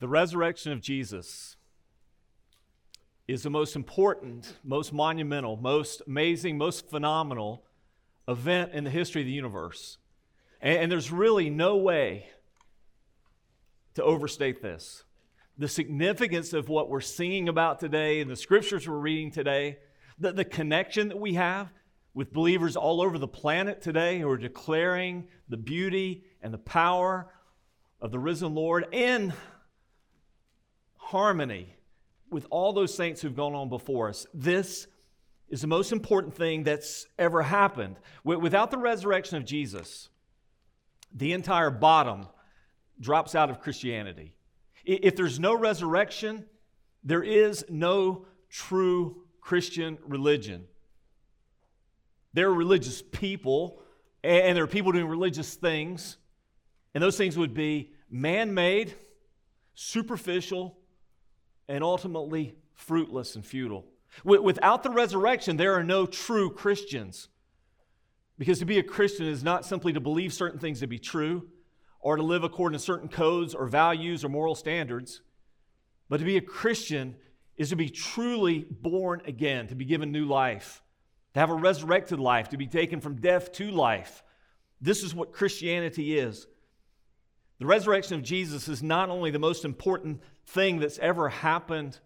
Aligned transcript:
The 0.00 0.08
resurrection 0.08 0.72
of 0.72 0.80
Jesus 0.80 1.56
is 3.28 3.42
the 3.42 3.50
most 3.50 3.76
important, 3.76 4.54
most 4.64 4.94
monumental, 4.94 5.56
most 5.58 6.00
amazing, 6.06 6.56
most 6.56 6.88
phenomenal 6.88 7.64
event 8.26 8.72
in 8.72 8.84
the 8.84 8.90
history 8.90 9.20
of 9.20 9.26
the 9.26 9.32
universe. 9.32 9.98
And, 10.62 10.78
and, 10.78 10.92
there's 10.92 11.12
really 11.12 11.50
no 11.50 11.76
way 11.76 12.28
to 13.94 14.02
overstate 14.02 14.62
this. 14.62 15.04
The 15.58 15.68
significance 15.68 16.54
of 16.54 16.70
what 16.70 16.88
we're 16.88 17.00
singing 17.02 17.48
about 17.50 17.78
today 17.78 18.20
and 18.20 18.30
the 18.30 18.36
scriptures 18.36 18.88
we're 18.88 18.96
reading 18.96 19.30
today, 19.30 19.78
the, 20.18 20.32
the 20.32 20.44
connection 20.44 21.08
that 21.08 21.20
we 21.20 21.34
have 21.34 21.70
with 22.14 22.32
believers 22.32 22.74
all 22.74 23.02
over 23.02 23.18
the 23.18 23.28
planet 23.28 23.82
today 23.82 24.18
who 24.18 24.30
are 24.30 24.38
declaring 24.38 25.28
the 25.50 25.58
beauty 25.58 26.24
and 26.40 26.54
the 26.54 26.58
power 26.58 27.32
of 28.00 28.10
the 28.12 28.18
risen 28.18 28.54
Lord 28.54 28.86
in 28.92 29.34
harmony 31.10 31.74
with 32.30 32.46
all 32.50 32.72
those 32.72 32.94
saints 32.94 33.20
who've 33.20 33.34
gone 33.34 33.54
on 33.54 33.68
before 33.68 34.08
us. 34.08 34.26
This 34.32 34.86
is 35.48 35.60
the 35.60 35.66
most 35.66 35.90
important 35.90 36.34
thing 36.34 36.62
that's 36.62 37.06
ever 37.18 37.42
happened. 37.42 37.96
Without 38.22 38.70
the 38.70 38.78
resurrection 38.78 39.36
of 39.36 39.44
Jesus, 39.44 40.08
the 41.12 41.32
entire 41.32 41.70
bottom 41.70 42.28
drops 43.00 43.34
out 43.34 43.50
of 43.50 43.60
Christianity. 43.60 44.32
If 44.84 45.16
there's 45.16 45.40
no 45.40 45.54
resurrection, 45.54 46.44
there 47.02 47.24
is 47.24 47.64
no 47.68 48.26
true 48.48 49.24
Christian 49.40 49.98
religion. 50.06 50.66
There 52.32 52.48
are 52.48 52.54
religious 52.54 53.02
people, 53.02 53.82
and 54.22 54.56
there 54.56 54.62
are 54.62 54.68
people 54.68 54.92
doing 54.92 55.08
religious 55.08 55.54
things, 55.54 56.18
and 56.94 57.02
those 57.02 57.16
things 57.16 57.36
would 57.36 57.54
be 57.54 57.90
man 58.08 58.54
made, 58.54 58.94
superficial, 59.74 60.76
and 61.70 61.84
ultimately 61.84 62.56
fruitless 62.74 63.36
and 63.36 63.46
futile. 63.46 63.86
Without 64.24 64.82
the 64.82 64.90
resurrection, 64.90 65.56
there 65.56 65.74
are 65.74 65.84
no 65.84 66.04
true 66.04 66.50
Christians. 66.50 67.28
Because 68.38 68.58
to 68.58 68.64
be 68.64 68.78
a 68.78 68.82
Christian 68.82 69.26
is 69.26 69.44
not 69.44 69.64
simply 69.64 69.92
to 69.92 70.00
believe 70.00 70.32
certain 70.32 70.58
things 70.58 70.80
to 70.80 70.88
be 70.88 70.98
true 70.98 71.48
or 72.00 72.16
to 72.16 72.22
live 72.22 72.42
according 72.42 72.76
to 72.76 72.84
certain 72.84 73.08
codes 73.08 73.54
or 73.54 73.66
values 73.66 74.24
or 74.24 74.28
moral 74.28 74.56
standards, 74.56 75.20
but 76.08 76.16
to 76.16 76.24
be 76.24 76.36
a 76.36 76.40
Christian 76.40 77.14
is 77.56 77.68
to 77.68 77.76
be 77.76 77.88
truly 77.88 78.66
born 78.68 79.22
again, 79.26 79.68
to 79.68 79.76
be 79.76 79.84
given 79.84 80.10
new 80.10 80.24
life, 80.24 80.82
to 81.34 81.40
have 81.40 81.50
a 81.50 81.54
resurrected 81.54 82.18
life, 82.18 82.48
to 82.48 82.56
be 82.56 82.66
taken 82.66 83.00
from 83.00 83.20
death 83.20 83.52
to 83.52 83.70
life. 83.70 84.24
This 84.80 85.04
is 85.04 85.14
what 85.14 85.32
Christianity 85.32 86.18
is. 86.18 86.48
The 87.60 87.66
resurrection 87.66 88.16
of 88.16 88.22
Jesus 88.22 88.68
is 88.68 88.82
not 88.82 89.10
only 89.10 89.30
the 89.30 89.38
most 89.38 89.66
important 89.66 90.22
thing 90.46 90.80
that's 90.80 90.98
ever 90.98 91.28
happened 91.28 91.98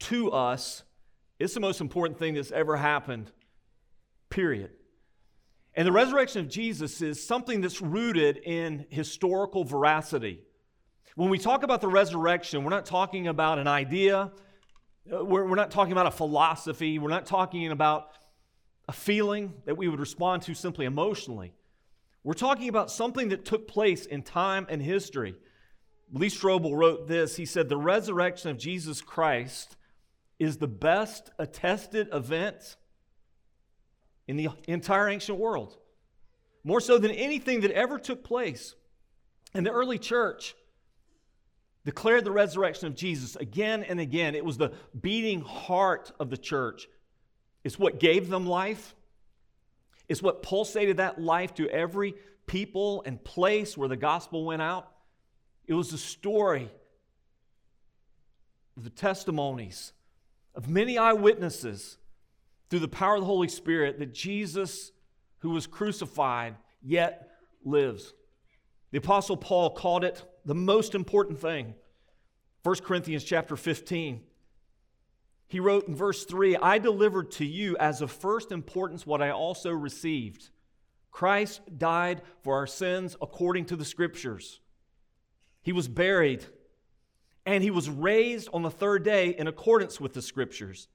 to 0.00 0.32
us, 0.32 0.82
it's 1.38 1.52
the 1.52 1.60
most 1.60 1.82
important 1.82 2.18
thing 2.18 2.34
that's 2.34 2.50
ever 2.50 2.78
happened, 2.78 3.30
period. 4.30 4.70
And 5.74 5.86
the 5.86 5.92
resurrection 5.92 6.40
of 6.40 6.48
Jesus 6.48 7.02
is 7.02 7.24
something 7.24 7.60
that's 7.60 7.82
rooted 7.82 8.38
in 8.38 8.86
historical 8.88 9.62
veracity. 9.64 10.40
When 11.16 11.28
we 11.28 11.38
talk 11.38 11.64
about 11.64 11.82
the 11.82 11.88
resurrection, 11.88 12.64
we're 12.64 12.70
not 12.70 12.86
talking 12.86 13.28
about 13.28 13.58
an 13.58 13.68
idea, 13.68 14.32
uh, 15.12 15.22
we're, 15.22 15.46
we're 15.46 15.54
not 15.54 15.70
talking 15.70 15.92
about 15.92 16.06
a 16.06 16.10
philosophy, 16.10 16.98
we're 16.98 17.10
not 17.10 17.26
talking 17.26 17.70
about 17.70 18.08
a 18.88 18.92
feeling 18.92 19.52
that 19.66 19.76
we 19.76 19.88
would 19.88 20.00
respond 20.00 20.42
to 20.42 20.54
simply 20.54 20.86
emotionally. 20.86 21.52
We're 22.24 22.34
talking 22.34 22.68
about 22.68 22.90
something 22.90 23.30
that 23.30 23.44
took 23.44 23.66
place 23.66 24.06
in 24.06 24.22
time 24.22 24.66
and 24.68 24.80
history. 24.80 25.34
Lee 26.12 26.28
Strobel 26.28 26.76
wrote 26.76 27.08
this. 27.08 27.36
He 27.36 27.46
said, 27.46 27.68
The 27.68 27.76
resurrection 27.76 28.50
of 28.50 28.58
Jesus 28.58 29.00
Christ 29.00 29.76
is 30.38 30.58
the 30.58 30.68
best 30.68 31.30
attested 31.38 32.08
event 32.12 32.76
in 34.28 34.36
the 34.36 34.48
entire 34.68 35.08
ancient 35.08 35.38
world, 35.38 35.76
more 36.64 36.80
so 36.80 36.98
than 36.98 37.10
anything 37.10 37.62
that 37.62 37.70
ever 37.72 37.98
took 37.98 38.22
place. 38.22 38.74
And 39.54 39.66
the 39.66 39.72
early 39.72 39.98
church 39.98 40.54
declared 41.84 42.24
the 42.24 42.30
resurrection 42.30 42.86
of 42.86 42.94
Jesus 42.94 43.36
again 43.36 43.82
and 43.82 43.98
again. 43.98 44.34
It 44.34 44.44
was 44.44 44.58
the 44.58 44.72
beating 45.00 45.40
heart 45.40 46.12
of 46.20 46.30
the 46.30 46.36
church. 46.36 46.88
It's 47.64 47.78
what 47.78 48.00
gave 48.00 48.28
them 48.28 48.46
life, 48.46 48.94
is 50.08 50.22
what 50.22 50.42
pulsated 50.42 50.98
that 50.98 51.20
life 51.20 51.54
to 51.54 51.68
every 51.68 52.14
people 52.46 53.02
and 53.06 53.22
place 53.22 53.76
where 53.76 53.88
the 53.88 53.96
gospel 53.96 54.44
went 54.44 54.62
out. 54.62 54.90
It 55.66 55.74
was 55.74 55.90
the 55.90 55.98
story 55.98 56.70
the 58.76 58.90
testimonies 58.90 59.92
of 60.54 60.68
many 60.68 60.98
eyewitnesses 60.98 61.98
through 62.68 62.80
the 62.80 62.88
power 62.88 63.16
of 63.16 63.20
the 63.20 63.26
Holy 63.26 63.48
Spirit 63.48 63.98
that 63.98 64.14
Jesus, 64.14 64.92
who 65.38 65.50
was 65.50 65.66
crucified, 65.66 66.56
yet 66.82 67.30
lives. 67.64 68.14
The 68.90 68.98
apostle 68.98 69.36
Paul 69.36 69.70
called 69.70 70.04
it 70.04 70.24
the 70.44 70.54
most 70.54 70.94
important 70.94 71.38
thing. 71.38 71.74
1 72.62 72.76
Corinthians 72.76 73.24
chapter 73.24 73.56
15. 73.56 74.20
He 75.52 75.60
wrote 75.60 75.86
in 75.86 75.94
verse 75.94 76.24
3 76.24 76.56
I 76.56 76.78
delivered 76.78 77.30
to 77.32 77.44
you 77.44 77.76
as 77.76 78.00
of 78.00 78.10
first 78.10 78.52
importance 78.52 79.04
what 79.04 79.20
I 79.20 79.28
also 79.28 79.70
received. 79.70 80.48
Christ 81.10 81.60
died 81.76 82.22
for 82.40 82.56
our 82.56 82.66
sins 82.66 83.18
according 83.20 83.66
to 83.66 83.76
the 83.76 83.84
scriptures. 83.84 84.60
He 85.60 85.70
was 85.70 85.88
buried 85.88 86.46
and 87.44 87.62
he 87.62 87.70
was 87.70 87.90
raised 87.90 88.48
on 88.54 88.62
the 88.62 88.70
third 88.70 89.04
day 89.04 89.36
in 89.38 89.46
accordance 89.46 90.00
with 90.00 90.14
the 90.14 90.22
scriptures. 90.22 90.88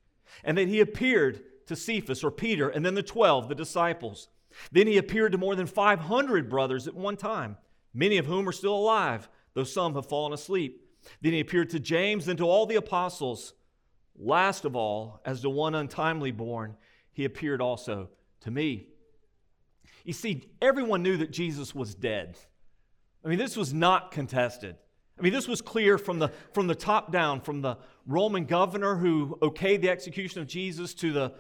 And 0.44 0.58
then 0.58 0.70
he 0.70 0.80
appeared 0.80 1.44
to 1.68 1.76
Cephas 1.76 2.24
or 2.24 2.32
Peter 2.32 2.68
and 2.68 2.84
then 2.84 2.96
the 2.96 3.04
12, 3.04 3.50
the 3.50 3.54
disciples. 3.54 4.28
Then 4.72 4.88
he 4.88 4.98
appeared 4.98 5.34
to 5.34 5.38
more 5.38 5.56
than 5.56 5.68
500 5.68 6.50
brothers 6.50 6.88
at 6.88 6.96
one 6.96 7.16
time, 7.16 7.58
many 7.94 8.18
of 8.18 8.26
whom 8.26 8.50
are 8.50 8.52
still 8.52 8.74
alive, 8.74 9.30
though 9.54 9.64
some 9.64 9.94
have 9.94 10.10
fallen 10.10 10.34
asleep. 10.34 10.84
Then 11.22 11.34
he 11.34 11.42
appeared 11.42 11.70
to 11.70 11.80
James 11.80 12.28
and 12.28 12.40
to 12.40 12.50
all 12.50 12.66
the 12.66 12.74
apostles. 12.74 13.54
Last 14.18 14.66
of 14.66 14.76
all, 14.76 15.22
as 15.26 15.42
the 15.42 15.50
one 15.50 15.76
untimely 15.76 16.32
born, 16.32 16.76
he 17.12 17.26
appeared 17.26 17.62
also 17.62 18.10
to 18.42 18.52
me. 18.52 18.88
You 20.04 20.14
see, 20.14 20.50
everyone 20.62 21.04
knew 21.04 21.18
that 21.18 21.32
Jesus 21.32 21.76
was 21.76 21.94
dead. 21.94 22.38
I 23.24 23.28
mean, 23.28 23.38
this 23.38 23.56
was 23.56 23.74
not 23.74 24.12
contested. 24.12 24.76
I 25.20 25.22
mean, 25.22 25.34
this 25.34 25.48
was 25.48 25.62
clear 25.62 25.98
from 25.98 26.20
the, 26.20 26.32
from 26.54 26.68
the 26.68 26.76
top 26.76 27.12
down, 27.12 27.42
from 27.42 27.62
the 27.62 27.78
Roman 28.06 28.46
governor 28.46 28.96
who 28.96 29.38
okayed 29.42 29.82
the 29.82 29.90
execution 29.90 30.42
of 30.42 30.48
Jesus 30.48 30.94
to 30.96 31.12
the 31.12 31.34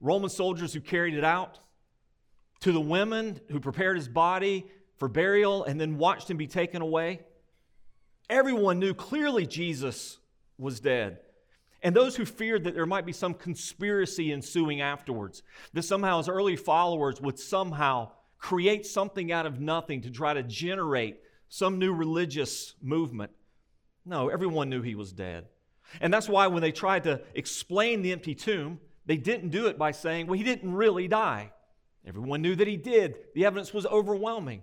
Roman 0.00 0.30
soldiers 0.30 0.72
who 0.72 0.80
carried 0.80 1.14
it 1.14 1.24
out, 1.24 1.58
to 2.60 2.72
the 2.72 2.80
women 2.80 3.40
who 3.50 3.60
prepared 3.60 3.96
his 3.96 4.08
body 4.08 4.66
for 4.96 5.08
burial 5.08 5.64
and 5.64 5.80
then 5.80 5.98
watched 5.98 6.30
him 6.30 6.36
be 6.36 6.46
taken 6.46 6.82
away. 6.82 7.20
Everyone 8.30 8.78
knew 8.78 8.94
clearly 8.94 9.46
Jesus 9.46 10.18
was 10.56 10.80
dead 10.80 11.18
and 11.84 11.94
those 11.94 12.16
who 12.16 12.24
feared 12.24 12.64
that 12.64 12.74
there 12.74 12.86
might 12.86 13.04
be 13.04 13.12
some 13.12 13.34
conspiracy 13.34 14.32
ensuing 14.32 14.80
afterwards, 14.80 15.42
that 15.74 15.82
somehow 15.82 16.16
his 16.16 16.30
early 16.30 16.56
followers 16.56 17.20
would 17.20 17.38
somehow 17.38 18.10
create 18.38 18.86
something 18.86 19.30
out 19.30 19.44
of 19.44 19.60
nothing 19.60 20.00
to 20.00 20.10
try 20.10 20.32
to 20.32 20.42
generate 20.42 21.20
some 21.50 21.78
new 21.78 21.92
religious 21.92 22.74
movement. 22.80 23.32
No, 24.06 24.30
everyone 24.30 24.70
knew 24.70 24.80
he 24.80 24.94
was 24.94 25.12
dead. 25.12 25.46
And 26.00 26.12
that's 26.12 26.28
why 26.28 26.46
when 26.46 26.62
they 26.62 26.72
tried 26.72 27.04
to 27.04 27.20
explain 27.34 28.00
the 28.00 28.12
empty 28.12 28.34
tomb, 28.34 28.80
they 29.04 29.18
didn't 29.18 29.50
do 29.50 29.66
it 29.66 29.76
by 29.76 29.90
saying, 29.90 30.26
well, 30.26 30.38
he 30.38 30.44
didn't 30.44 30.74
really 30.74 31.06
die. 31.06 31.52
Everyone 32.06 32.40
knew 32.40 32.56
that 32.56 32.66
he 32.66 32.78
did. 32.78 33.16
The 33.34 33.44
evidence 33.44 33.74
was 33.74 33.84
overwhelming. 33.84 34.62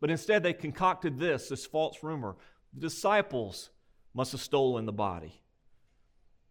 But 0.00 0.10
instead, 0.10 0.44
they 0.44 0.52
concocted 0.52 1.18
this, 1.18 1.48
this 1.48 1.66
false 1.66 2.02
rumor. 2.04 2.36
The 2.74 2.80
disciples 2.80 3.70
must 4.14 4.30
have 4.32 4.40
stolen 4.40 4.86
the 4.86 4.92
body. 4.92 5.39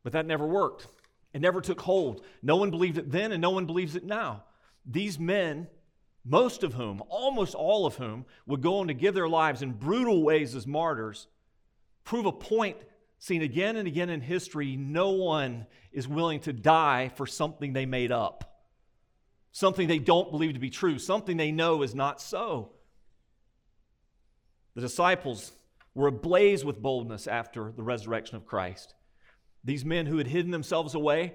But 0.03 0.13
that 0.13 0.25
never 0.25 0.45
worked. 0.45 0.87
It 1.33 1.41
never 1.41 1.61
took 1.61 1.81
hold. 1.81 2.23
No 2.41 2.55
one 2.55 2.71
believed 2.71 2.97
it 2.97 3.11
then, 3.11 3.31
and 3.31 3.41
no 3.41 3.51
one 3.51 3.65
believes 3.65 3.95
it 3.95 4.05
now. 4.05 4.43
These 4.85 5.19
men, 5.19 5.67
most 6.25 6.63
of 6.63 6.73
whom, 6.73 7.03
almost 7.09 7.53
all 7.53 7.85
of 7.85 7.95
whom, 7.95 8.25
would 8.47 8.61
go 8.61 8.79
on 8.79 8.87
to 8.87 8.93
give 8.93 9.13
their 9.13 9.29
lives 9.29 9.61
in 9.61 9.73
brutal 9.73 10.23
ways 10.23 10.55
as 10.55 10.65
martyrs, 10.65 11.27
prove 12.03 12.25
a 12.25 12.31
point 12.31 12.77
seen 13.19 13.41
again 13.41 13.75
and 13.75 13.87
again 13.87 14.09
in 14.09 14.21
history 14.21 14.77
no 14.77 15.11
one 15.11 15.67
is 15.91 16.07
willing 16.07 16.39
to 16.39 16.53
die 16.53 17.11
for 17.15 17.27
something 17.27 17.73
they 17.73 17.85
made 17.85 18.11
up, 18.11 18.63
something 19.51 19.87
they 19.87 19.99
don't 19.99 20.31
believe 20.31 20.53
to 20.53 20.59
be 20.59 20.69
true, 20.69 20.97
something 20.97 21.37
they 21.37 21.51
know 21.51 21.83
is 21.83 21.93
not 21.93 22.21
so. 22.21 22.71
The 24.75 24.81
disciples 24.81 25.51
were 25.93 26.07
ablaze 26.07 26.63
with 26.63 26.81
boldness 26.81 27.27
after 27.27 27.71
the 27.71 27.83
resurrection 27.83 28.37
of 28.37 28.45
Christ. 28.45 28.93
These 29.63 29.85
men 29.85 30.05
who 30.05 30.17
had 30.17 30.27
hidden 30.27 30.51
themselves 30.51 30.95
away, 30.95 31.33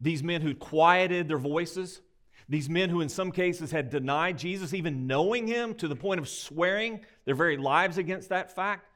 these 0.00 0.22
men 0.22 0.40
who 0.40 0.54
quieted 0.54 1.28
their 1.28 1.38
voices, 1.38 2.00
these 2.48 2.68
men 2.68 2.90
who 2.90 3.00
in 3.00 3.08
some 3.08 3.30
cases 3.30 3.70
had 3.70 3.90
denied 3.90 4.38
Jesus, 4.38 4.74
even 4.74 5.06
knowing 5.06 5.46
him 5.46 5.74
to 5.74 5.86
the 5.86 5.96
point 5.96 6.18
of 6.18 6.28
swearing 6.28 7.00
their 7.24 7.34
very 7.34 7.56
lives 7.56 7.98
against 7.98 8.30
that 8.30 8.54
fact, 8.54 8.86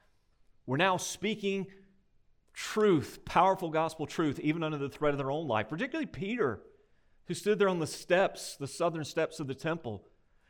were 0.66 0.78
now 0.78 0.96
speaking 0.96 1.66
truth, 2.52 3.20
powerful 3.24 3.70
gospel 3.70 4.06
truth, 4.06 4.40
even 4.40 4.62
under 4.62 4.78
the 4.78 4.88
threat 4.88 5.12
of 5.12 5.18
their 5.18 5.30
own 5.30 5.46
life, 5.46 5.68
particularly 5.68 6.06
Peter, 6.06 6.62
who 7.26 7.34
stood 7.34 7.58
there 7.58 7.68
on 7.68 7.78
the 7.78 7.86
steps, 7.86 8.56
the 8.56 8.66
southern 8.66 9.04
steps 9.04 9.40
of 9.40 9.46
the 9.46 9.54
temple, 9.54 10.04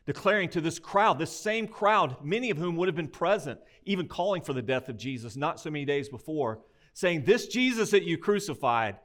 declaring 0.06 0.48
to 0.50 0.60
this 0.60 0.78
crowd, 0.78 1.18
this 1.18 1.34
same 1.34 1.66
crowd, 1.66 2.16
many 2.22 2.50
of 2.50 2.58
whom 2.58 2.76
would 2.76 2.88
have 2.88 2.96
been 2.96 3.08
present, 3.08 3.58
even 3.84 4.06
calling 4.06 4.42
for 4.42 4.52
the 4.52 4.62
death 4.62 4.88
of 4.88 4.96
Jesus 4.96 5.36
not 5.36 5.58
so 5.60 5.70
many 5.70 5.84
days 5.84 6.08
before, 6.08 6.60
saying, 6.94 7.24
This 7.24 7.46
Jesus 7.46 7.90
that 7.90 8.04
you 8.04 8.16
crucified, 8.16 8.96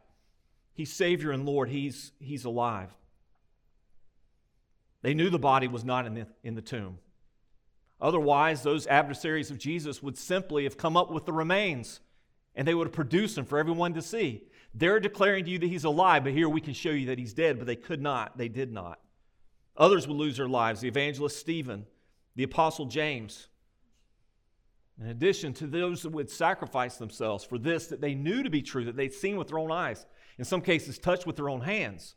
he's 0.73 0.93
Savior 0.93 1.31
and 1.31 1.45
Lord, 1.45 1.67
he's, 1.69 2.13
he's 2.19 2.45
alive. 2.45 2.89
They 5.01 5.13
knew 5.13 5.29
the 5.29 5.39
body 5.39 5.67
was 5.67 5.83
not 5.83 6.05
in 6.05 6.13
the, 6.13 6.27
in 6.43 6.55
the 6.55 6.61
tomb. 6.61 6.99
Otherwise, 8.01 8.63
those 8.63 8.87
adversaries 8.87 9.51
of 9.51 9.57
Jesus 9.57 10.01
would 10.01 10.17
simply 10.17 10.63
have 10.63 10.77
come 10.77 10.95
up 10.95 11.11
with 11.11 11.25
the 11.25 11.33
remains 11.33 11.99
and 12.55 12.67
they 12.67 12.73
would 12.73 12.87
have 12.87 12.93
produced 12.93 13.35
them 13.35 13.45
for 13.45 13.57
everyone 13.57 13.93
to 13.93 14.01
see. 14.01 14.43
They're 14.73 14.99
declaring 14.99 15.45
to 15.45 15.51
you 15.51 15.59
that 15.59 15.67
he's 15.67 15.83
alive, 15.83 16.23
but 16.23 16.33
here 16.33 16.49
we 16.49 16.61
can 16.61 16.73
show 16.73 16.91
you 16.91 17.07
that 17.07 17.17
he's 17.17 17.33
dead, 17.33 17.57
but 17.57 17.67
they 17.67 17.75
could 17.75 18.01
not. 18.01 18.37
They 18.37 18.47
did 18.47 18.71
not. 18.71 18.99
Others 19.77 20.07
would 20.07 20.17
lose 20.17 20.37
their 20.37 20.47
lives. 20.47 20.81
The 20.81 20.87
evangelist 20.87 21.37
Stephen, 21.37 21.85
the 22.35 22.43
apostle 22.43 22.85
James. 22.85 23.47
In 24.99 25.07
addition 25.07 25.53
to 25.53 25.67
those 25.67 26.01
that 26.03 26.11
would 26.11 26.29
sacrifice 26.29 26.97
themselves 26.97 27.45
for 27.45 27.57
this 27.57 27.87
that 27.87 28.01
they 28.01 28.15
knew 28.15 28.43
to 28.43 28.49
be 28.49 28.61
true, 28.61 28.83
that 28.85 28.97
they'd 28.97 29.13
seen 29.13 29.37
with 29.37 29.47
their 29.47 29.59
own 29.59 29.71
eyes, 29.71 30.05
in 30.37 30.43
some 30.43 30.61
cases 30.61 30.97
touched 30.97 31.25
with 31.25 31.37
their 31.37 31.49
own 31.49 31.61
hands, 31.61 32.15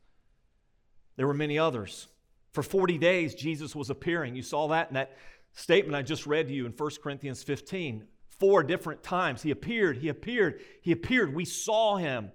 there 1.16 1.26
were 1.26 1.34
many 1.34 1.58
others. 1.58 2.08
For 2.52 2.62
40 2.62 2.98
days, 2.98 3.34
Jesus 3.34 3.76
was 3.76 3.90
appearing. 3.90 4.34
You 4.34 4.42
saw 4.42 4.68
that 4.68 4.88
in 4.88 4.94
that 4.94 5.16
statement 5.52 5.94
I 5.94 6.02
just 6.02 6.26
read 6.26 6.48
to 6.48 6.54
you 6.54 6.66
in 6.66 6.72
1 6.72 6.90
Corinthians 7.02 7.42
15. 7.42 8.06
Four 8.40 8.64
different 8.64 9.04
times. 9.04 9.42
He 9.42 9.52
appeared, 9.52 9.98
he 9.98 10.08
appeared, 10.08 10.60
he 10.80 10.90
appeared. 10.90 11.34
We 11.34 11.44
saw 11.44 11.96
him. 11.96 12.32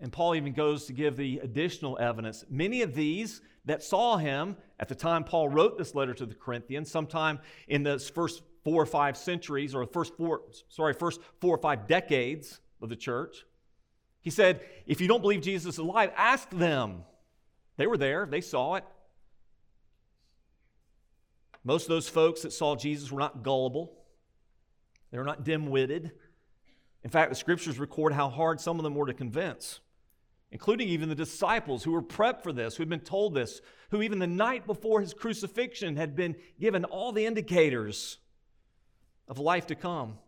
And 0.00 0.12
Paul 0.12 0.34
even 0.34 0.52
goes 0.52 0.86
to 0.86 0.92
give 0.92 1.16
the 1.16 1.38
additional 1.42 1.98
evidence. 2.00 2.44
Many 2.48 2.82
of 2.82 2.94
these 2.94 3.42
that 3.66 3.82
saw 3.82 4.16
him 4.16 4.56
at 4.78 4.88
the 4.88 4.94
time 4.94 5.24
Paul 5.24 5.48
wrote 5.48 5.76
this 5.76 5.94
letter 5.94 6.14
to 6.14 6.26
the 6.26 6.34
Corinthians, 6.34 6.90
sometime 6.90 7.38
in 7.68 7.82
the 7.82 7.98
first 7.98 8.42
four 8.64 8.82
or 8.82 8.86
five 8.86 9.16
centuries, 9.16 9.74
or 9.74 9.84
the 9.84 9.92
first 9.92 10.16
four, 10.16 10.42
sorry, 10.68 10.94
first 10.94 11.20
four 11.40 11.54
or 11.54 11.58
five 11.58 11.86
decades 11.86 12.60
of 12.80 12.88
the 12.88 12.96
church, 12.96 13.44
he 14.22 14.30
said, 14.30 14.60
If 14.86 15.00
you 15.00 15.08
don't 15.08 15.22
believe 15.22 15.42
Jesus 15.42 15.74
is 15.74 15.78
alive, 15.78 16.10
ask 16.16 16.48
them. 16.50 17.04
They 17.76 17.86
were 17.86 17.96
there, 17.96 18.26
they 18.26 18.40
saw 18.40 18.74
it. 18.74 18.84
Most 21.64 21.84
of 21.84 21.88
those 21.88 22.08
folks 22.08 22.42
that 22.42 22.52
saw 22.52 22.76
Jesus 22.76 23.12
were 23.12 23.20
not 23.20 23.42
gullible, 23.42 23.92
they 25.10 25.18
were 25.18 25.24
not 25.24 25.44
dim 25.44 25.66
witted. 25.66 26.12
In 27.02 27.10
fact, 27.10 27.30
the 27.30 27.36
scriptures 27.36 27.78
record 27.78 28.12
how 28.12 28.28
hard 28.28 28.60
some 28.60 28.78
of 28.78 28.82
them 28.82 28.94
were 28.94 29.06
to 29.06 29.14
convince, 29.14 29.80
including 30.52 30.88
even 30.88 31.08
the 31.08 31.14
disciples 31.14 31.84
who 31.84 31.92
were 31.92 32.02
prepped 32.02 32.42
for 32.42 32.52
this, 32.52 32.76
who 32.76 32.82
had 32.82 32.88
been 32.88 33.00
told 33.00 33.34
this, 33.34 33.60
who 33.90 34.02
even 34.02 34.18
the 34.18 34.26
night 34.26 34.66
before 34.66 35.00
his 35.00 35.14
crucifixion 35.14 35.96
had 35.96 36.16
been 36.16 36.34
given 36.58 36.84
all 36.84 37.12
the 37.12 37.26
indicators 37.26 38.18
of 39.28 39.38
life 39.38 39.66
to 39.68 39.74
come. 39.74 40.18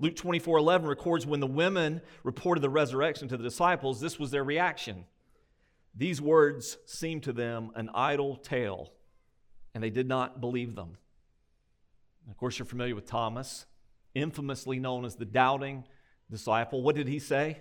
Luke 0.00 0.16
24 0.16 0.58
11 0.58 0.88
records 0.88 1.26
when 1.26 1.40
the 1.40 1.46
women 1.46 2.00
reported 2.24 2.60
the 2.60 2.70
resurrection 2.70 3.28
to 3.28 3.36
the 3.36 3.42
disciples, 3.42 4.00
this 4.00 4.18
was 4.18 4.30
their 4.30 4.44
reaction. 4.44 5.04
These 5.94 6.20
words 6.20 6.78
seemed 6.86 7.24
to 7.24 7.32
them 7.32 7.70
an 7.74 7.90
idle 7.94 8.36
tale 8.36 8.92
and 9.74 9.82
they 9.82 9.90
did 9.90 10.08
not 10.08 10.40
believe 10.40 10.74
them. 10.74 10.96
Of 12.28 12.36
course, 12.36 12.58
you're 12.58 12.66
familiar 12.66 12.94
with 12.94 13.06
Thomas, 13.06 13.66
infamously 14.14 14.78
known 14.78 15.04
as 15.04 15.16
the 15.16 15.24
doubting 15.24 15.84
disciple. 16.30 16.82
What 16.82 16.96
did 16.96 17.08
he 17.08 17.18
say? 17.18 17.58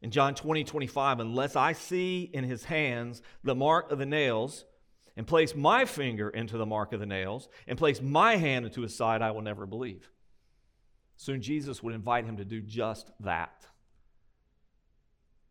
In 0.00 0.10
John 0.10 0.34
20, 0.34 0.64
25, 0.64 1.20
unless 1.20 1.56
I 1.56 1.72
see 1.72 2.30
in 2.32 2.44
his 2.44 2.64
hands 2.64 3.20
the 3.42 3.54
mark 3.54 3.90
of 3.90 3.98
the 3.98 4.06
nails, 4.06 4.64
and 5.16 5.26
place 5.26 5.56
my 5.56 5.84
finger 5.84 6.30
into 6.30 6.56
the 6.56 6.66
mark 6.66 6.92
of 6.92 7.00
the 7.00 7.06
nails, 7.06 7.48
and 7.66 7.76
place 7.76 8.00
my 8.00 8.36
hand 8.36 8.64
into 8.64 8.82
his 8.82 8.94
side, 8.94 9.20
I 9.20 9.32
will 9.32 9.42
never 9.42 9.66
believe. 9.66 10.08
Soon 11.16 11.42
Jesus 11.42 11.82
would 11.82 11.94
invite 11.94 12.24
him 12.24 12.36
to 12.36 12.44
do 12.44 12.60
just 12.60 13.10
that. 13.20 13.66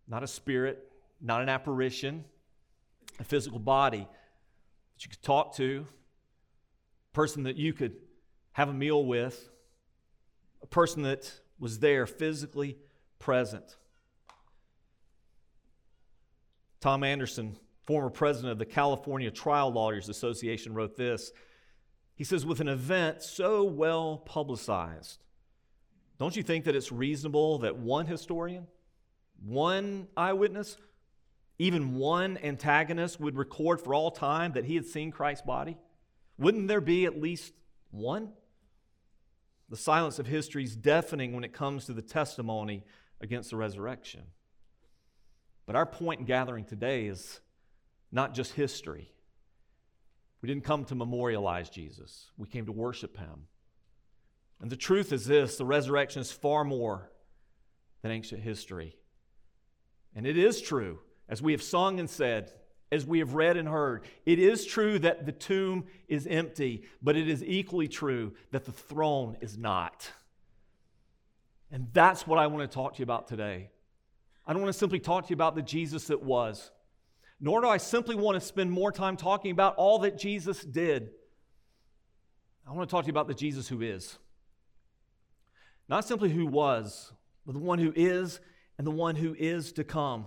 Not 0.08 0.24
a 0.24 0.28
spirit, 0.28 0.90
not 1.20 1.42
an 1.42 1.50
apparition, 1.50 2.24
a 3.20 3.26
physical 3.26 3.60
body, 3.60 4.08
that 4.08 5.04
you 5.04 5.10
could 5.10 5.22
talk 5.22 5.56
to, 5.58 5.86
a 7.12 7.14
person 7.14 7.44
that 7.44 7.58
you 7.58 7.74
could 7.74 7.98
have 8.54 8.70
a 8.70 8.74
meal 8.74 9.06
with, 9.06 9.50
a 10.64 10.68
person 10.68 11.02
that 11.02 11.30
was 11.60 11.80
there 11.80 12.08
physically 12.08 12.78
present. 13.20 13.76
Tom 16.80 17.04
Anderson, 17.04 17.58
former 17.86 18.10
president 18.10 18.52
of 18.52 18.60
the 18.60 18.66
California 18.66 19.32
Trial 19.32 19.72
Lawyers 19.72 20.10
Association, 20.10 20.74
wrote 20.74 20.96
this. 20.96 21.32
He 22.16 22.24
says, 22.24 22.46
with 22.46 22.60
an 22.60 22.68
event 22.68 23.22
so 23.22 23.64
well 23.64 24.18
publicized, 24.18 25.24
don't 26.20 26.36
you 26.36 26.44
think 26.44 26.66
that 26.66 26.76
it's 26.76 26.92
reasonable 26.92 27.60
that 27.60 27.78
one 27.78 28.08
historian, 28.08 28.68
one 29.44 30.08
eyewitness, 30.18 30.78
even 31.60 31.96
one 31.96 32.38
antagonist 32.44 33.20
would 33.20 33.36
record 33.36 33.82
for 33.82 33.94
all 33.94 34.12
time 34.12 34.54
that 34.54 34.66
he 34.66 34.76
had 34.76 34.86
seen 34.86 35.12
Christ's 35.12 35.46
body? 35.46 35.78
Wouldn't 36.38 36.68
there 36.68 36.82
be 36.82 37.06
at 37.06 37.20
least 37.20 37.54
one? 37.92 38.30
The 39.70 39.78
silence 39.78 40.18
of 40.18 40.28
history 40.28 40.64
is 40.64 40.76
deafening 40.76 41.34
when 41.34 41.44
it 41.44 41.54
comes 41.54 41.86
to 41.86 41.94
the 41.94 42.02
testimony 42.02 42.84
against 43.22 43.50
the 43.50 43.58
resurrection. 43.58 44.24
But 45.68 45.76
our 45.76 45.86
point 45.86 46.22
in 46.22 46.26
gathering 46.26 46.66
today 46.66 47.06
is 47.06 47.40
not 48.12 48.34
just 48.34 48.54
history. 48.54 49.12
We 50.42 50.48
didn't 50.48 50.64
come 50.64 50.86
to 50.86 50.96
memorialize 50.96 51.70
Jesus, 51.70 52.32
we 52.38 52.48
came 52.48 52.66
to 52.66 52.72
worship 52.72 53.18
him. 53.18 53.48
And 54.60 54.72
the 54.72 54.76
truth 54.76 55.14
is 55.14 55.26
this 55.28 55.58
the 55.58 55.66
resurrection 55.66 56.22
is 56.22 56.32
far 56.32 56.64
more 56.64 57.12
than 58.02 58.12
ancient 58.12 58.42
history. 58.42 58.96
And 60.16 60.26
it 60.26 60.38
is 60.38 60.62
true 60.62 61.00
as 61.30 61.42
we 61.42 61.52
have 61.52 61.62
sung 61.62 62.00
and 62.00 62.10
said, 62.10 62.52
as 62.92 63.06
we 63.06 63.20
have 63.20 63.34
read 63.34 63.58
and 63.58 63.68
heard, 63.68 64.06
it 64.26 64.40
is 64.40 64.66
true 64.66 64.98
that 65.00 65.26
the 65.26 65.34
tomb 65.34 65.86
is 66.08 66.26
empty, 66.26 66.84
but 67.02 67.18
it 67.18 67.28
is 67.28 67.44
equally 67.44 67.90
true 67.90 68.34
that 68.52 68.64
the 68.64 68.72
throne 68.72 69.36
is 69.42 69.58
not. 69.58 70.10
And 71.70 71.90
that's 71.92 72.26
what 72.26 72.40
I 72.40 72.48
want 72.48 72.70
to 72.70 72.74
talk 72.74 72.94
to 72.94 73.00
you 73.00 73.04
about 73.04 73.28
today. 73.28 73.72
I 74.48 74.54
don't 74.54 74.62
want 74.62 74.74
to 74.74 74.80
simply 74.80 75.00
talk 75.00 75.26
to 75.26 75.30
you 75.30 75.34
about 75.36 75.56
the 75.56 75.62
Jesus 75.62 76.08
that 76.08 76.24
was, 76.24 76.72
nor 77.40 77.62
do 77.62 77.68
I 77.68 77.78
simply 77.78 78.16
want 78.16 78.40
to 78.40 78.46
spend 78.46 78.72
more 78.72 78.94
time 78.94 79.18
talking 79.18 79.52
about 79.52 79.76
all 79.76 80.00
that 80.00 80.18
Jesus 80.18 80.64
did. 80.64 81.10
I 82.66 82.72
want 82.72 82.90
to 82.90 82.92
talk 82.92 83.04
to 83.04 83.08
you 83.08 83.12
about 83.12 83.28
the 83.28 83.34
Jesus 83.34 83.68
who 83.68 83.82
is. 83.82 84.18
Not 85.90 86.06
simply 86.06 86.30
who 86.30 86.48
was, 86.48 87.12
but 87.46 87.54
the 87.54 87.60
one 87.60 87.80
who 87.80 87.92
is 87.96 88.40
and 88.78 88.88
the 88.88 88.92
one 88.92 89.16
who 89.16 89.36
is 89.38 89.74
to 89.74 89.84
come. 89.84 90.26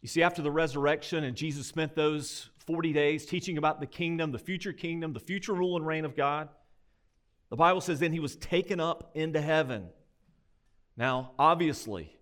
You 0.00 0.08
see, 0.08 0.22
after 0.22 0.42
the 0.42 0.50
resurrection, 0.50 1.24
and 1.24 1.36
Jesus 1.36 1.66
spent 1.66 1.94
those 1.94 2.50
40 2.66 2.92
days 2.92 3.26
teaching 3.26 3.58
about 3.58 3.80
the 3.80 3.86
kingdom, 3.86 4.32
the 4.32 4.38
future 4.38 4.72
kingdom, 4.72 5.12
the 5.12 5.20
future 5.20 5.54
rule 5.54 5.76
and 5.76 5.86
reign 5.86 6.04
of 6.04 6.16
God, 6.16 6.48
the 7.50 7.56
Bible 7.56 7.80
says 7.80 8.00
then 8.00 8.12
he 8.12 8.20
was 8.20 8.36
taken 8.36 8.80
up 8.80 9.12
into 9.14 9.40
heaven. 9.40 9.88
Now, 10.96 11.32
obviously, 11.38 12.13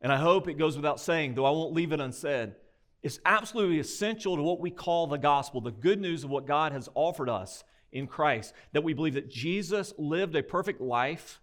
and 0.00 0.12
I 0.12 0.16
hope 0.16 0.48
it 0.48 0.58
goes 0.58 0.76
without 0.76 1.00
saying, 1.00 1.34
though 1.34 1.44
I 1.44 1.50
won't 1.50 1.74
leave 1.74 1.92
it 1.92 2.00
unsaid, 2.00 2.54
it's 3.02 3.20
absolutely 3.24 3.78
essential 3.78 4.36
to 4.36 4.42
what 4.42 4.60
we 4.60 4.70
call 4.70 5.06
the 5.06 5.18
gospel, 5.18 5.60
the 5.60 5.70
good 5.70 6.00
news 6.00 6.24
of 6.24 6.30
what 6.30 6.46
God 6.46 6.72
has 6.72 6.88
offered 6.94 7.28
us 7.28 7.64
in 7.92 8.06
Christ, 8.06 8.52
that 8.72 8.84
we 8.84 8.94
believe 8.94 9.14
that 9.14 9.30
Jesus 9.30 9.94
lived 9.96 10.34
a 10.34 10.42
perfect 10.42 10.80
life 10.80 11.40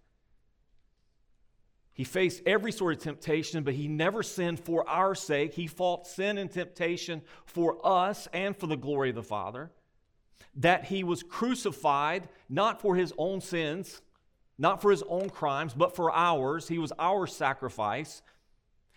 he 1.94 2.02
faced 2.02 2.42
every 2.44 2.72
sort 2.72 2.96
of 2.96 3.00
temptation, 3.00 3.62
but 3.62 3.74
he 3.74 3.86
never 3.86 4.24
sinned 4.24 4.58
for 4.58 4.86
our 4.88 5.14
sake. 5.14 5.54
He 5.54 5.68
fought 5.68 6.08
sin 6.08 6.38
and 6.38 6.50
temptation 6.50 7.22
for 7.46 7.78
us 7.86 8.26
and 8.32 8.56
for 8.56 8.66
the 8.66 8.76
glory 8.76 9.10
of 9.10 9.14
the 9.14 9.22
Father. 9.22 9.70
That 10.56 10.86
he 10.86 11.04
was 11.04 11.22
crucified 11.22 12.28
not 12.48 12.80
for 12.80 12.96
his 12.96 13.12
own 13.16 13.40
sins, 13.40 14.02
not 14.58 14.82
for 14.82 14.90
his 14.90 15.04
own 15.08 15.30
crimes, 15.30 15.72
but 15.72 15.94
for 15.94 16.12
ours. 16.12 16.66
He 16.66 16.78
was 16.78 16.92
our 16.98 17.28
sacrifice. 17.28 18.22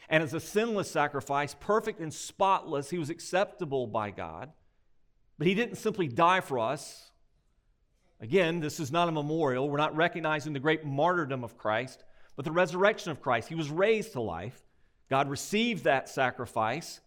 And 0.09 0.23
as 0.23 0.33
a 0.33 0.39
sinless 0.39 0.89
sacrifice, 0.89 1.55
perfect 1.59 1.99
and 1.99 2.13
spotless, 2.13 2.89
he 2.89 2.97
was 2.97 3.09
acceptable 3.09 3.87
by 3.87 4.11
God. 4.11 4.51
But 5.37 5.47
he 5.47 5.53
didn't 5.53 5.75
simply 5.75 6.07
die 6.07 6.41
for 6.41 6.59
us. 6.59 7.11
Again, 8.19 8.59
this 8.59 8.79
is 8.79 8.91
not 8.91 9.09
a 9.09 9.11
memorial. 9.11 9.69
We're 9.69 9.77
not 9.77 9.95
recognizing 9.95 10.53
the 10.53 10.59
great 10.59 10.85
martyrdom 10.85 11.43
of 11.43 11.57
Christ 11.57 12.03
but 12.37 12.45
the 12.45 12.51
resurrection 12.51 13.11
of 13.11 13.19
Christ. 13.19 13.49
He 13.49 13.55
was 13.55 13.69
raised 13.69 14.13
to 14.13 14.21
life. 14.21 14.61
God 15.09 15.27
received 15.27 15.83
that 15.83 16.07
sacrifice. 16.07 17.01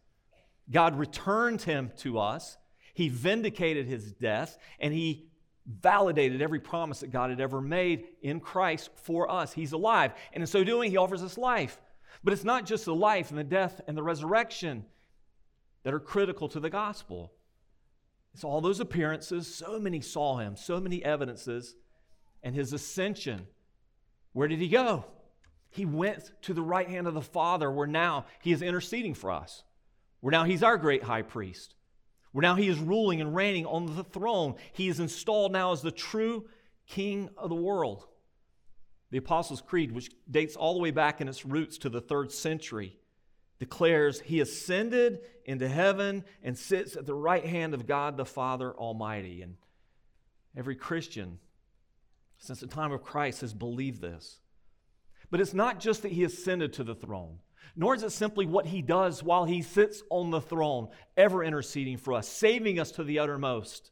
God 0.70 0.98
returned 0.98 1.62
him 1.62 1.92
to 1.98 2.18
us. 2.18 2.58
He 2.92 3.08
vindicated 3.08 3.86
his 3.86 4.12
death, 4.12 4.58
and 4.80 4.92
he 4.92 5.30
validated 5.64 6.42
every 6.42 6.58
promise 6.58 7.00
that 7.00 7.12
God 7.12 7.30
had 7.30 7.40
ever 7.40 7.60
made 7.60 8.08
in 8.22 8.40
Christ 8.40 8.90
for 8.96 9.30
us. 9.30 9.52
He's 9.52 9.72
alive. 9.72 10.12
And 10.32 10.42
in 10.42 10.46
so 10.46 10.64
doing, 10.64 10.90
He 10.90 10.96
offers 10.96 11.22
us 11.22 11.38
life. 11.38 11.80
But 12.22 12.32
it's 12.32 12.44
not 12.44 12.66
just 12.66 12.84
the 12.84 12.94
life 12.94 13.30
and 13.30 13.38
the 13.38 13.44
death 13.44 13.80
and 13.86 13.96
the 13.96 14.02
resurrection 14.02 14.84
that 15.82 15.94
are 15.94 16.00
critical 16.00 16.48
to 16.48 16.60
the 16.60 16.70
gospel. 16.70 17.32
It's 18.34 18.44
all 18.44 18.60
those 18.60 18.80
appearances. 18.80 19.52
So 19.52 19.78
many 19.78 20.00
saw 20.00 20.38
Him, 20.38 20.56
so 20.56 20.80
many 20.80 21.04
evidences. 21.04 21.74
And 22.42 22.54
His 22.54 22.72
ascension. 22.72 23.46
Where 24.32 24.48
did 24.48 24.60
He 24.60 24.68
go? 24.68 25.04
He 25.70 25.84
went 25.84 26.32
to 26.42 26.54
the 26.54 26.62
right 26.62 26.88
hand 26.88 27.06
of 27.06 27.14
the 27.14 27.20
Father, 27.20 27.70
where 27.70 27.86
now 27.86 28.26
He 28.42 28.52
is 28.52 28.62
interceding 28.62 29.14
for 29.14 29.30
us, 29.30 29.62
where 30.20 30.32
now 30.32 30.44
He's 30.44 30.62
our 30.62 30.76
great 30.76 31.02
high 31.02 31.22
priest. 31.22 31.74
Where 32.32 32.42
now 32.42 32.54
he 32.54 32.68
is 32.68 32.78
ruling 32.78 33.20
and 33.20 33.34
reigning 33.34 33.66
on 33.66 33.96
the 33.96 34.04
throne. 34.04 34.54
He 34.72 34.88
is 34.88 35.00
installed 35.00 35.52
now 35.52 35.72
as 35.72 35.82
the 35.82 35.90
true 35.90 36.48
king 36.86 37.28
of 37.36 37.48
the 37.48 37.56
world. 37.56 38.06
The 39.10 39.18
Apostles' 39.18 39.60
Creed, 39.60 39.92
which 39.92 40.10
dates 40.30 40.56
all 40.56 40.74
the 40.74 40.80
way 40.80 40.90
back 40.90 41.20
in 41.20 41.28
its 41.28 41.44
roots 41.44 41.78
to 41.78 41.88
the 41.88 42.00
third 42.00 42.30
century, 42.32 42.96
declares 43.58 44.20
he 44.20 44.40
ascended 44.40 45.20
into 45.44 45.68
heaven 45.68 46.24
and 46.42 46.56
sits 46.56 46.96
at 46.96 47.06
the 47.06 47.14
right 47.14 47.44
hand 47.44 47.74
of 47.74 47.86
God 47.86 48.16
the 48.16 48.24
Father 48.24 48.72
Almighty. 48.72 49.42
And 49.42 49.56
every 50.56 50.76
Christian 50.76 51.38
since 52.38 52.60
the 52.60 52.66
time 52.66 52.92
of 52.92 53.02
Christ 53.02 53.42
has 53.42 53.52
believed 53.52 54.00
this. 54.00 54.40
But 55.30 55.40
it's 55.40 55.52
not 55.52 55.78
just 55.78 56.02
that 56.02 56.12
he 56.12 56.24
ascended 56.24 56.72
to 56.74 56.84
the 56.84 56.94
throne 56.94 57.40
nor 57.76 57.94
is 57.94 58.02
it 58.02 58.10
simply 58.10 58.46
what 58.46 58.66
he 58.66 58.82
does 58.82 59.22
while 59.22 59.44
he 59.44 59.62
sits 59.62 60.02
on 60.10 60.30
the 60.30 60.40
throne, 60.40 60.88
ever 61.16 61.44
interceding 61.44 61.96
for 61.96 62.14
us, 62.14 62.28
saving 62.28 62.78
us 62.78 62.90
to 62.92 63.04
the 63.04 63.18
uttermost. 63.18 63.90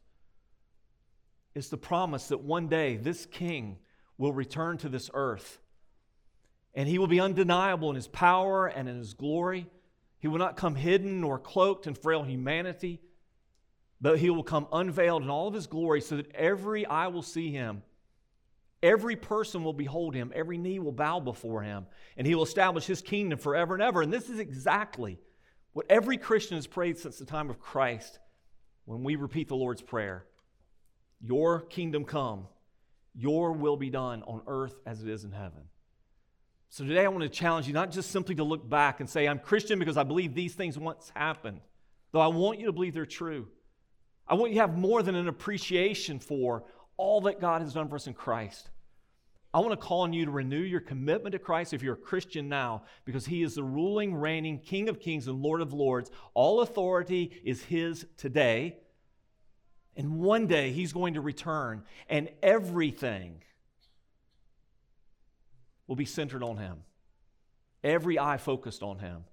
It's 1.55 1.69
the 1.69 1.77
promise 1.77 2.27
that 2.27 2.41
one 2.41 2.67
day 2.67 2.97
this 2.97 3.25
king 3.25 3.77
will 4.19 4.31
return 4.31 4.77
to 4.77 4.89
this 4.89 5.09
earth 5.15 5.59
and 6.75 6.87
he 6.87 6.99
will 6.99 7.07
be 7.07 7.19
undeniable 7.19 7.89
in 7.89 7.95
his 7.95 8.07
power 8.07 8.67
and 8.67 8.87
in 8.87 8.99
his 8.99 9.15
glory. 9.15 9.65
He 10.19 10.27
will 10.27 10.37
not 10.37 10.55
come 10.55 10.75
hidden 10.75 11.19
nor 11.21 11.39
cloaked 11.39 11.87
in 11.87 11.95
frail 11.95 12.21
humanity, 12.21 13.01
but 13.99 14.19
he 14.19 14.29
will 14.29 14.43
come 14.43 14.67
unveiled 14.71 15.23
in 15.23 15.31
all 15.31 15.47
of 15.47 15.55
his 15.55 15.65
glory 15.65 16.01
so 16.01 16.17
that 16.17 16.31
every 16.35 16.85
eye 16.85 17.07
will 17.07 17.23
see 17.23 17.51
him 17.51 17.81
Every 18.81 19.15
person 19.17 19.63
will 19.63 19.73
behold 19.73 20.15
him, 20.15 20.31
every 20.33 20.57
knee 20.57 20.79
will 20.79 20.93
bow 20.93 21.19
before 21.19 21.61
him, 21.61 21.85
and 22.15 22.25
he 22.25 22.33
will 22.33 22.43
establish 22.43 22.85
his 22.85 23.01
kingdom 23.01 23.37
forever 23.37 23.73
and 23.73 23.83
ever. 23.83 24.01
And 24.01 24.11
this 24.11 24.29
is 24.29 24.39
exactly 24.39 25.19
what 25.73 25.85
every 25.89 26.17
Christian 26.17 26.55
has 26.55 26.67
prayed 26.67 26.97
since 26.97 27.17
the 27.17 27.25
time 27.25 27.49
of 27.49 27.59
Christ 27.59 28.19
when 28.85 29.03
we 29.03 29.15
repeat 29.17 29.49
the 29.49 29.55
Lord's 29.55 29.81
Prayer 29.81 30.25
Your 31.19 31.61
kingdom 31.61 32.05
come, 32.05 32.47
your 33.19 33.51
will 33.51 33.77
be 33.77 33.89
done 33.89 34.23
on 34.23 34.41
earth 34.47 34.75
as 34.85 35.03
it 35.03 35.09
is 35.09 35.23
in 35.23 35.31
heaven. 35.31 35.63
So 36.69 36.85
today 36.85 37.03
I 37.03 37.09
want 37.09 37.23
to 37.23 37.29
challenge 37.29 37.67
you 37.67 37.73
not 37.73 37.91
just 37.91 38.11
simply 38.11 38.35
to 38.35 38.43
look 38.43 38.67
back 38.69 38.99
and 38.99 39.09
say, 39.09 39.27
I'm 39.27 39.39
Christian 39.39 39.79
because 39.79 39.97
I 39.97 40.03
believe 40.03 40.33
these 40.33 40.53
things 40.53 40.77
once 40.77 41.11
happened, 41.15 41.61
though 42.11 42.21
I 42.21 42.27
want 42.27 42.59
you 42.59 42.67
to 42.67 42.71
believe 42.71 42.93
they're 42.93 43.05
true. 43.05 43.47
I 44.27 44.35
want 44.35 44.51
you 44.51 44.55
to 44.55 44.61
have 44.61 44.77
more 44.77 45.01
than 45.03 45.15
an 45.15 45.27
appreciation 45.27 46.19
for 46.19 46.63
all 46.95 47.21
that 47.21 47.41
God 47.41 47.61
has 47.61 47.73
done 47.73 47.89
for 47.89 47.95
us 47.95 48.07
in 48.07 48.13
Christ. 48.13 48.69
I 49.51 49.59
want 49.59 49.71
to 49.71 49.77
call 49.77 50.01
on 50.01 50.13
you 50.13 50.25
to 50.25 50.31
renew 50.31 50.59
your 50.59 50.79
commitment 50.79 51.33
to 51.33 51.39
Christ 51.39 51.73
if 51.73 51.81
you're 51.81 51.95
a 51.95 51.97
Christian 51.97 52.47
now, 52.47 52.83
because 53.03 53.25
He 53.25 53.41
is 53.41 53.55
the 53.55 53.63
ruling, 53.63 54.13
reigning 54.13 54.59
King 54.59 54.89
of 54.89 54.99
kings 54.99 55.27
and 55.27 55.41
Lord 55.41 55.61
of 55.61 55.73
lords. 55.73 56.11
All 56.35 56.61
authority 56.61 57.41
is 57.43 57.63
His 57.63 58.05
today. 58.15 58.77
And 59.95 60.19
one 60.19 60.47
day 60.47 60.71
He's 60.71 60.93
going 60.93 61.15
to 61.15 61.21
return, 61.21 61.83
and 62.09 62.29
everything 62.41 63.43
will 65.87 65.95
be 65.95 66.05
centered 66.05 66.43
on 66.43 66.57
Him. 66.57 66.77
Every 67.83 68.19
eye 68.19 68.37
focused 68.37 68.83
on 68.83 68.99
Him. 68.99 69.25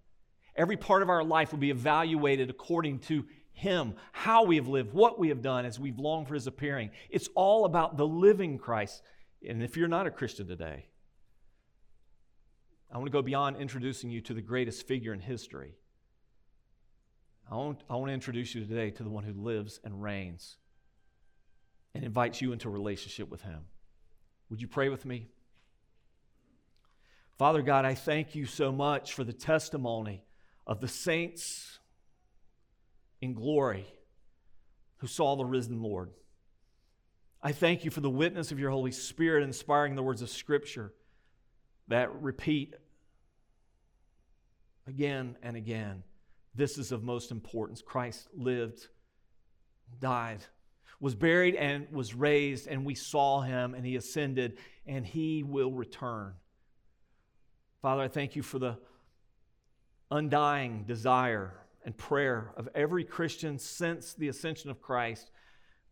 Every 0.57 0.77
part 0.77 1.03
of 1.03 1.11
our 1.11 1.23
life 1.23 1.53
will 1.53 1.59
be 1.59 1.71
evaluated 1.71 2.49
according 2.49 3.01
to 3.01 3.25
him, 3.57 3.95
how 4.13 4.45
we 4.45 4.57
have 4.57 4.69
lived, 4.69 4.93
what 4.93 5.19
we 5.19 5.31
have 5.31 5.41
done 5.41 5.65
as 5.65 5.81
we've 5.81 5.99
longed 5.99 6.29
for 6.29 6.35
His 6.35 6.47
appearing. 6.47 6.91
It's 7.09 7.31
all 7.35 7.65
about 7.65 7.97
the 7.97 8.07
living 8.07 8.59
Christ. 8.59 9.03
And 9.49 9.63
if 9.63 9.79
you're 9.79 9.89
not 9.89 10.07
a 10.07 10.11
Christian 10.11 10.47
today, 10.47 10.85
I 12.93 12.99
want 12.99 13.07
to 13.07 13.13
go 13.13 13.23
beyond 13.23 13.57
introducing 13.57 14.11
you 14.11 14.21
to 14.21 14.35
the 14.35 14.43
greatest 14.43 14.87
figure 14.87 15.15
in 15.15 15.21
history. 15.21 15.75
I 17.51 17.55
want, 17.55 17.83
I 17.89 17.95
want 17.95 18.09
to 18.09 18.15
introduce 18.15 18.55
you 18.55 18.65
today 18.65 18.91
to 18.91 19.03
the 19.03 19.09
one 19.09 19.25
who 19.25 19.33
lives 19.33 19.81
and 19.85 20.03
reigns 20.03 20.57
and 21.95 22.05
invites 22.05 22.43
you 22.43 22.53
into 22.53 22.69
a 22.69 22.73
relationship 22.73 23.31
with 23.31 23.43
Him. 23.43 23.61
Would 24.51 24.61
you 24.61 24.69
pray 24.69 24.89
with 24.89 25.05
me? 25.05 25.29
Father 27.39 27.63
God, 27.63 27.85
I 27.85 27.95
thank 27.95 28.35
you 28.35 28.47
so 28.47 28.73
much 28.73 29.13
for 29.13 29.23
the 29.23 29.33
testimony 29.33 30.25
of 30.67 30.81
the 30.81 30.89
saints 30.89 31.79
in 33.21 33.35
glory 33.35 33.87
who 34.99 35.07
saw 35.07 35.37
the 35.37 35.45
risen 35.45 35.83
Lord. 35.83 36.11
I 37.43 37.53
thank 37.53 37.85
you 37.85 37.91
for 37.91 38.01
the 38.01 38.11
witness 38.11 38.51
of 38.51 38.59
your 38.59 38.71
Holy 38.71 38.91
Spirit 38.91 39.45
inspiring 39.45 39.95
the 39.95 40.03
words 40.03 40.23
of 40.23 40.31
Scripture 40.31 40.93
that 41.89 42.13
repeat 42.21 42.75
again 44.89 45.37
and 45.43 45.57
again. 45.57 46.03
This 46.57 46.79
is 46.79 46.91
of 46.91 47.05
most 47.05 47.31
importance. 47.31 47.83
Christ 47.83 48.29
lived, 48.35 48.89
died, 50.01 50.41
was 50.99 51.15
buried, 51.15 51.55
and 51.55 51.87
was 51.93 52.15
raised, 52.15 52.67
and 52.67 52.87
we 52.87 52.95
saw 52.95 53.43
him, 53.43 53.75
and 53.75 53.85
he 53.85 53.97
ascended, 53.97 54.57
and 54.87 55.07
he 55.07 55.43
will 55.43 55.71
return. 55.71 56.33
Father, 57.83 58.03
I 58.03 58.09
thank 58.09 58.35
you 58.35 58.43
for 58.43 58.59
the 58.59 58.79
undying 60.11 60.85
desire 60.85 61.53
and 61.85 61.97
prayer 61.97 62.53
of 62.57 62.69
every 62.75 63.05
Christian 63.05 63.59
since 63.59 64.15
the 64.15 64.29
ascension 64.29 64.71
of 64.71 64.81
Christ. 64.81 65.31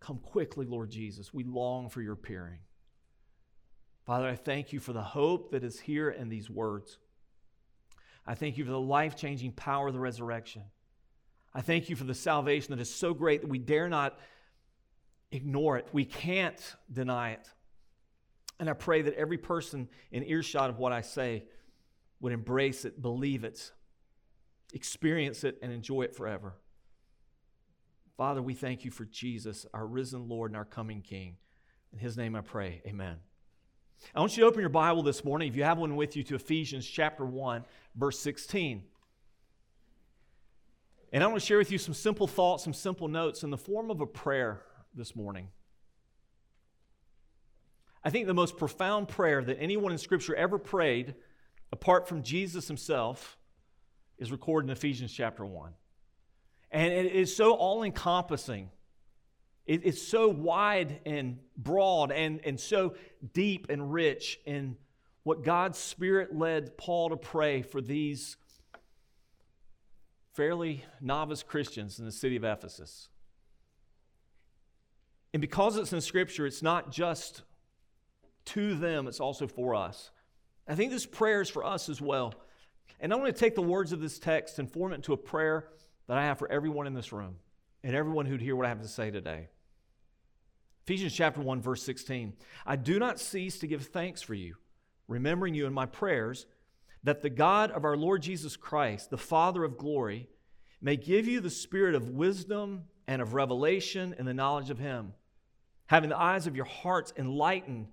Come 0.01 0.19
quickly, 0.19 0.65
Lord 0.65 0.91
Jesus. 0.91 1.35
We 1.35 1.45
long 1.45 1.91
for 1.91 2.01
your 2.01 2.15
appearing. 2.15 2.61
Father, 4.07 4.29
I 4.29 4.37
thank 4.37 4.73
you 4.73 4.81
for 4.81 4.93
the 4.93 5.03
hope 5.03 5.53
that 5.53 5.65
is 5.65 5.81
here 5.81 6.11
in 6.11 6.29
these 6.29 6.51
words. 6.51 6.99
I 8.27 8.35
thank 8.35 8.57
you 8.57 8.65
for 8.65 8.71
the 8.71 8.81
life 8.81 9.17
changing 9.17 9.53
power 9.53 9.89
of 9.89 9.95
the 9.95 10.01
resurrection. 10.01 10.63
I 11.53 11.61
thank 11.61 11.89
you 11.89 11.97
for 11.97 12.05
the 12.05 12.15
salvation 12.15 12.71
that 12.75 12.81
is 12.81 12.93
so 12.93 13.15
great 13.15 13.43
that 13.43 13.49
we 13.49 13.59
dare 13.59 13.89
not 13.89 14.19
ignore 15.31 15.77
it. 15.77 15.87
We 15.93 16.05
can't 16.05 16.61
deny 16.91 17.33
it. 17.33 17.49
And 18.59 18.71
I 18.71 18.73
pray 18.73 19.03
that 19.03 19.15
every 19.15 19.39
person 19.39 19.89
in 20.11 20.25
earshot 20.25 20.71
of 20.71 20.79
what 20.79 20.93
I 20.93 21.01
say 21.01 21.45
would 22.21 22.33
embrace 22.33 22.85
it, 22.85 23.03
believe 23.03 23.45
it, 23.45 23.73
experience 24.73 25.45
it, 25.45 25.59
and 25.63 25.73
enjoy 25.73 26.03
it 26.03 26.17
forever. 26.17 26.55
Father, 28.17 28.41
we 28.41 28.55
thank 28.55 28.85
you 28.85 28.91
for 28.91 29.05
Jesus, 29.05 29.67
our 29.75 29.87
risen 29.87 30.29
Lord 30.29 30.51
and 30.51 30.57
our 30.57 30.65
coming 30.65 31.03
King. 31.03 31.37
In 31.93 31.99
his 31.99 32.17
name 32.17 32.37
I 32.37 32.41
pray, 32.41 32.81
amen. 32.87 33.19
I 34.13 34.21
want 34.21 34.37
you 34.37 34.43
to 34.43 34.49
open 34.49 34.61
your 34.61 34.69
Bible 34.69 35.03
this 35.03 35.25
morning, 35.25 35.49
if 35.49 35.57
you 35.57 35.65
have 35.65 35.79
one 35.79 35.97
with 35.97 36.17
you, 36.17 36.23
to 36.25 36.35
Ephesians 36.35 36.87
chapter 36.87 37.25
1, 37.25 37.65
verse 37.95 38.19
16. 38.19 38.83
And 41.13 41.23
I 41.23 41.27
want 41.27 41.41
to 41.41 41.47
share 41.47 41.59
with 41.59 41.71
you 41.71 41.79
some 41.79 41.95
simple 41.95 42.27
thoughts, 42.27 42.65
some 42.65 42.75
simple 42.75 43.07
notes 43.07 43.45
in 43.45 43.51
the 43.51 43.57
form 43.57 43.91
of 43.91 44.01
a 44.01 44.07
prayer 44.07 44.63
this 44.95 45.15
morning. 45.15 45.49
I 48.03 48.11
think 48.11 48.27
the 48.27 48.35
most 48.35 48.57
profound 48.57 49.09
prayer 49.09 49.43
that 49.43 49.59
anyone 49.61 49.93
in 49.93 49.99
Scripture 49.99 50.35
ever 50.35 50.59
prayed, 50.59 51.15
apart 51.73 52.09
from 52.09 52.23
Jesus 52.23 52.69
himself, 52.69 53.39
is 54.19 54.31
recorded 54.31 54.69
in 54.69 54.77
Ephesians 54.77 55.13
chapter 55.13 55.47
1. 55.47 55.73
And 56.71 56.93
it 56.93 57.13
is 57.13 57.35
so 57.35 57.55
all 57.55 57.83
encompassing. 57.83 58.71
It's 59.67 60.03
so 60.03 60.29
wide 60.29 61.01
and 61.07 61.39
broad 61.57 62.13
and, 62.13 62.41
and 62.45 62.61
so 62.61 62.95
deep 63.33 63.69
and 63.71 63.93
rich 63.93 64.39
in 64.45 64.77
what 65.23 65.43
God's 65.43 65.79
Spirit 65.79 66.37
led 66.37 66.77
Paul 66.77 67.11
to 67.11 67.17
pray 67.17 67.63
for 67.63 67.81
these 67.81 68.37
fairly 70.35 70.85
novice 71.01 71.43
Christians 71.43 71.99
in 71.99 72.05
the 72.05 72.13
city 72.13 72.37
of 72.37 72.45
Ephesus. 72.45 73.09
And 75.33 75.41
because 75.41 75.77
it's 75.77 75.93
in 75.93 76.01
Scripture, 76.03 76.47
it's 76.47 76.63
not 76.63 76.93
just 76.93 77.43
to 78.47 78.75
them, 78.75 79.09
it's 79.09 79.21
also 79.21 79.47
for 79.47 79.75
us. 79.75 80.11
I 80.69 80.75
think 80.75 80.91
this 80.91 81.07
prayer 81.07 81.41
is 81.41 81.49
for 81.49 81.65
us 81.65 81.89
as 81.89 82.01
well. 82.01 82.35
And 83.01 83.13
I 83.13 83.17
want 83.17 83.35
to 83.35 83.39
take 83.39 83.55
the 83.55 83.63
words 83.63 83.93
of 83.93 84.01
this 84.01 84.19
text 84.19 84.59
and 84.59 84.71
form 84.71 84.93
it 84.93 84.97
into 84.97 85.13
a 85.13 85.17
prayer 85.17 85.69
that 86.07 86.19
I 86.19 86.25
have 86.25 86.39
for 86.39 86.51
everyone 86.51 86.87
in 86.87 86.95
this 86.95 87.13
room 87.13 87.37
and 87.83 87.95
everyone 87.95 88.27
who'd 88.27 88.41
hear 88.41 88.57
what 88.57 88.67
I 88.67 88.69
have 88.69 88.83
to 88.83 88.89
say 88.89 89.11
today. 89.11 89.49
Ephesians 90.85 91.15
chapter 91.15 91.41
1, 91.41 91.63
verse 91.63 91.83
16. 91.83 92.35
I 92.67 92.77
do 92.77 92.99
not 92.99 93.19
cease 93.19 93.59
to 93.61 93.67
give 93.67 93.87
thanks 93.87 94.21
for 94.21 94.35
you, 94.35 94.57
remembering 95.09 95.55
you 95.55 95.65
in 95.65 95.73
my 95.73 95.87
prayers, 95.87 96.45
that 97.03 97.23
the 97.23 97.31
God 97.31 97.71
of 97.71 97.87
our 97.87 97.97
Lord 97.97 98.21
Jesus 98.21 98.55
Christ, 98.55 99.09
the 99.09 99.17
Father 99.17 99.65
of 99.65 99.79
glory, 99.79 100.29
may 100.83 100.97
give 100.97 101.27
you 101.27 101.41
the 101.41 101.49
spirit 101.49 101.95
of 101.95 102.11
wisdom 102.11 102.83
and 103.09 103.23
of 103.23 103.33
revelation 103.33 104.15
in 104.19 104.27
the 104.27 104.35
knowledge 104.35 104.69
of 104.69 104.79
him, 104.79 105.15
having 105.87 106.11
the 106.11 106.21
eyes 106.21 106.47
of 106.47 106.55
your 106.55 106.67
hearts 106.67 107.15
enlightened, 107.17 107.89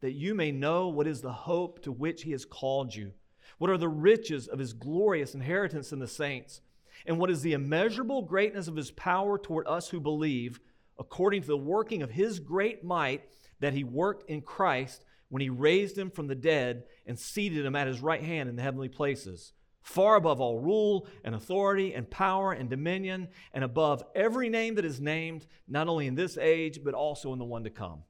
that 0.00 0.12
you 0.12 0.32
may 0.32 0.52
know 0.52 0.86
what 0.86 1.08
is 1.08 1.22
the 1.22 1.32
hope 1.32 1.82
to 1.82 1.90
which 1.90 2.22
he 2.22 2.30
has 2.30 2.44
called 2.44 2.94
you, 2.94 3.10
what 3.58 3.70
are 3.70 3.78
the 3.78 3.88
riches 3.88 4.46
of 4.46 4.60
his 4.60 4.72
glorious 4.72 5.34
inheritance 5.34 5.90
in 5.90 5.98
the 5.98 6.06
saints, 6.06 6.60
and 7.06 7.18
what 7.18 7.30
is 7.30 7.42
the 7.42 7.54
immeasurable 7.54 8.22
greatness 8.22 8.68
of 8.68 8.76
his 8.76 8.92
power 8.92 9.36
toward 9.36 9.66
us 9.66 9.88
who 9.88 9.98
believe, 9.98 10.60
according 10.98 11.42
to 11.42 11.48
the 11.48 11.56
working 11.56 12.02
of 12.02 12.10
his 12.10 12.38
great 12.38 12.84
might 12.84 13.22
that 13.60 13.74
he 13.74 13.84
worked 13.84 14.30
in 14.30 14.40
Christ 14.40 15.04
when 15.28 15.42
he 15.42 15.50
raised 15.50 15.96
him 15.96 16.10
from 16.10 16.26
the 16.26 16.34
dead 16.34 16.84
and 17.06 17.18
seated 17.18 17.64
him 17.64 17.76
at 17.76 17.86
his 17.86 18.00
right 18.00 18.22
hand 18.22 18.48
in 18.48 18.56
the 18.56 18.62
heavenly 18.62 18.88
places 18.88 19.52
far 19.86 20.16
above 20.16 20.40
all 20.40 20.58
rule 20.58 21.06
and 21.22 21.32
authority 21.32 21.94
and 21.94 22.10
power 22.10 22.52
and 22.52 22.68
dominion, 22.68 23.28
and 23.54 23.62
above 23.62 24.02
every 24.16 24.48
name 24.48 24.74
that 24.74 24.84
is 24.84 25.00
named, 25.00 25.46
not 25.68 25.86
only 25.86 26.08
in 26.08 26.16
this 26.16 26.36
age, 26.36 26.80
but 26.82 26.92
also 26.92 27.32
in 27.32 27.38
the 27.38 27.44
one 27.44 27.62
to 27.62 27.70
come. 27.70 28.02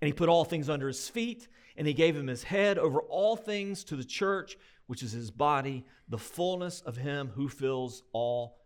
And 0.00 0.06
he 0.06 0.12
put 0.12 0.28
all 0.28 0.44
things 0.44 0.70
under 0.70 0.86
his 0.86 1.08
feet, 1.08 1.48
and 1.76 1.88
he 1.88 1.92
gave 1.92 2.16
him 2.16 2.28
his 2.28 2.44
head 2.44 2.78
over 2.78 3.00
all 3.00 3.34
things 3.34 3.82
to 3.84 3.96
the 3.96 4.04
church, 4.04 4.56
which 4.86 5.02
is 5.02 5.10
his 5.10 5.32
body, 5.32 5.84
the 6.08 6.18
fullness 6.18 6.82
of 6.82 6.96
him 6.96 7.32
who 7.34 7.48
fills 7.48 8.04
all 8.12 8.60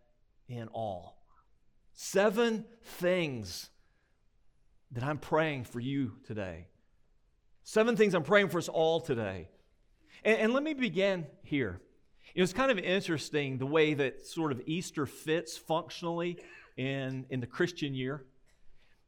in 0.46 0.68
all. 0.68 1.23
Seven 1.94 2.64
things 2.82 3.70
that 4.90 5.04
I'm 5.04 5.18
praying 5.18 5.64
for 5.64 5.80
you 5.80 6.12
today. 6.26 6.66
Seven 7.62 7.96
things 7.96 8.14
I'm 8.14 8.24
praying 8.24 8.48
for 8.48 8.58
us 8.58 8.68
all 8.68 9.00
today. 9.00 9.48
And, 10.24 10.38
and 10.38 10.52
let 10.52 10.62
me 10.62 10.74
begin 10.74 11.26
here. 11.42 11.80
It 12.34 12.40
was 12.40 12.52
kind 12.52 12.72
of 12.72 12.78
interesting 12.78 13.58
the 13.58 13.66
way 13.66 13.94
that 13.94 14.26
sort 14.26 14.50
of 14.50 14.60
Easter 14.66 15.06
fits 15.06 15.56
functionally 15.56 16.38
in, 16.76 17.26
in 17.30 17.38
the 17.40 17.46
Christian 17.46 17.94
year. 17.94 18.24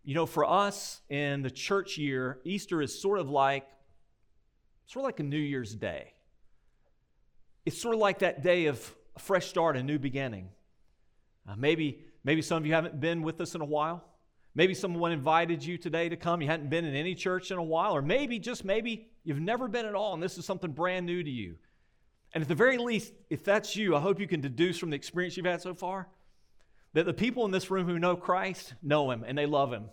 You 0.05 0.15
know, 0.15 0.27
for 0.27 0.49
us 0.49 1.01
in 1.09 1.43
the 1.43 1.51
church 1.51 1.99
year, 1.99 2.39
Easter 2.45 2.81
is 2.81 2.99
sort 2.99 3.19
of 3.19 3.29
like 3.29 3.67
sort 4.87 5.03
of 5.03 5.07
like 5.07 5.19
a 5.19 5.25
New 5.25 5.37
Year's 5.37 5.75
Day. 5.75 6.13
It's 7.65 7.81
sort 7.83 7.97
of 7.97 8.01
like 8.01 8.21
that 8.21 8.45
day 8.45 8.67
of 8.67 8.95
a 9.17 9.19
fresh 9.19 9.49
start, 9.49 9.77
a 9.77 9.83
new 9.83 9.99
beginning. 9.99 10.51
Uh, 11.49 11.55
maybe, 11.57 12.06
maybe 12.27 12.43
some 12.43 12.59
of 12.59 12.67
you 12.67 12.75
haven't 12.75 13.01
been 13.01 13.23
with 13.23 13.41
us 13.41 13.55
in 13.55 13.63
a 13.63 13.65
while. 13.65 14.05
Maybe 14.55 14.75
someone 14.75 15.13
invited 15.13 15.65
you 15.65 15.79
today 15.79 16.09
to 16.09 16.17
come. 16.17 16.43
You 16.43 16.49
hadn't 16.49 16.69
been 16.69 16.85
in 16.85 16.95
any 16.95 17.15
church 17.15 17.51
in 17.51 17.57
a 17.57 17.63
while, 17.63 17.97
or 17.97 18.03
maybe, 18.03 18.39
just 18.39 18.65
maybe, 18.65 19.07
you've 19.23 19.41
never 19.41 19.69
been 19.69 19.87
at 19.87 19.95
all, 19.95 20.13
and 20.13 20.23
this 20.23 20.37
is 20.37 20.45
something 20.45 20.73
brand 20.73 21.07
new 21.07 21.23
to 21.23 21.31
you. 21.31 21.55
And 22.35 22.43
at 22.43 22.49
the 22.49 22.55
very 22.55 22.79
least, 22.79 23.13
if 23.31 23.45
that's 23.45 23.77
you, 23.77 23.95
I 23.95 24.01
hope 24.01 24.19
you 24.19 24.27
can 24.27 24.41
deduce 24.41 24.77
from 24.77 24.91
the 24.91 24.97
experience 24.97 25.37
you've 25.37 25.47
had 25.47 25.63
so 25.63 25.75
far 25.75 26.09
that 26.95 27.07
the 27.07 27.15
people 27.15 27.45
in 27.45 27.51
this 27.51 27.71
room 27.71 27.87
who 27.87 27.99
know 27.99 28.17
Christ 28.17 28.75
know 28.83 29.11
Him 29.11 29.25
and 29.27 29.39
they 29.39 29.47
love 29.47 29.73
Him. 29.73 29.85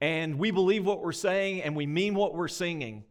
And 0.00 0.38
we 0.38 0.50
believe 0.50 0.84
what 0.84 1.02
we're 1.02 1.12
saying 1.12 1.62
and 1.62 1.76
we 1.76 1.86
mean 1.86 2.14
what 2.14 2.34
we're 2.34 2.48
singing. 2.48 3.04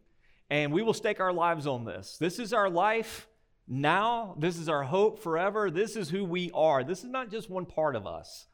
And 0.50 0.72
we 0.72 0.82
will 0.82 0.92
stake 0.92 1.18
our 1.18 1.32
lives 1.32 1.66
on 1.66 1.86
this. 1.86 2.18
This 2.18 2.38
is 2.38 2.52
our 2.52 2.68
life 2.68 3.26
now. 3.66 4.34
This 4.38 4.58
is 4.58 4.68
our 4.68 4.82
hope 4.82 5.22
forever. 5.22 5.70
This 5.70 5.96
is 5.96 6.10
who 6.10 6.24
we 6.24 6.50
are. 6.52 6.84
This 6.84 7.04
is 7.04 7.10
not 7.10 7.30
just 7.30 7.50
one 7.50 7.66
part 7.66 7.96
of 7.96 8.06
us. 8.06 8.46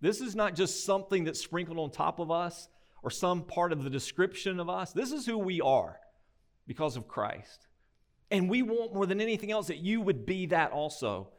This 0.00 0.20
is 0.20 0.36
not 0.36 0.54
just 0.54 0.84
something 0.84 1.24
that's 1.24 1.40
sprinkled 1.40 1.78
on 1.78 1.90
top 1.90 2.18
of 2.18 2.30
us 2.30 2.68
or 3.02 3.10
some 3.10 3.42
part 3.42 3.72
of 3.72 3.84
the 3.84 3.90
description 3.90 4.60
of 4.60 4.68
us. 4.68 4.92
This 4.92 5.12
is 5.12 5.26
who 5.26 5.38
we 5.38 5.60
are 5.60 5.98
because 6.66 6.96
of 6.96 7.08
Christ. 7.08 7.66
And 8.30 8.48
we 8.48 8.62
want 8.62 8.94
more 8.94 9.06
than 9.06 9.20
anything 9.20 9.50
else 9.50 9.68
that 9.68 9.78
you 9.78 10.00
would 10.00 10.26
be 10.26 10.46
that 10.46 10.72
also. 10.72 11.30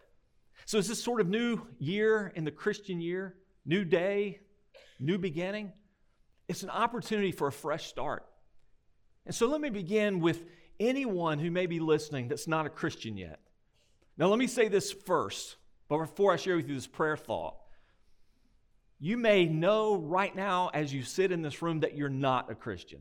So, 0.66 0.78
is 0.78 0.88
this 0.88 1.02
sort 1.02 1.22
of 1.22 1.30
new 1.30 1.62
year 1.78 2.34
in 2.36 2.44
the 2.44 2.52
Christian 2.52 3.00
year, 3.00 3.36
new 3.66 3.86
day, 3.86 4.40
new 5.00 5.18
beginning? 5.18 5.72
It's 6.48 6.64
an 6.64 6.70
opportunity 6.70 7.32
for 7.32 7.48
a 7.48 7.52
fresh 7.52 7.88
start. 7.88 8.26
And 9.26 9.34
so, 9.34 9.48
let 9.48 9.62
me 9.62 9.70
begin 9.70 10.20
with 10.20 10.44
anyone 10.80 11.40
who 11.40 11.52
may 11.52 11.66
be 11.66 11.80
listening 11.80 12.28
that's 12.28 12.48
not 12.48 12.66
a 12.66 12.70
Christian 12.70 13.18
yet. 13.18 13.40
Now, 14.18 14.28
let 14.28 14.40
me 14.40 14.48
say 14.48 14.68
this 14.68 14.92
first, 14.92 15.56
but 15.88 15.98
before 15.98 16.34
I 16.34 16.36
share 16.36 16.56
with 16.56 16.68
you 16.68 16.76
this 16.76 16.88
prayer 16.88 17.18
thought. 17.18 17.56
You 19.00 19.18
may 19.18 19.46
know 19.46 19.96
right 19.96 20.36
now 20.36 20.70
as 20.74 20.94
you 20.94 21.04
sit 21.04 21.32
in 21.32 21.42
this 21.42 21.62
room 21.62 21.82
that 21.82 21.96
you're 21.96 22.10
not 22.10 22.52
a 22.52 22.56
Christian. 22.56 23.00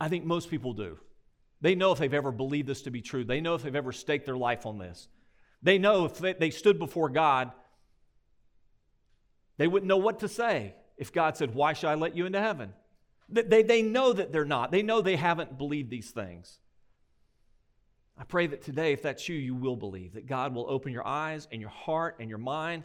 I 0.00 0.08
think 0.08 0.24
most 0.24 0.50
people 0.50 0.72
do. 0.72 0.98
They 1.60 1.74
know 1.74 1.92
if 1.92 1.98
they've 1.98 2.12
ever 2.12 2.32
believed 2.32 2.68
this 2.68 2.82
to 2.82 2.90
be 2.90 3.00
true. 3.00 3.24
They 3.24 3.40
know 3.40 3.54
if 3.54 3.62
they've 3.62 3.74
ever 3.74 3.92
staked 3.92 4.26
their 4.26 4.36
life 4.36 4.66
on 4.66 4.78
this. 4.78 5.08
They 5.62 5.78
know 5.78 6.04
if 6.04 6.18
they, 6.18 6.32
they 6.34 6.50
stood 6.50 6.78
before 6.78 7.08
God, 7.08 7.52
they 9.56 9.66
wouldn't 9.66 9.88
know 9.88 9.96
what 9.96 10.20
to 10.20 10.28
say 10.28 10.74
if 10.98 11.12
God 11.12 11.36
said, 11.36 11.54
Why 11.54 11.72
should 11.72 11.88
I 11.88 11.94
let 11.94 12.16
you 12.16 12.26
into 12.26 12.40
heaven? 12.40 12.72
They, 13.28 13.62
they, 13.62 13.82
know 13.82 14.12
that 14.12 14.32
they're 14.32 14.44
not. 14.44 14.70
They 14.70 14.82
know 14.82 15.00
they 15.00 15.16
haven't 15.16 15.58
believed 15.58 15.90
these 15.90 16.10
things. 16.12 16.60
I 18.18 18.24
pray 18.24 18.46
that 18.46 18.62
today, 18.62 18.92
if 18.92 19.02
that's 19.02 19.28
you, 19.28 19.36
you 19.36 19.54
will 19.54 19.76
believe, 19.76 20.14
that 20.14 20.26
God 20.26 20.54
will 20.54 20.66
open 20.68 20.92
your 20.92 21.06
eyes 21.06 21.48
and 21.50 21.60
your 21.60 21.70
heart 21.70 22.16
and 22.20 22.28
your 22.28 22.38
mind 22.38 22.84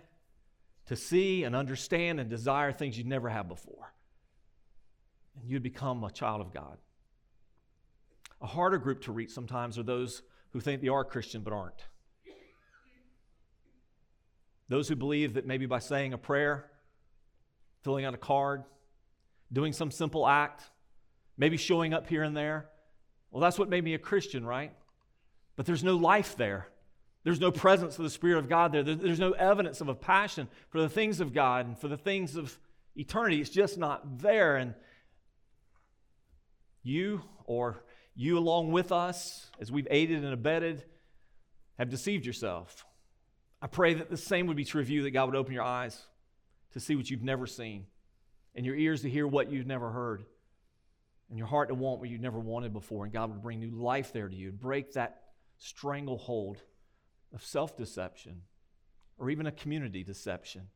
to 0.88 0.96
see 0.96 1.44
and 1.44 1.56
understand 1.56 2.20
and 2.20 2.30
desire 2.30 2.72
things 2.72 2.98
you'd 2.98 3.08
never 3.08 3.30
had 3.30 3.48
before. 3.48 3.94
And 5.40 5.50
you'd 5.50 5.64
become 5.64 6.04
a 6.04 6.12
child 6.12 6.42
of 6.42 6.54
God. 6.54 6.78
A 8.42 8.48
harder 8.48 8.80
group 8.80 9.04
to 9.04 9.12
reach 9.12 9.32
sometimes 9.32 9.78
are 9.78 9.84
those 9.84 10.24
who 10.50 10.60
think 10.60 10.82
they 10.82 10.88
are 10.88 11.06
Christian 11.06 11.44
but 11.44 11.54
aren't. 11.54 11.86
Those 14.68 14.88
who 14.88 14.96
believe 14.96 15.36
that 15.36 15.46
maybe 15.46 15.66
by 15.66 15.80
saying 15.80 16.14
a 16.14 16.18
prayer, 16.18 16.72
filling 17.84 18.06
out 18.06 18.14
a 18.14 18.18
card, 18.18 18.64
doing 19.52 19.74
some 19.74 19.92
simple 19.92 20.28
act, 20.28 20.64
maybe 21.38 21.58
showing 21.58 21.94
up 21.94 22.08
here 22.08 22.24
and 22.24 22.36
there, 22.36 22.70
well, 23.32 23.42
that's 23.42 23.58
what 23.58 23.70
made 23.70 23.84
me 23.84 23.94
a 23.94 24.00
Christian, 24.00 24.46
right? 24.46 24.74
But 25.56 25.66
there's 25.66 25.84
no 25.84 25.96
life 25.96 26.36
there. 26.36 26.68
There's 27.24 27.40
no 27.40 27.52
presence 27.52 27.98
of 27.98 28.04
the 28.04 28.10
Spirit 28.10 28.40
of 28.40 28.50
God 28.50 28.72
there. 28.72 28.84
There's 28.84 29.20
no 29.20 29.32
evidence 29.32 29.80
of 29.80 29.88
a 29.88 29.96
passion 29.96 30.48
for 30.70 30.82
the 30.82 30.90
things 30.90 31.20
of 31.20 31.34
God 31.34 31.68
and 31.68 31.78
for 31.78 31.88
the 31.88 31.98
things 31.98 32.36
of 32.36 32.58
eternity. 32.96 33.40
It's 33.40 33.50
just 33.50 33.78
not 33.78 34.20
there. 34.20 34.58
And 34.58 34.74
you 36.84 37.22
or 37.46 37.84
you, 38.16 38.38
along 38.38 38.72
with 38.72 38.92
us, 38.92 39.52
as 39.60 39.72
we've 39.72 39.88
aided 39.92 40.24
and 40.24 40.34
abetted, 40.34 40.84
have 41.78 41.90
deceived 41.90 42.26
yourself. 42.26 42.86
I 43.62 43.68
pray 43.68 43.94
that 43.94 44.10
the 44.10 44.18
same 44.18 44.48
would 44.48 44.58
be 44.58 44.66
true 44.66 44.82
of 44.82 44.90
you, 44.90 45.04
that 45.04 45.12
God 45.12 45.28
would 45.28 45.36
open 45.36 45.54
your 45.54 45.64
eyes 45.64 46.02
to 46.74 46.80
see 46.80 46.96
what 46.96 47.10
you've 47.10 47.24
never 47.24 47.46
seen, 47.46 47.86
and 48.56 48.66
your 48.66 48.76
ears 48.76 49.02
to 49.02 49.10
hear 49.10 49.28
what 49.28 49.52
you've 49.52 49.68
never 49.68 49.90
heard, 49.90 50.24
and 51.30 51.38
your 51.38 51.48
heart 51.48 51.70
to 51.70 51.76
want 51.76 52.00
what 52.00 52.10
you've 52.10 52.22
never 52.22 52.40
wanted 52.40 52.74
before, 52.74 53.06
and 53.06 53.14
God 53.14 53.30
would 53.30 53.42
bring 53.42 53.60
new 53.60 53.72
life 53.72 54.12
there 54.12 54.28
to 54.28 54.36
you, 54.36 54.50
and 54.50 54.60
break 54.60 54.94
that 54.94 55.22
stranglehold 55.58 56.58
of 57.34 57.44
self 57.44 57.78
deception 57.78 58.42
or 59.18 59.30
even 59.30 59.46
a 59.46 59.52
community 59.52 60.04
deception. 60.04 60.68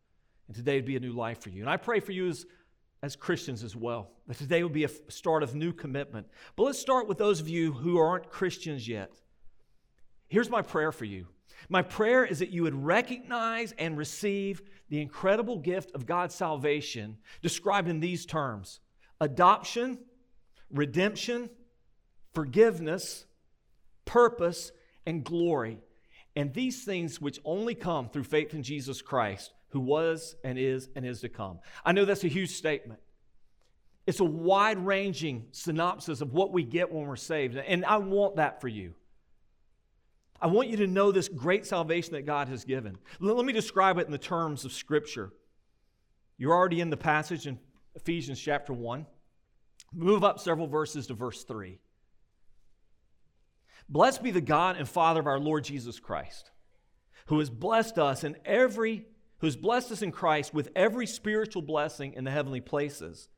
And 0.48 0.56
today 0.56 0.76
would 0.76 0.86
be 0.86 0.96
a 0.96 1.00
new 1.00 1.14
life 1.14 1.42
for 1.42 1.50
you. 1.50 1.62
And 1.62 1.70
I 1.70 1.78
pray 1.78 2.00
for 2.00 2.12
you 2.12 2.30
as 2.30 2.46
as 3.06 3.16
Christians 3.16 3.64
as 3.64 3.76
well. 3.76 4.10
That 4.28 4.38
today 4.38 4.64
would 4.64 4.74
be 4.74 4.84
a 4.84 4.90
start 5.10 5.44
of 5.44 5.54
new 5.54 5.72
commitment. 5.72 6.28
But 6.56 6.64
let's 6.64 6.80
start 6.80 7.08
with 7.08 7.18
those 7.18 7.40
of 7.40 7.48
you 7.48 7.72
who 7.72 7.98
aren't 8.00 8.30
Christians 8.30 8.88
yet. 8.88 9.12
Here's 10.28 10.50
my 10.50 10.64
prayer 10.64 10.92
for 10.92 11.06
you. 11.06 11.28
My 11.70 11.82
prayer 11.82 12.26
is 12.26 12.40
that 12.40 12.50
you 12.50 12.64
would 12.64 12.76
recognize 12.76 13.74
and 13.78 13.98
receive 13.98 14.62
the 14.90 15.02
incredible 15.02 15.58
gift 15.58 15.92
of 15.96 16.06
God's 16.06 16.36
salvation 16.36 17.18
described 17.42 17.88
in 17.88 18.00
these 18.00 18.26
terms 18.26 18.80
adoption, 19.22 20.00
redemption, 20.70 21.50
forgiveness, 22.34 23.26
purpose, 24.06 24.72
and 25.06 25.24
glory. 25.24 25.80
And 26.36 26.54
these 26.54 26.84
things 26.84 27.22
which 27.22 27.40
only 27.46 27.76
come 27.76 28.10
through 28.10 28.26
faith 28.26 28.54
in 28.54 28.62
Jesus 28.62 29.02
Christ 29.02 29.54
who 29.70 29.80
was 29.80 30.36
and 30.44 30.58
is 30.60 30.90
and 30.96 31.06
is 31.06 31.22
to 31.22 31.30
come. 31.30 31.60
I 31.84 31.92
know 31.92 32.06
that's 32.06 32.24
a 32.24 32.30
huge 32.30 32.52
statement. 32.52 33.00
It's 34.06 34.20
a 34.20 34.26
wide 34.26 34.78
ranging 34.78 35.48
synopsis 35.52 36.22
of 36.22 36.34
what 36.34 36.52
we 36.52 36.64
get 36.64 36.92
when 36.92 37.08
we're 37.08 37.16
saved. 37.16 37.58
And 37.58 37.84
I 37.86 37.98
want 37.98 38.36
that 38.36 38.62
for 38.62 38.68
you. 38.68 38.94
I 40.42 40.48
want 40.48 40.70
you 40.70 40.78
to 40.78 40.88
know 40.88 41.12
this 41.12 41.30
great 41.30 41.66
salvation 41.66 42.14
that 42.14 42.26
God 42.26 42.50
has 42.50 42.66
given. 42.66 42.98
Let 43.20 43.46
me 43.46 43.54
describe 43.54 43.98
it 43.98 44.06
in 44.06 44.12
the 44.12 44.18
terms 44.18 44.66
of 44.66 44.74
Scripture. 44.74 45.32
You're 46.38 46.54
already 46.54 46.82
in 46.82 46.90
the 46.90 46.98
passage 46.98 47.48
in 47.48 47.60
Ephesians 47.96 48.40
chapter 48.40 48.74
1. 48.74 49.06
Move 49.94 50.24
up 50.24 50.40
several 50.40 50.68
verses 50.68 51.08
to 51.08 51.14
verse 51.14 51.44
3. 51.44 51.80
Blessed 53.88 54.24
be 54.24 54.32
the 54.32 54.42
God 54.42 54.78
and 54.78 54.90
Father 54.90 55.20
of 55.20 55.28
our 55.28 55.40
Lord 55.40 55.64
Jesus 55.64 56.00
Christ, 56.00 56.52
who 57.28 57.40
has 57.40 57.50
blessed 57.50 57.98
us 57.98 58.24
in 58.24 58.36
every 58.44 59.06
who's 59.40 59.56
blessed 59.56 59.92
us 59.92 60.02
in 60.02 60.12
Christ 60.12 60.54
with 60.54 60.70
every 60.76 61.06
spiritual 61.06 61.62
blessing 61.62 62.14
in 62.14 62.24
the 62.24 62.32
heavenly 62.32 62.62
places, 62.62 63.30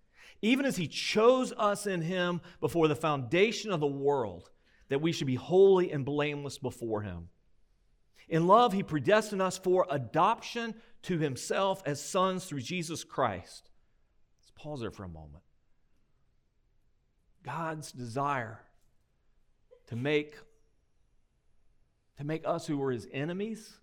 even 0.42 0.66
as 0.66 0.78
he 0.78 0.88
chose 0.88 1.52
us 1.58 1.88
in 1.88 2.02
him 2.02 2.40
before 2.62 2.88
the 2.88 2.96
foundation 2.96 3.72
of 3.72 3.80
the 3.80 3.88
world, 3.88 4.50
that 4.89 5.02
we 5.02 5.12
should 5.12 5.28
be 5.28 5.36
holy 5.36 5.91
and 5.91 6.06
blameless 6.06 6.58
before 6.58 7.02
him. 7.02 7.30
In 8.30 8.47
love, 8.47 8.73
he 8.73 8.84
predestined 8.84 9.41
us 9.41 9.58
for 9.58 9.86
adoption 9.89 10.76
to 11.04 11.17
himself 11.17 11.82
as 11.86 12.02
sons 12.02 12.45
through 12.45 12.62
Jesus 12.62 13.04
Christ. 13.04 13.69
Let's 14.41 14.52
Pause 14.56 14.82
there 14.82 14.91
for 14.91 15.04
a 15.04 15.10
moment. 15.10 15.43
God's 17.43 17.91
desire 17.91 18.60
to 19.88 19.95
make 19.95 20.36
to 22.17 22.23
make 22.23 22.45
us 22.45 22.65
who 22.65 22.78
were 22.78 22.91
his 22.91 23.08
enemies 23.13 23.78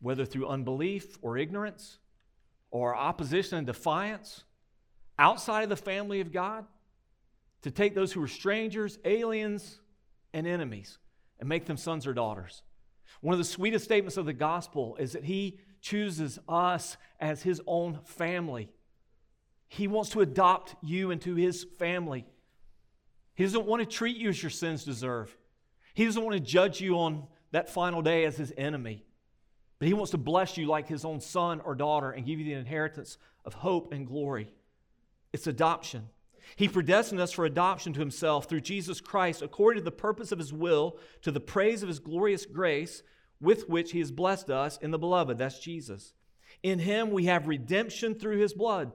whether 0.00 0.24
through 0.24 0.48
unbelief 0.48 1.18
or 1.20 1.36
ignorance 1.36 1.98
or 2.70 2.96
opposition 2.96 3.58
and 3.58 3.66
defiance 3.66 4.44
outside 5.18 5.62
of 5.62 5.68
the 5.68 5.76
family 5.76 6.20
of 6.20 6.32
God 6.32 6.64
to 7.62 7.70
take 7.70 7.94
those 7.94 8.12
who 8.12 8.20
were 8.20 8.28
strangers, 8.28 8.98
aliens, 9.04 9.80
and 10.32 10.46
enemies 10.46 10.98
and 11.38 11.48
make 11.48 11.66
them 11.66 11.76
sons 11.76 12.06
or 12.06 12.14
daughters. 12.14 12.62
One 13.20 13.32
of 13.32 13.38
the 13.38 13.44
sweetest 13.44 13.84
statements 13.84 14.16
of 14.16 14.26
the 14.26 14.32
gospel 14.32 14.96
is 14.96 15.12
that 15.12 15.24
he 15.24 15.58
chooses 15.80 16.38
us 16.48 16.96
as 17.18 17.42
his 17.42 17.60
own 17.66 18.00
family. 18.04 18.70
He 19.68 19.88
wants 19.88 20.10
to 20.10 20.20
adopt 20.20 20.74
you 20.82 21.10
into 21.10 21.34
his 21.34 21.66
family. 21.78 22.26
He 23.34 23.44
doesn't 23.44 23.66
want 23.66 23.80
to 23.80 23.86
treat 23.86 24.16
you 24.16 24.28
as 24.28 24.42
your 24.42 24.50
sins 24.50 24.84
deserve. 24.84 25.36
He 25.94 26.04
doesn't 26.04 26.22
want 26.22 26.34
to 26.34 26.40
judge 26.40 26.80
you 26.80 26.98
on 26.98 27.26
that 27.52 27.68
final 27.68 28.02
day 28.02 28.24
as 28.24 28.36
his 28.36 28.52
enemy. 28.56 29.04
But 29.78 29.88
he 29.88 29.94
wants 29.94 30.10
to 30.10 30.18
bless 30.18 30.56
you 30.56 30.66
like 30.66 30.88
his 30.88 31.04
own 31.04 31.20
son 31.20 31.60
or 31.60 31.74
daughter 31.74 32.10
and 32.10 32.26
give 32.26 32.38
you 32.38 32.44
the 32.44 32.52
inheritance 32.52 33.16
of 33.44 33.54
hope 33.54 33.92
and 33.92 34.06
glory. 34.06 34.52
It's 35.32 35.46
adoption. 35.46 36.08
He 36.56 36.68
predestined 36.68 37.20
us 37.20 37.32
for 37.32 37.44
adoption 37.44 37.92
to 37.92 38.00
himself 38.00 38.48
through 38.48 38.62
Jesus 38.62 39.00
Christ 39.00 39.42
according 39.42 39.82
to 39.82 39.84
the 39.84 39.90
purpose 39.90 40.32
of 40.32 40.38
his 40.38 40.52
will, 40.52 40.98
to 41.22 41.30
the 41.30 41.40
praise 41.40 41.82
of 41.82 41.88
his 41.88 41.98
glorious 41.98 42.46
grace 42.46 43.02
with 43.40 43.68
which 43.68 43.92
he 43.92 44.00
has 44.00 44.10
blessed 44.10 44.50
us 44.50 44.76
in 44.78 44.90
the 44.90 44.98
beloved. 44.98 45.38
That's 45.38 45.58
Jesus. 45.58 46.12
In 46.62 46.78
him 46.78 47.10
we 47.10 47.26
have 47.26 47.46
redemption 47.46 48.14
through 48.14 48.38
his 48.38 48.52
blood. 48.52 48.92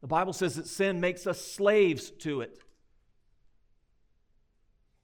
The 0.00 0.06
Bible 0.06 0.32
says 0.32 0.54
that 0.54 0.66
sin 0.66 1.00
makes 1.00 1.26
us 1.26 1.40
slaves 1.40 2.10
to 2.20 2.40
it. 2.40 2.58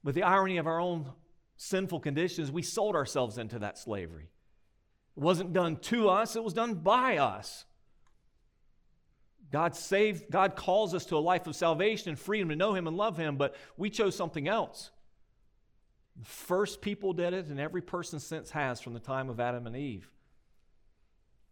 But 0.03 0.15
the 0.15 0.23
irony 0.23 0.57
of 0.57 0.67
our 0.67 0.79
own 0.79 1.11
sinful 1.57 1.99
conditions, 1.99 2.51
we 2.51 2.63
sold 2.63 2.95
ourselves 2.95 3.37
into 3.37 3.59
that 3.59 3.77
slavery. 3.77 4.29
It 5.15 5.21
wasn't 5.21 5.53
done 5.53 5.77
to 5.77 6.09
us, 6.09 6.35
it 6.35 6.43
was 6.43 6.53
done 6.53 6.75
by 6.75 7.17
us. 7.17 7.65
God 9.51 9.75
saved, 9.75 10.29
God 10.29 10.55
calls 10.55 10.93
us 10.93 11.05
to 11.05 11.15
a 11.15 11.19
life 11.19 11.47
of 11.47 11.55
salvation 11.55 12.09
and 12.09 12.19
freedom 12.19 12.49
to 12.49 12.55
know 12.55 12.73
Him 12.73 12.87
and 12.87 12.97
love 12.97 13.17
Him, 13.17 13.37
but 13.37 13.55
we 13.77 13.89
chose 13.89 14.15
something 14.15 14.47
else. 14.47 14.91
The 16.17 16.25
first 16.25 16.81
people 16.81 17.13
did 17.13 17.33
it, 17.33 17.47
and 17.47 17.59
every 17.59 17.81
person 17.81 18.19
since 18.19 18.51
has 18.51 18.81
from 18.81 18.93
the 18.93 18.99
time 18.99 19.29
of 19.29 19.39
Adam 19.39 19.67
and 19.67 19.75
Eve. 19.75 20.09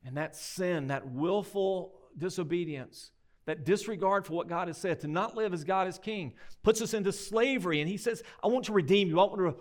And 0.03 0.17
that 0.17 0.36
sin, 0.36 0.88
that 0.88 1.08
willful 1.10 1.93
disobedience, 2.17 3.12
that 3.45 3.63
disregard 3.63 4.25
for 4.25 4.34
what 4.34 4.47
God 4.47 4.67
has 4.67 4.77
said, 4.77 4.99
to 5.01 5.08
not 5.08 5.36
live 5.36 5.53
as 5.53 5.63
God 5.63 5.88
is 5.88 5.97
king, 5.97 6.34
puts 6.63 6.81
us 6.81 6.93
into 6.93 7.12
slavery. 7.12 7.79
And 7.79 7.89
He 7.89 7.97
says, 7.97 8.23
I 8.43 8.47
want 8.47 8.65
to 8.65 8.73
redeem 8.73 9.08
you. 9.08 9.19
I 9.19 9.23
want 9.23 9.39
to 9.39 9.55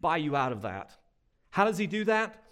buy 0.00 0.16
you 0.16 0.36
out 0.36 0.52
of 0.52 0.62
that. 0.62 0.92
How 1.50 1.64
does 1.64 1.78
He 1.78 1.86
do 1.86 2.04
that? 2.04 2.42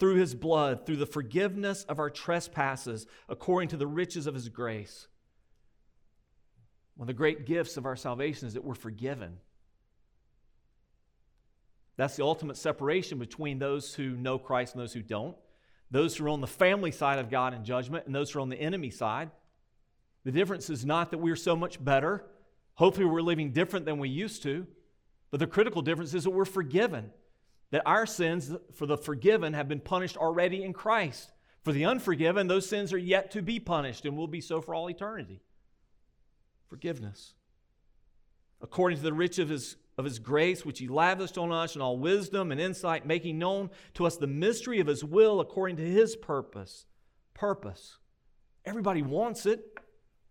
Through 0.00 0.16
his 0.16 0.34
blood, 0.34 0.86
through 0.86 0.96
the 0.96 1.06
forgiveness 1.06 1.84
of 1.84 1.98
our 1.98 2.08
trespasses, 2.08 3.06
according 3.28 3.68
to 3.68 3.76
the 3.76 3.86
riches 3.86 4.26
of 4.26 4.34
his 4.34 4.48
grace. 4.48 5.06
One 6.96 7.04
of 7.04 7.08
the 7.08 7.12
great 7.12 7.46
gifts 7.46 7.76
of 7.76 7.84
our 7.84 7.96
salvation 7.96 8.48
is 8.48 8.54
that 8.54 8.64
we're 8.64 8.74
forgiven. 8.74 9.36
That's 11.96 12.16
the 12.16 12.24
ultimate 12.24 12.56
separation 12.56 13.18
between 13.18 13.58
those 13.58 13.94
who 13.94 14.16
know 14.16 14.38
Christ 14.38 14.74
and 14.74 14.82
those 14.82 14.94
who 14.94 15.02
don't. 15.02 15.36
Those 15.90 16.16
who 16.16 16.24
are 16.24 16.30
on 16.30 16.40
the 16.40 16.46
family 16.46 16.92
side 16.92 17.18
of 17.18 17.30
God 17.30 17.52
in 17.52 17.62
judgment 17.62 18.06
and 18.06 18.14
those 18.14 18.30
who 18.30 18.38
are 18.38 18.42
on 18.42 18.48
the 18.48 18.60
enemy 18.60 18.90
side. 18.90 19.30
The 20.24 20.32
difference 20.32 20.70
is 20.70 20.84
not 20.84 21.10
that 21.10 21.18
we're 21.18 21.36
so 21.36 21.54
much 21.54 21.82
better. 21.82 22.24
Hopefully, 22.74 23.06
we're 23.06 23.20
living 23.20 23.52
different 23.52 23.84
than 23.84 23.98
we 23.98 24.08
used 24.08 24.42
to. 24.44 24.66
But 25.30 25.40
the 25.40 25.46
critical 25.46 25.82
difference 25.82 26.14
is 26.14 26.24
that 26.24 26.30
we're 26.30 26.44
forgiven 26.46 27.12
that 27.70 27.82
our 27.86 28.06
sins 28.06 28.52
for 28.74 28.86
the 28.86 28.96
forgiven 28.96 29.54
have 29.54 29.68
been 29.68 29.80
punished 29.80 30.16
already 30.16 30.62
in 30.62 30.72
Christ. 30.72 31.32
For 31.62 31.72
the 31.72 31.84
unforgiven, 31.84 32.46
those 32.46 32.68
sins 32.68 32.92
are 32.92 32.98
yet 32.98 33.30
to 33.32 33.42
be 33.42 33.60
punished 33.60 34.04
and 34.04 34.16
will 34.16 34.26
be 34.26 34.40
so 34.40 34.60
for 34.60 34.74
all 34.74 34.88
eternity. 34.88 35.40
Forgiveness. 36.68 37.34
According 38.62 38.98
to 38.98 39.04
the 39.04 39.12
rich 39.12 39.38
of 39.38 39.48
his, 39.48 39.76
of 39.98 40.04
his 40.04 40.18
grace, 40.18 40.64
which 40.64 40.78
he 40.78 40.88
lavished 40.88 41.38
on 41.38 41.52
us 41.52 41.76
in 41.76 41.82
all 41.82 41.98
wisdom 41.98 42.50
and 42.50 42.60
insight, 42.60 43.06
making 43.06 43.38
known 43.38 43.70
to 43.94 44.06
us 44.06 44.16
the 44.16 44.26
mystery 44.26 44.80
of 44.80 44.86
his 44.86 45.04
will 45.04 45.40
according 45.40 45.76
to 45.76 45.86
his 45.86 46.16
purpose. 46.16 46.86
Purpose. 47.34 47.98
Everybody 48.64 49.02
wants 49.02 49.46
it. 49.46 49.64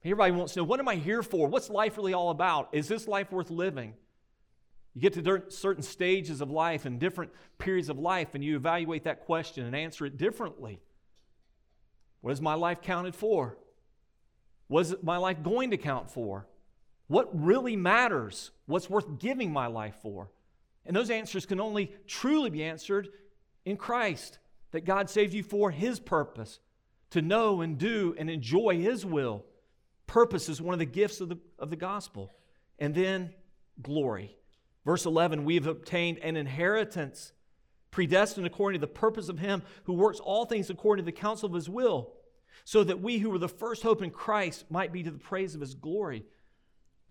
Everybody 0.03 0.31
wants 0.31 0.53
to 0.53 0.59
know 0.59 0.63
what 0.63 0.79
am 0.79 0.87
I 0.87 0.95
here 0.95 1.21
for? 1.21 1.47
What's 1.47 1.69
life 1.69 1.97
really 1.97 2.13
all 2.13 2.29
about? 2.29 2.69
Is 2.71 2.87
this 2.87 3.07
life 3.07 3.31
worth 3.31 3.49
living? 3.49 3.93
You 4.99 5.09
get 5.09 5.23
to 5.23 5.43
certain 5.47 5.81
stages 5.81 6.41
of 6.41 6.51
life 6.51 6.83
and 6.83 6.99
different 6.99 7.31
periods 7.57 7.87
of 7.87 7.97
life, 7.97 8.35
and 8.35 8.43
you 8.43 8.57
evaluate 8.57 9.05
that 9.05 9.21
question 9.21 9.65
and 9.65 9.73
answer 9.73 10.05
it 10.05 10.17
differently. 10.17 10.81
What 12.19 12.31
is 12.31 12.41
my 12.41 12.55
life 12.55 12.81
counted 12.81 13.15
for? 13.15 13.57
What 14.67 14.81
is 14.81 14.95
my 15.01 15.15
life 15.15 15.41
going 15.41 15.71
to 15.71 15.77
count 15.77 16.11
for? 16.11 16.47
What 17.07 17.29
really 17.31 17.77
matters? 17.77 18.51
What's 18.65 18.89
worth 18.89 19.19
giving 19.19 19.53
my 19.53 19.67
life 19.67 19.95
for? 20.01 20.31
And 20.85 20.93
those 20.93 21.09
answers 21.09 21.45
can 21.45 21.61
only 21.61 21.93
truly 22.05 22.49
be 22.49 22.65
answered 22.65 23.07
in 23.63 23.77
Christ, 23.77 24.37
that 24.71 24.83
God 24.83 25.09
saved 25.09 25.33
you 25.33 25.43
for 25.43 25.71
His 25.71 26.01
purpose, 26.01 26.59
to 27.11 27.21
know 27.21 27.61
and 27.61 27.77
do 27.77 28.15
and 28.19 28.29
enjoy 28.29 28.81
His 28.81 29.05
will. 29.05 29.45
Purpose 30.07 30.49
is 30.49 30.61
one 30.61 30.73
of 30.73 30.79
the 30.79 30.85
gifts 30.85 31.21
of 31.21 31.29
the, 31.29 31.37
of 31.57 31.69
the 31.69 31.77
gospel. 31.77 32.33
And 32.77 32.93
then 32.93 33.33
glory. 33.81 34.35
Verse 34.85 35.05
11, 35.05 35.45
we 35.45 35.55
have 35.55 35.67
obtained 35.67 36.19
an 36.19 36.37
inheritance, 36.37 37.33
predestined 37.91 38.45
according 38.45 38.79
to 38.79 38.85
the 38.85 38.91
purpose 38.91 39.29
of 39.29 39.39
Him 39.39 39.61
who 39.83 39.93
works 39.93 40.19
all 40.19 40.45
things 40.45 40.69
according 40.69 41.05
to 41.05 41.11
the 41.11 41.17
counsel 41.17 41.47
of 41.47 41.55
His 41.55 41.69
will, 41.69 42.13
so 42.63 42.83
that 42.83 43.01
we 43.01 43.17
who 43.17 43.29
were 43.29 43.37
the 43.37 43.49
first 43.49 43.83
hope 43.83 44.01
in 44.01 44.11
Christ 44.11 44.65
might 44.69 44.93
be 44.93 45.03
to 45.03 45.11
the 45.11 45.17
praise 45.17 45.55
of 45.55 45.61
His 45.61 45.75
glory. 45.75 46.25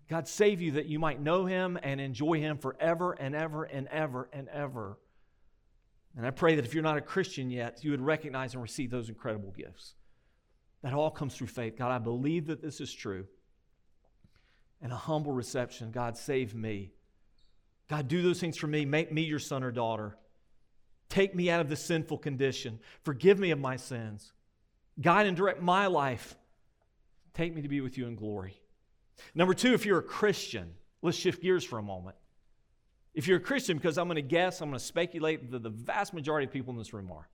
God 0.09 0.27
save 0.27 0.61
you 0.61 0.71
that 0.71 0.87
you 0.87 0.97
might 0.97 1.21
know 1.21 1.45
Him 1.45 1.77
and 1.83 2.01
enjoy 2.01 2.39
Him 2.39 2.57
forever 2.57 3.13
and 3.13 3.35
ever 3.35 3.63
and 3.63 3.87
ever 3.89 4.27
and 4.33 4.47
ever. 4.49 4.97
And 6.17 6.25
I 6.25 6.31
pray 6.31 6.55
that 6.55 6.65
if 6.65 6.73
you're 6.73 6.83
not 6.83 6.97
a 6.97 7.01
Christian 7.01 7.51
yet, 7.51 7.83
you 7.83 7.91
would 7.91 8.01
recognize 8.01 8.53
and 8.53 8.63
receive 8.63 8.89
those 8.89 9.09
incredible 9.09 9.51
gifts. 9.51 9.93
That 10.81 10.93
all 10.93 11.11
comes 11.11 11.35
through 11.35 11.47
faith. 11.47 11.77
God, 11.77 11.91
I 11.91 11.99
believe 11.99 12.47
that 12.47 12.61
this 12.61 12.81
is 12.81 12.91
true. 12.91 13.25
And 14.81 14.91
a 14.91 14.97
humble 14.97 15.33
reception. 15.33 15.91
God, 15.91 16.17
save 16.17 16.55
me. 16.55 16.91
God, 17.89 18.07
do 18.07 18.21
those 18.21 18.39
things 18.39 18.57
for 18.57 18.67
me. 18.67 18.85
Make 18.85 19.11
me 19.11 19.23
your 19.23 19.39
son 19.39 19.63
or 19.63 19.71
daughter. 19.71 20.15
Take 21.09 21.33
me 21.33 21.49
out 21.49 21.59
of 21.59 21.69
this 21.69 21.83
sinful 21.83 22.19
condition. 22.19 22.79
Forgive 23.03 23.39
me 23.39 23.49
of 23.49 23.59
my 23.59 23.77
sins. 23.77 24.31
Guide 25.01 25.25
and 25.25 25.35
direct 25.35 25.61
my 25.61 25.87
life. 25.87 26.35
Take 27.33 27.55
me 27.55 27.63
to 27.63 27.67
be 27.67 27.81
with 27.81 27.97
you 27.97 28.05
in 28.05 28.15
glory. 28.15 28.55
Number 29.33 29.55
two, 29.55 29.73
if 29.73 29.85
you're 29.85 29.99
a 29.99 30.03
Christian, 30.03 30.75
let's 31.01 31.17
shift 31.17 31.41
gears 31.41 31.63
for 31.63 31.79
a 31.79 31.83
moment. 31.83 32.15
If 33.15 33.27
you're 33.27 33.37
a 33.37 33.41
Christian, 33.41 33.75
because 33.75 33.97
I'm 33.97 34.07
going 34.07 34.17
to 34.17 34.21
guess, 34.21 34.61
I'm 34.61 34.69
going 34.69 34.79
to 34.79 34.85
speculate 34.85 35.49
that 35.51 35.63
the 35.63 35.69
vast 35.69 36.13
majority 36.13 36.45
of 36.45 36.53
people 36.53 36.71
in 36.73 36.77
this 36.77 36.93
room 36.93 37.11
are. 37.11 37.27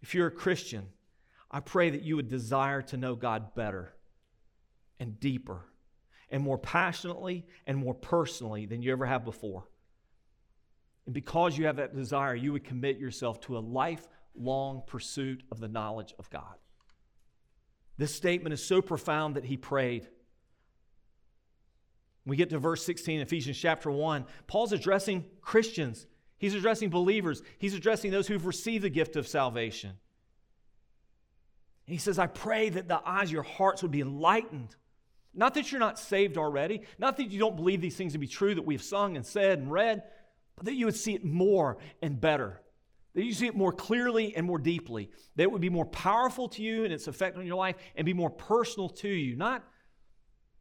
If 0.00 0.14
you're 0.14 0.28
a 0.28 0.32
Christian, 0.32 0.86
I 1.50 1.60
pray 1.60 1.90
that 1.90 2.02
you 2.02 2.16
would 2.16 2.28
desire 2.28 2.80
to 2.82 2.96
know 2.96 3.14
God 3.14 3.54
better 3.54 3.92
and 4.98 5.20
deeper 5.20 5.66
and 6.30 6.42
more 6.42 6.58
passionately 6.58 7.46
and 7.66 7.78
more 7.78 7.94
personally 7.94 8.66
than 8.66 8.82
you 8.82 8.92
ever 8.92 9.06
have 9.06 9.24
before. 9.24 9.64
And 11.06 11.14
because 11.14 11.58
you 11.58 11.66
have 11.66 11.76
that 11.76 11.94
desire, 11.94 12.34
you 12.34 12.52
would 12.52 12.64
commit 12.64 12.98
yourself 12.98 13.40
to 13.42 13.58
a 13.58 13.60
lifelong 13.60 14.82
pursuit 14.86 15.42
of 15.50 15.60
the 15.60 15.68
knowledge 15.68 16.14
of 16.18 16.30
God. 16.30 16.54
This 17.98 18.14
statement 18.14 18.52
is 18.52 18.64
so 18.64 18.80
profound 18.80 19.36
that 19.36 19.44
he 19.44 19.56
prayed. 19.56 20.08
we 22.24 22.36
get 22.36 22.50
to 22.50 22.58
verse 22.58 22.84
16, 22.84 23.20
Ephesians 23.20 23.58
chapter 23.58 23.90
1. 23.90 24.24
Paul's 24.46 24.72
addressing 24.72 25.24
Christians, 25.40 26.06
he's 26.38 26.54
addressing 26.54 26.90
believers, 26.90 27.42
he's 27.58 27.74
addressing 27.74 28.10
those 28.10 28.26
who've 28.26 28.46
received 28.46 28.84
the 28.84 28.90
gift 28.90 29.16
of 29.16 29.26
salvation. 29.26 29.90
And 31.86 31.92
he 31.92 31.98
says, 31.98 32.18
I 32.18 32.28
pray 32.28 32.68
that 32.68 32.86
the 32.86 33.00
eyes 33.04 33.28
of 33.28 33.32
your 33.32 33.42
hearts 33.42 33.82
would 33.82 33.90
be 33.90 34.00
enlightened 34.00 34.76
not 35.34 35.54
that 35.54 35.70
you're 35.70 35.80
not 35.80 35.98
saved 35.98 36.36
already, 36.36 36.82
not 36.98 37.16
that 37.18 37.30
you 37.30 37.38
don't 37.38 37.56
believe 37.56 37.80
these 37.80 37.96
things 37.96 38.12
to 38.12 38.18
be 38.18 38.26
true 38.26 38.54
that 38.54 38.66
we've 38.66 38.82
sung 38.82 39.16
and 39.16 39.24
said 39.24 39.58
and 39.58 39.70
read, 39.70 40.02
but 40.56 40.66
that 40.66 40.74
you 40.74 40.86
would 40.86 40.96
see 40.96 41.14
it 41.14 41.24
more 41.24 41.78
and 42.02 42.20
better. 42.20 42.60
That 43.14 43.24
you 43.24 43.32
see 43.32 43.46
it 43.46 43.56
more 43.56 43.72
clearly 43.72 44.36
and 44.36 44.46
more 44.46 44.58
deeply. 44.58 45.10
That 45.36 45.44
it 45.44 45.52
would 45.52 45.60
be 45.60 45.70
more 45.70 45.86
powerful 45.86 46.48
to 46.50 46.62
you 46.62 46.84
and 46.84 46.92
its 46.92 47.06
effect 47.06 47.36
on 47.36 47.46
your 47.46 47.56
life 47.56 47.76
and 47.96 48.04
be 48.04 48.12
more 48.12 48.30
personal 48.30 48.88
to 48.88 49.08
you, 49.08 49.36
not 49.36 49.64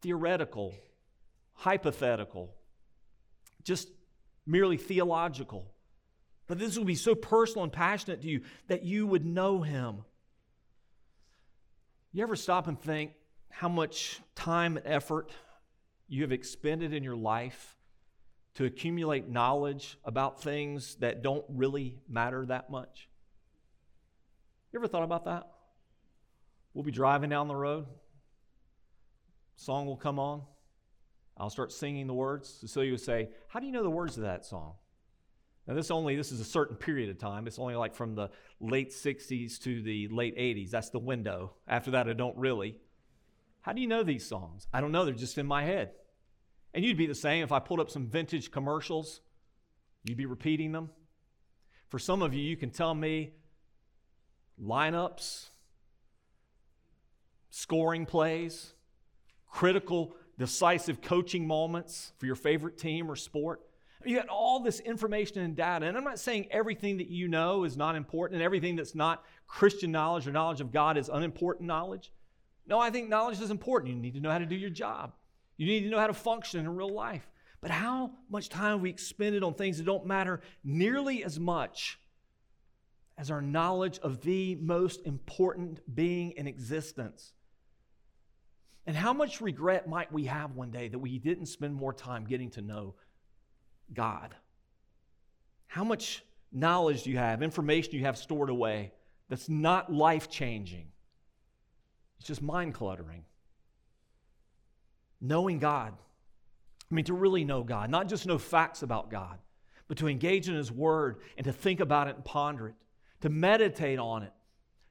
theoretical, 0.02 0.74
hypothetical, 1.54 2.56
just 3.64 3.90
merely 4.46 4.78
theological. 4.78 5.72
But 6.48 6.58
this 6.58 6.78
would 6.78 6.88
be 6.88 6.96
so 6.96 7.14
personal 7.14 7.64
and 7.64 7.74
passionate 7.74 8.22
to 8.22 8.28
you 8.28 8.42
that 8.68 8.84
you 8.84 9.06
would 9.06 9.26
know 9.26 9.62
Him 9.62 10.04
You 12.12 12.24
ever 12.24 12.36
stop 12.36 12.68
and 12.68 12.80
think 12.80 13.12
how 13.50 13.70
much 13.70 14.22
time 14.36 14.78
and 14.78 14.86
effort 14.86 15.32
you 16.08 16.22
have 16.24 16.32
expended 16.32 16.94
in 16.94 17.04
your 17.04 17.16
life 17.16 17.78
to 18.56 18.66
accumulate 18.66 19.30
knowledge 19.30 19.98
about 20.04 20.42
things 20.42 20.96
that 20.96 21.22
don't 21.22 21.46
really 21.50 22.00
matter 22.08 22.46
that 22.46 22.70
much? 22.70 23.10
You 24.72 24.80
ever 24.80 24.88
thought 24.88 25.04
about 25.04 25.26
that? 25.26 25.48
We'll 26.74 26.84
be 26.84 26.92
driving 26.92 27.30
down 27.30 27.48
the 27.48 27.56
road, 27.56 27.88
song 29.56 29.86
will 29.86 29.98
come 29.98 30.20
on. 30.20 30.44
I'll 31.38 31.50
start 31.50 31.72
singing 31.72 32.08
the 32.08 32.14
words. 32.14 32.50
Cecilia 32.50 32.92
would 32.92 33.02
say, 33.02 33.30
How 33.48 33.60
do 33.60 33.66
you 33.66 33.72
know 33.72 33.84
the 33.84 33.90
words 33.90 34.18
of 34.18 34.24
that 34.24 34.46
song? 34.46 34.74
Now, 35.68 35.74
this 35.76 35.92
only 35.92 36.16
this 36.16 36.32
is 36.32 36.40
a 36.40 36.46
certain 36.46 36.76
period 36.76 37.10
of 37.10 37.20
time. 37.20 37.46
It's 37.46 37.60
only 37.60 37.76
like 37.76 37.94
from 37.94 38.16
the 38.16 38.30
late 38.60 38.90
60s 38.90 39.62
to 39.64 39.82
the 39.84 40.08
late 40.08 40.36
80s. 40.36 40.72
That's 40.72 40.90
the 40.90 41.00
window. 41.00 41.54
After 41.68 41.92
that, 41.92 42.10
I 42.10 42.14
don't 42.14 42.36
really. 42.38 42.76
How 43.62 43.74
do 43.74 43.82
you 43.82 43.88
know 43.88 44.04
these 44.04 44.28
songs? 44.28 44.67
I 44.74 44.82
don't 44.82 44.91
know. 44.91 45.06
They're 45.06 45.13
just 45.13 45.38
in 45.38 45.45
my 45.45 45.63
head. 45.63 45.91
And 46.74 46.86
you'd 46.86 46.98
be 46.98 47.08
the 47.08 47.15
same 47.15 47.43
if 47.43 47.52
I 47.52 47.60
pulled 47.60 47.80
up 47.80 47.89
some 47.89 48.08
vintage 48.08 48.52
commercials. 48.52 49.22
You'd 50.04 50.17
be 50.17 50.26
repeating 50.26 50.72
them. 50.72 50.89
For 51.89 52.00
some 52.00 52.22
of 52.22 52.34
you, 52.34 52.41
you 52.41 52.56
can 52.56 52.69
tell 52.69 52.93
me 52.93 53.32
lineups, 54.62 55.50
scoring 57.50 58.06
plays, 58.06 58.74
critical, 59.50 60.15
decisive 60.38 61.02
coaching 61.02 61.45
moments 61.45 62.13
for 62.17 62.28
your 62.28 62.36
favorite 62.36 62.78
team 62.78 63.10
or 63.10 63.15
sport. 63.15 63.62
You 64.06 64.15
got 64.15 64.30
all 64.30 64.62
this 64.62 64.80
information 64.80 65.39
and 65.39 65.56
data. 65.56 65.86
And 65.86 65.98
I'm 65.98 66.06
not 66.06 66.19
saying 66.19 66.48
everything 66.52 66.98
that 66.98 67.10
you 67.10 67.28
know 67.28 67.65
is 67.65 67.76
not 67.76 67.95
important 67.95 68.38
and 68.38 68.43
everything 68.43 68.78
that's 68.78 68.95
not 68.95 69.26
Christian 69.48 69.91
knowledge 69.91 70.28
or 70.28 70.32
knowledge 70.32 70.62
of 70.62 70.72
God 70.72 70.98
is 70.98 71.10
unimportant 71.10 71.67
knowledge. 71.67 72.12
No, 72.70 72.80
I 72.80 72.92
think 72.92 73.10
knowledge 73.10 73.42
is 73.42 73.50
important. 73.50 73.96
You 73.96 74.00
need 74.00 74.14
to 74.14 74.20
know 74.20 74.30
how 74.30 74.38
to 74.38 74.46
do 74.46 74.56
your 74.56 74.70
job, 74.70 75.14
you 75.58 75.66
need 75.66 75.82
to 75.82 75.90
know 75.90 76.00
how 76.00 76.08
to 76.08 76.14
function 76.14 76.62
in 76.62 76.76
real 76.76 76.94
life. 76.94 77.28
But 77.62 77.72
how 77.72 78.12
much 78.30 78.48
time 78.48 78.82
we 78.82 78.90
expended 78.90 79.44
on 79.44 79.54
things 79.54 79.80
that 79.80 79.86
don't 79.86 80.06
matter 80.06 80.40
nearly 80.64 81.26
as 81.26 81.38
much 81.38 82.00
as 83.18 83.30
our 83.30 83.42
knowledge 83.42 84.00
of 84.00 84.22
the 84.22 84.56
most 84.56 85.06
important 85.06 85.82
being 85.94 86.32
in 86.32 86.48
existence? 86.48 87.34
And 88.86 88.96
how 88.96 89.12
much 89.12 89.42
regret 89.42 89.90
might 89.90 90.10
we 90.14 90.26
have 90.26 90.56
one 90.56 90.72
day 90.72 90.88
that 90.88 91.00
we 91.00 91.20
didn't 91.20 91.48
spend 91.48 91.76
more 91.76 91.92
time 91.92 92.24
getting 92.26 92.50
to 92.52 92.62
know 92.62 92.96
God? 93.94 94.34
How 95.68 95.84
much 95.84 96.24
knowledge 96.54 97.04
do 97.04 97.10
you 97.10 97.18
have, 97.18 97.44
information 97.44 97.94
you 97.94 98.06
have 98.06 98.18
stored 98.18 98.50
away 98.50 98.94
that's 99.28 99.50
not 99.50 99.92
life 99.92 100.30
changing? 100.30 100.88
It's 102.20 102.28
just 102.28 102.42
mind 102.42 102.74
cluttering. 102.74 103.24
Knowing 105.22 105.60
God. 105.60 105.94
I 106.92 106.96
mean, 106.96 107.06
to 107.06 107.14
really 107.14 107.44
know 107.44 107.64
God, 107.64 107.90
not 107.90 108.08
just 108.08 108.26
know 108.26 108.38
facts 108.38 108.82
about 108.82 109.12
God, 109.12 109.38
but 109.88 109.98
to 109.98 110.08
engage 110.08 110.50
in 110.50 110.56
His 110.56 110.72
Word 110.72 111.18
and 111.38 111.46
to 111.46 111.54
think 111.54 111.80
about 111.80 112.08
it 112.08 112.16
and 112.16 112.26
ponder 112.26 112.68
it, 112.70 112.76
to 113.22 113.30
meditate 113.30 114.00
on 114.00 114.24
it, 114.24 114.34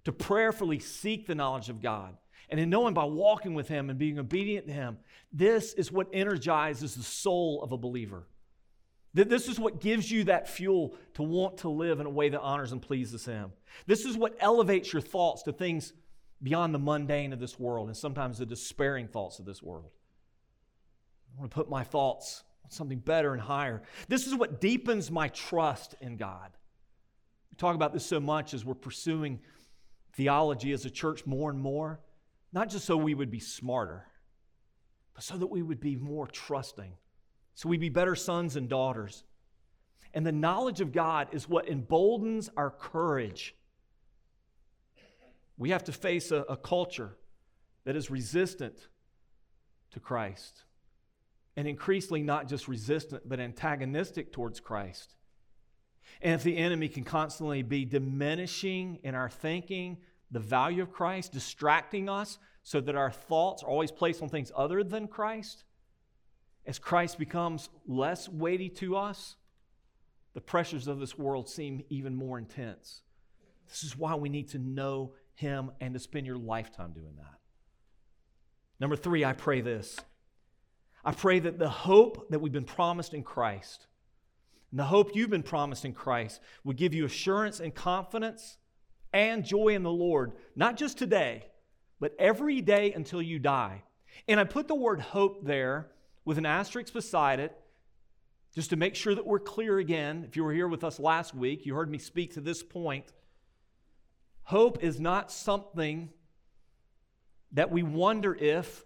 to 0.04 0.12
prayerfully 0.12 0.78
seek 0.78 1.26
the 1.26 1.34
knowledge 1.34 1.68
of 1.68 1.82
God. 1.82 2.16
And 2.50 2.58
in 2.58 2.70
knowing 2.70 2.94
by 2.94 3.04
walking 3.04 3.54
with 3.54 3.68
Him 3.68 3.90
and 3.90 3.98
being 3.98 4.18
obedient 4.18 4.66
to 4.68 4.72
Him, 4.72 4.98
this 5.32 5.74
is 5.74 5.92
what 5.92 6.08
energizes 6.12 6.94
the 6.94 7.02
soul 7.02 7.62
of 7.62 7.72
a 7.72 7.76
believer. 7.76 8.26
This 9.14 9.48
is 9.48 9.58
what 9.58 9.80
gives 9.80 10.10
you 10.10 10.24
that 10.24 10.48
fuel 10.48 10.94
to 11.14 11.22
want 11.22 11.58
to 11.58 11.68
live 11.68 11.98
in 11.98 12.06
a 12.06 12.10
way 12.10 12.28
that 12.28 12.40
honors 12.40 12.72
and 12.72 12.80
pleases 12.80 13.24
Him. 13.24 13.52
This 13.86 14.04
is 14.04 14.16
what 14.16 14.36
elevates 14.38 14.92
your 14.92 15.02
thoughts 15.02 15.42
to 15.42 15.52
things 15.52 15.92
beyond 16.42 16.74
the 16.74 16.78
mundane 16.78 17.32
of 17.32 17.40
this 17.40 17.58
world 17.58 17.88
and 17.88 17.96
sometimes 17.96 18.38
the 18.38 18.46
despairing 18.46 19.08
thoughts 19.08 19.38
of 19.38 19.44
this 19.44 19.62
world. 19.62 19.90
I 21.34 21.40
want 21.40 21.50
to 21.50 21.54
put 21.54 21.68
my 21.68 21.84
thoughts 21.84 22.44
on 22.64 22.70
something 22.70 22.98
better 22.98 23.32
and 23.32 23.42
higher. 23.42 23.82
This 24.08 24.26
is 24.26 24.34
what 24.34 24.60
deepens 24.60 25.10
my 25.10 25.28
trust 25.28 25.94
in 26.00 26.16
God. 26.16 26.50
We 27.50 27.56
talk 27.56 27.74
about 27.74 27.92
this 27.92 28.06
so 28.06 28.20
much 28.20 28.54
as 28.54 28.64
we're 28.64 28.74
pursuing 28.74 29.40
theology 30.14 30.72
as 30.72 30.84
a 30.84 30.90
church 30.90 31.26
more 31.26 31.50
and 31.50 31.60
more, 31.60 32.00
not 32.52 32.68
just 32.68 32.86
so 32.86 32.96
we 32.96 33.14
would 33.14 33.30
be 33.30 33.40
smarter, 33.40 34.06
but 35.14 35.22
so 35.22 35.36
that 35.36 35.48
we 35.48 35.62
would 35.62 35.80
be 35.80 35.96
more 35.96 36.26
trusting 36.26 36.92
so 37.58 37.68
we'd 37.68 37.80
be 37.80 37.88
better 37.88 38.14
sons 38.14 38.54
and 38.54 38.68
daughters. 38.68 39.24
And 40.14 40.24
the 40.24 40.30
knowledge 40.30 40.80
of 40.80 40.92
God 40.92 41.26
is 41.32 41.48
what 41.48 41.66
emboldens 41.66 42.48
our 42.56 42.70
courage. 42.70 43.52
We 45.58 45.70
have 45.70 45.84
to 45.84 45.92
face 45.92 46.30
a, 46.30 46.44
a 46.48 46.56
culture 46.56 47.16
that 47.84 47.96
is 47.96 48.10
resistant 48.10 48.88
to 49.90 50.00
Christ. 50.00 50.62
And 51.56 51.66
increasingly, 51.66 52.22
not 52.22 52.48
just 52.48 52.68
resistant, 52.68 53.28
but 53.28 53.40
antagonistic 53.40 54.32
towards 54.32 54.60
Christ. 54.60 55.14
And 56.22 56.34
if 56.34 56.42
the 56.42 56.56
enemy 56.56 56.88
can 56.88 57.04
constantly 57.04 57.62
be 57.62 57.84
diminishing 57.84 59.00
in 59.02 59.14
our 59.14 59.28
thinking 59.28 59.98
the 60.30 60.40
value 60.40 60.82
of 60.82 60.92
Christ, 60.92 61.32
distracting 61.32 62.08
us 62.08 62.38
so 62.62 62.80
that 62.82 62.94
our 62.94 63.10
thoughts 63.10 63.62
are 63.62 63.68
always 63.68 63.90
placed 63.90 64.22
on 64.22 64.28
things 64.28 64.52
other 64.54 64.84
than 64.84 65.08
Christ, 65.08 65.64
as 66.66 66.78
Christ 66.78 67.18
becomes 67.18 67.70
less 67.86 68.28
weighty 68.28 68.68
to 68.70 68.96
us, 68.96 69.36
the 70.34 70.40
pressures 70.40 70.86
of 70.86 71.00
this 71.00 71.16
world 71.16 71.48
seem 71.48 71.82
even 71.88 72.14
more 72.14 72.38
intense. 72.38 73.02
This 73.68 73.82
is 73.82 73.96
why 73.96 74.14
we 74.14 74.28
need 74.28 74.48
to 74.50 74.58
know 74.58 75.14
Him 75.38 75.70
and 75.80 75.94
to 75.94 76.00
spend 76.00 76.26
your 76.26 76.36
lifetime 76.36 76.90
doing 76.92 77.14
that. 77.16 77.38
Number 78.80 78.96
three, 78.96 79.24
I 79.24 79.34
pray 79.34 79.60
this. 79.60 79.96
I 81.04 81.12
pray 81.12 81.38
that 81.38 81.60
the 81.60 81.68
hope 81.68 82.28
that 82.30 82.40
we've 82.40 82.52
been 82.52 82.64
promised 82.64 83.14
in 83.14 83.22
Christ, 83.22 83.86
and 84.72 84.80
the 84.80 84.84
hope 84.84 85.14
you've 85.14 85.30
been 85.30 85.44
promised 85.44 85.84
in 85.84 85.92
Christ, 85.92 86.40
would 86.64 86.76
give 86.76 86.92
you 86.92 87.04
assurance 87.04 87.60
and 87.60 87.72
confidence 87.72 88.58
and 89.12 89.44
joy 89.44 89.68
in 89.68 89.84
the 89.84 89.92
Lord, 89.92 90.32
not 90.56 90.76
just 90.76 90.98
today, 90.98 91.46
but 92.00 92.16
every 92.18 92.60
day 92.60 92.92
until 92.92 93.22
you 93.22 93.38
die. 93.38 93.84
And 94.26 94.40
I 94.40 94.44
put 94.44 94.66
the 94.66 94.74
word 94.74 95.00
hope 95.00 95.46
there 95.46 95.92
with 96.24 96.36
an 96.36 96.46
asterisk 96.46 96.92
beside 96.92 97.38
it, 97.38 97.56
just 98.56 98.70
to 98.70 98.76
make 98.76 98.96
sure 98.96 99.14
that 99.14 99.26
we're 99.26 99.38
clear 99.38 99.78
again. 99.78 100.24
If 100.26 100.36
you 100.36 100.42
were 100.42 100.52
here 100.52 100.66
with 100.66 100.82
us 100.82 100.98
last 100.98 101.32
week, 101.32 101.64
you 101.64 101.76
heard 101.76 101.90
me 101.90 101.98
speak 101.98 102.34
to 102.34 102.40
this 102.40 102.60
point. 102.60 103.12
Hope 104.48 104.82
is 104.82 104.98
not 104.98 105.30
something 105.30 106.08
that 107.52 107.70
we 107.70 107.82
wonder 107.82 108.34
if 108.34 108.82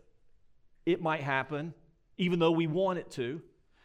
it 0.84 1.00
might 1.00 1.20
happen, 1.20 1.72
even 2.18 2.40
though 2.40 2.50
we 2.50 2.66
want 2.66 2.98
it 2.98 3.12
to. 3.12 3.40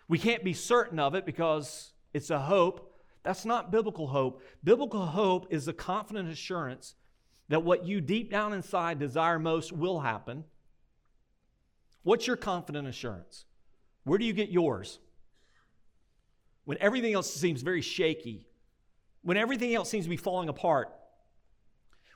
We 0.08 0.18
can't 0.18 0.44
be 0.44 0.54
certain 0.54 0.98
of 0.98 1.14
it 1.14 1.24
because 1.24 1.94
it's 2.16 2.32
a 2.32 2.40
hope. 2.40 2.96
That's 3.22 3.46
not 3.46 3.70
biblical 3.70 4.08
hope. 4.08 4.42
Biblical 4.64 5.06
hope 5.06 5.54
is 5.54 5.68
a 5.68 5.74
confident 5.74 6.30
assurance 6.30 6.96
that 7.48 7.62
what 7.62 7.86
you 7.86 8.02
deep 8.02 8.32
down 8.32 8.54
inside 8.54 8.98
desire 8.98 9.38
most 9.38 9.72
will 9.72 10.00
happen. 10.00 10.46
What's 12.02 12.26
your 12.26 12.38
confident 12.38 12.88
assurance? 12.88 13.46
Where 14.04 14.18
do 14.18 14.26
you 14.26 14.34
get 14.34 14.50
yours? 14.50 14.98
When 16.66 16.80
everything 16.80 17.14
else 17.14 17.32
seems 17.32 17.62
very 17.62 17.84
shaky, 17.84 18.48
when 19.22 19.38
everything 19.38 19.76
else 19.76 19.92
seems 19.92 20.06
to 20.06 20.10
be 20.10 20.18
falling 20.18 20.50
apart, 20.50 20.92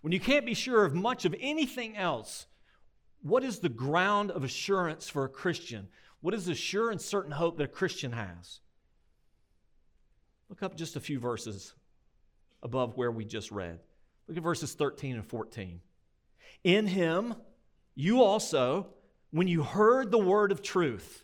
when 0.01 0.11
you 0.11 0.19
can't 0.19 0.45
be 0.45 0.53
sure 0.53 0.83
of 0.83 0.93
much 0.93 1.25
of 1.25 1.35
anything 1.39 1.95
else, 1.95 2.47
what 3.21 3.43
is 3.43 3.59
the 3.59 3.69
ground 3.69 4.31
of 4.31 4.43
assurance 4.43 5.07
for 5.07 5.23
a 5.23 5.29
Christian? 5.29 5.87
What 6.21 6.33
is 6.33 6.45
the 6.45 6.55
sure 6.55 6.91
and 6.91 6.99
certain 6.99 7.31
hope 7.31 7.57
that 7.57 7.63
a 7.65 7.67
Christian 7.67 8.11
has? 8.11 8.59
Look 10.49 10.63
up 10.63 10.75
just 10.75 10.95
a 10.95 10.99
few 10.99 11.19
verses 11.19 11.73
above 12.63 12.97
where 12.97 13.11
we 13.11 13.25
just 13.25 13.51
read. 13.51 13.79
Look 14.27 14.37
at 14.37 14.43
verses 14.43 14.73
13 14.73 15.15
and 15.15 15.25
14. 15.25 15.81
In 16.63 16.87
him, 16.87 17.35
you 17.95 18.21
also, 18.23 18.87
when 19.31 19.47
you 19.47 19.63
heard 19.63 20.11
the 20.11 20.17
word 20.17 20.51
of 20.51 20.61
truth, 20.61 21.23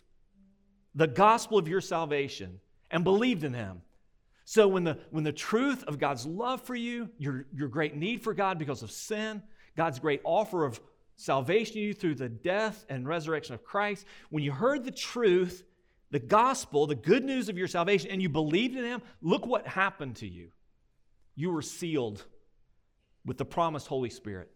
the 0.94 1.06
gospel 1.06 1.58
of 1.58 1.68
your 1.68 1.80
salvation 1.80 2.60
and 2.90 3.04
believed 3.04 3.44
in 3.44 3.54
him. 3.54 3.82
So 4.48 4.66
when 4.66 4.82
the, 4.82 4.96
when 5.10 5.24
the 5.24 5.32
truth 5.32 5.84
of 5.84 5.98
God's 5.98 6.24
love 6.24 6.62
for 6.62 6.74
you, 6.74 7.10
your, 7.18 7.44
your 7.52 7.68
great 7.68 7.94
need 7.94 8.22
for 8.22 8.32
God 8.32 8.58
because 8.58 8.82
of 8.82 8.90
sin, 8.90 9.42
God's 9.76 9.98
great 9.98 10.22
offer 10.24 10.64
of 10.64 10.80
salvation 11.16 11.74
to 11.74 11.80
you 11.80 11.92
through 11.92 12.14
the 12.14 12.30
death 12.30 12.86
and 12.88 13.06
resurrection 13.06 13.52
of 13.52 13.62
Christ, 13.62 14.06
when 14.30 14.42
you 14.42 14.50
heard 14.50 14.84
the 14.84 14.90
truth, 14.90 15.64
the 16.12 16.18
gospel, 16.18 16.86
the 16.86 16.94
good 16.94 17.24
news 17.24 17.50
of 17.50 17.58
your 17.58 17.68
salvation, 17.68 18.10
and 18.10 18.22
you 18.22 18.30
believed 18.30 18.74
in 18.74 18.84
him, 18.84 19.02
look 19.20 19.44
what 19.44 19.66
happened 19.66 20.16
to 20.16 20.26
you. 20.26 20.48
You 21.34 21.50
were 21.50 21.60
sealed 21.60 22.24
with 23.26 23.36
the 23.36 23.44
promised 23.44 23.86
Holy 23.86 24.08
Spirit. 24.08 24.50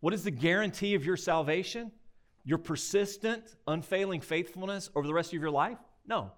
What 0.00 0.12
is 0.14 0.24
the 0.24 0.32
guarantee 0.32 0.96
of 0.96 1.04
your 1.04 1.16
salvation? 1.16 1.92
your 2.44 2.58
persistent, 2.58 3.44
unfailing 3.66 4.20
faithfulness 4.20 4.90
over 4.96 5.06
the 5.06 5.14
rest 5.14 5.32
of 5.32 5.40
your 5.40 5.50
life? 5.50 5.78
No. 6.06 6.32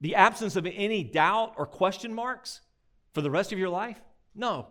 The 0.00 0.14
absence 0.14 0.56
of 0.56 0.66
any 0.66 1.04
doubt 1.04 1.54
or 1.56 1.66
question 1.66 2.12
marks 2.12 2.60
for 3.14 3.22
the 3.22 3.30
rest 3.30 3.52
of 3.52 3.58
your 3.58 3.70
life? 3.70 4.00
No. 4.34 4.68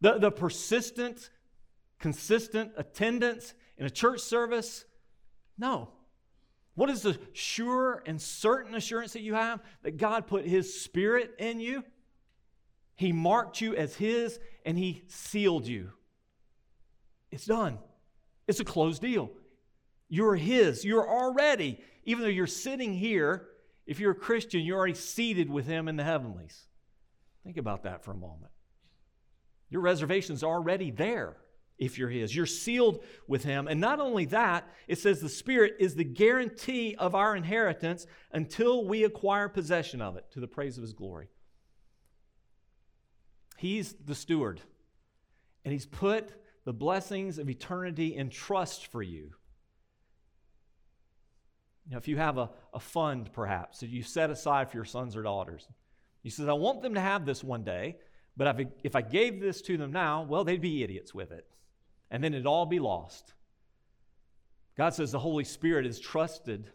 The, 0.00 0.18
the 0.18 0.30
persistent 0.30 1.30
consistent 1.98 2.72
attendance 2.76 3.54
in 3.76 3.86
a 3.86 3.90
church 3.90 4.20
service? 4.20 4.84
No. 5.56 5.90
What 6.74 6.90
is 6.90 7.02
the 7.02 7.18
sure 7.32 8.02
and 8.06 8.20
certain 8.22 8.74
assurance 8.74 9.14
that 9.14 9.22
you 9.22 9.34
have? 9.34 9.60
That 9.82 9.96
God 9.96 10.26
put 10.26 10.44
His 10.44 10.80
Spirit 10.80 11.34
in 11.38 11.60
you. 11.60 11.82
He 12.94 13.12
marked 13.12 13.60
you 13.60 13.74
as 13.74 13.96
His 13.96 14.38
and 14.64 14.78
He 14.78 15.02
sealed 15.08 15.66
you. 15.66 15.90
It's 17.30 17.46
done. 17.46 17.78
It's 18.46 18.60
a 18.60 18.64
closed 18.64 19.02
deal. 19.02 19.30
You're 20.08 20.36
His. 20.36 20.84
You're 20.84 21.08
already, 21.08 21.80
even 22.04 22.22
though 22.22 22.30
you're 22.30 22.46
sitting 22.46 22.94
here, 22.94 23.48
if 23.88 23.98
you're 23.98 24.12
a 24.12 24.14
Christian, 24.14 24.60
you're 24.60 24.76
already 24.76 24.92
seated 24.92 25.50
with 25.50 25.66
Him 25.66 25.88
in 25.88 25.96
the 25.96 26.04
heavenlies. 26.04 26.66
Think 27.42 27.56
about 27.56 27.84
that 27.84 28.04
for 28.04 28.10
a 28.10 28.16
moment. 28.16 28.52
Your 29.70 29.80
reservation's 29.80 30.44
already 30.44 30.90
there 30.90 31.38
if 31.78 31.96
you're 31.96 32.10
His. 32.10 32.36
You're 32.36 32.44
sealed 32.44 33.02
with 33.26 33.44
Him. 33.44 33.66
And 33.66 33.80
not 33.80 33.98
only 33.98 34.26
that, 34.26 34.68
it 34.88 34.98
says 34.98 35.20
the 35.20 35.28
Spirit 35.30 35.76
is 35.80 35.94
the 35.94 36.04
guarantee 36.04 36.96
of 36.98 37.14
our 37.14 37.34
inheritance 37.34 38.06
until 38.30 38.84
we 38.84 39.04
acquire 39.04 39.48
possession 39.48 40.02
of 40.02 40.16
it 40.16 40.26
to 40.32 40.40
the 40.40 40.46
praise 40.46 40.76
of 40.76 40.82
His 40.82 40.92
glory. 40.92 41.28
He's 43.56 43.94
the 43.94 44.14
steward, 44.14 44.60
and 45.64 45.72
He's 45.72 45.86
put 45.86 46.30
the 46.66 46.74
blessings 46.74 47.38
of 47.38 47.48
eternity 47.48 48.14
in 48.14 48.28
trust 48.28 48.88
for 48.88 49.02
you. 49.02 49.30
You 51.88 51.92
know, 51.92 51.98
if 51.98 52.06
you 52.06 52.18
have 52.18 52.38
a, 52.38 52.50
a 52.72 52.80
fund, 52.80 53.32
perhaps, 53.32 53.80
that 53.80 53.88
you 53.88 54.02
set 54.02 54.30
aside 54.30 54.70
for 54.70 54.76
your 54.76 54.84
sons 54.84 55.16
or 55.16 55.22
daughters, 55.22 55.66
he 56.22 56.30
says, 56.30 56.48
I 56.48 56.52
want 56.52 56.82
them 56.82 56.94
to 56.94 57.00
have 57.00 57.24
this 57.24 57.42
one 57.42 57.64
day, 57.64 57.96
but 58.36 58.60
if 58.60 58.68
if 58.84 58.96
I 58.96 59.00
gave 59.00 59.40
this 59.40 59.62
to 59.62 59.76
them 59.76 59.90
now, 59.90 60.22
well, 60.22 60.44
they'd 60.44 60.60
be 60.60 60.82
idiots 60.82 61.14
with 61.14 61.32
it 61.32 61.46
and 62.10 62.22
then 62.22 62.34
it'd 62.34 62.46
all 62.46 62.66
be 62.66 62.78
lost. 62.78 63.34
God 64.76 64.94
says 64.94 65.12
the 65.12 65.18
Holy 65.18 65.44
Spirit 65.44 65.86
is 65.86 65.98
trusted 65.98 66.70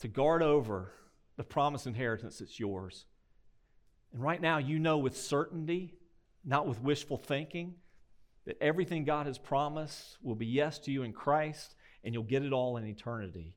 to 0.00 0.08
guard 0.08 0.42
over 0.42 0.92
the 1.36 1.44
promised 1.44 1.86
inheritance 1.86 2.38
that's 2.38 2.58
yours. 2.58 3.04
And 4.12 4.22
right 4.22 4.40
now, 4.40 4.58
you 4.58 4.78
know 4.78 4.98
with 4.98 5.16
certainty, 5.16 5.94
not 6.44 6.66
with 6.66 6.80
wishful 6.80 7.18
thinking, 7.18 7.74
that 8.46 8.56
everything 8.60 9.04
God 9.04 9.26
has 9.26 9.38
promised 9.38 10.18
will 10.22 10.34
be 10.34 10.46
yes 10.46 10.78
to 10.80 10.90
you 10.90 11.02
in 11.02 11.12
Christ, 11.12 11.74
and 12.06 12.14
you'll 12.14 12.22
get 12.22 12.44
it 12.44 12.52
all 12.52 12.76
in 12.76 12.86
eternity. 12.86 13.52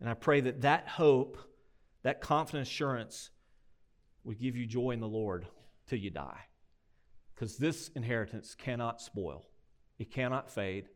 And 0.00 0.08
I 0.08 0.14
pray 0.14 0.40
that 0.40 0.62
that 0.62 0.88
hope, 0.88 1.36
that 2.02 2.22
confident 2.22 2.66
assurance, 2.66 3.28
would 4.24 4.40
give 4.40 4.56
you 4.56 4.66
joy 4.66 4.92
in 4.92 5.00
the 5.00 5.06
Lord 5.06 5.46
till 5.86 5.98
you 5.98 6.10
die 6.10 6.40
because 7.34 7.58
this 7.58 7.88
inheritance 7.94 8.54
cannot 8.54 9.02
spoil, 9.02 9.44
it 9.98 10.10
cannot 10.10 10.50
fade, 10.50 10.88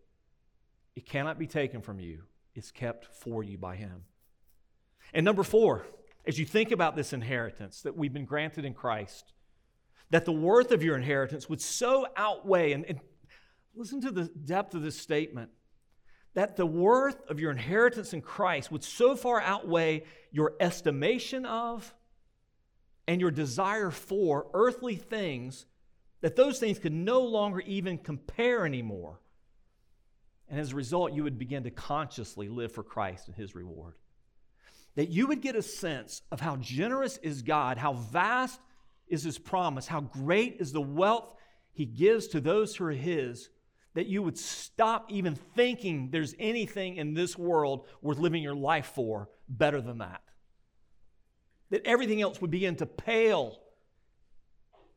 it 0.96 1.04
cannot 1.04 1.38
be 1.38 1.46
taken 1.46 1.82
from 1.82 2.00
you. 2.00 2.22
It's 2.54 2.70
kept 2.70 3.06
for 3.06 3.42
you 3.42 3.58
by 3.58 3.76
Him. 3.76 4.04
And 5.12 5.24
number 5.24 5.42
four, 5.42 5.84
as 6.26 6.38
you 6.38 6.46
think 6.46 6.70
about 6.70 6.96
this 6.96 7.12
inheritance 7.12 7.82
that 7.82 7.96
we've 7.96 8.12
been 8.12 8.24
granted 8.24 8.64
in 8.64 8.72
Christ, 8.72 9.32
that 10.10 10.24
the 10.24 10.32
worth 10.32 10.70
of 10.70 10.82
your 10.82 10.96
inheritance 10.96 11.48
would 11.48 11.60
so 11.60 12.06
outweigh, 12.16 12.72
and, 12.72 12.84
and 12.86 13.00
listen 13.74 14.00
to 14.02 14.10
the 14.10 14.24
depth 14.44 14.74
of 14.74 14.82
this 14.82 14.96
statement, 14.96 15.50
that 16.34 16.56
the 16.56 16.66
worth 16.66 17.28
of 17.30 17.40
your 17.40 17.50
inheritance 17.50 18.12
in 18.12 18.20
Christ 18.20 18.70
would 18.70 18.84
so 18.84 19.16
far 19.16 19.40
outweigh 19.40 20.04
your 20.30 20.54
estimation 20.60 21.46
of 21.46 21.94
and 23.06 23.20
your 23.20 23.30
desire 23.30 23.90
for 23.90 24.48
earthly 24.52 24.96
things 24.96 25.66
that 26.20 26.36
those 26.36 26.58
things 26.58 26.78
could 26.78 26.92
no 26.92 27.20
longer 27.20 27.60
even 27.60 27.98
compare 27.98 28.66
anymore. 28.66 29.20
And 30.48 30.58
as 30.58 30.72
a 30.72 30.76
result, 30.76 31.12
you 31.12 31.22
would 31.22 31.38
begin 31.38 31.64
to 31.64 31.70
consciously 31.70 32.48
live 32.48 32.72
for 32.72 32.82
Christ 32.82 33.28
and 33.28 33.36
His 33.36 33.54
reward. 33.54 33.94
That 34.96 35.08
you 35.08 35.26
would 35.26 35.40
get 35.40 35.56
a 35.56 35.62
sense 35.62 36.22
of 36.30 36.40
how 36.40 36.56
generous 36.56 37.16
is 37.18 37.42
God, 37.42 37.78
how 37.78 37.94
vast 37.94 38.60
is 39.06 39.22
His 39.22 39.38
promise, 39.38 39.86
how 39.86 40.00
great 40.00 40.56
is 40.60 40.72
the 40.72 40.80
wealth 40.80 41.34
He 41.72 41.84
gives 41.84 42.28
to 42.28 42.40
those 42.40 42.74
who 42.74 42.86
are 42.86 42.92
His, 42.92 43.48
that 43.94 44.06
you 44.06 44.22
would 44.22 44.38
stop 44.38 45.10
even 45.10 45.34
thinking 45.34 46.10
there's 46.10 46.34
anything 46.38 46.96
in 46.96 47.14
this 47.14 47.38
world 47.38 47.86
worth 48.02 48.18
living 48.18 48.42
your 48.42 48.54
life 48.54 48.92
for 48.94 49.28
better 49.48 49.80
than 49.80 49.98
that. 49.98 50.22
That 51.70 51.86
everything 51.86 52.20
else 52.20 52.40
would 52.40 52.50
begin 52.50 52.76
to 52.76 52.86
pale 52.86 53.58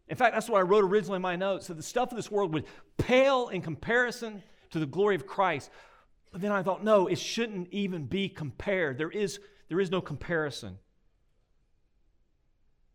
in 0.10 0.16
fact, 0.16 0.34
that's 0.34 0.50
what 0.50 0.60
I 0.60 0.62
wrote 0.62 0.86
originally 0.86 1.18
in 1.18 1.22
my 1.22 1.36
notes 1.36 1.68
that 1.68 1.76
the 1.76 1.84
stuff 1.84 2.12
of 2.12 2.16
this 2.16 2.32
world 2.32 2.54
would 2.54 2.66
pale 2.98 3.50
in 3.50 3.62
comparison 3.62 4.42
to 4.72 4.80
the 4.80 4.86
glory 4.86 5.16
of 5.16 5.28
Christ. 5.28 5.70
But 6.32 6.42
then 6.42 6.52
I 6.52 6.64
thought, 6.64 6.84
no, 6.84 7.08
it 7.08 7.20
shouldn't 7.20 7.70
even 7.72 8.06
be 8.06 8.30
compared. 8.30 8.98
There 8.98 9.12
is, 9.12 9.40
there 9.70 9.80
is 9.80 9.92
no 9.92 10.02
comparison. 10.02 10.78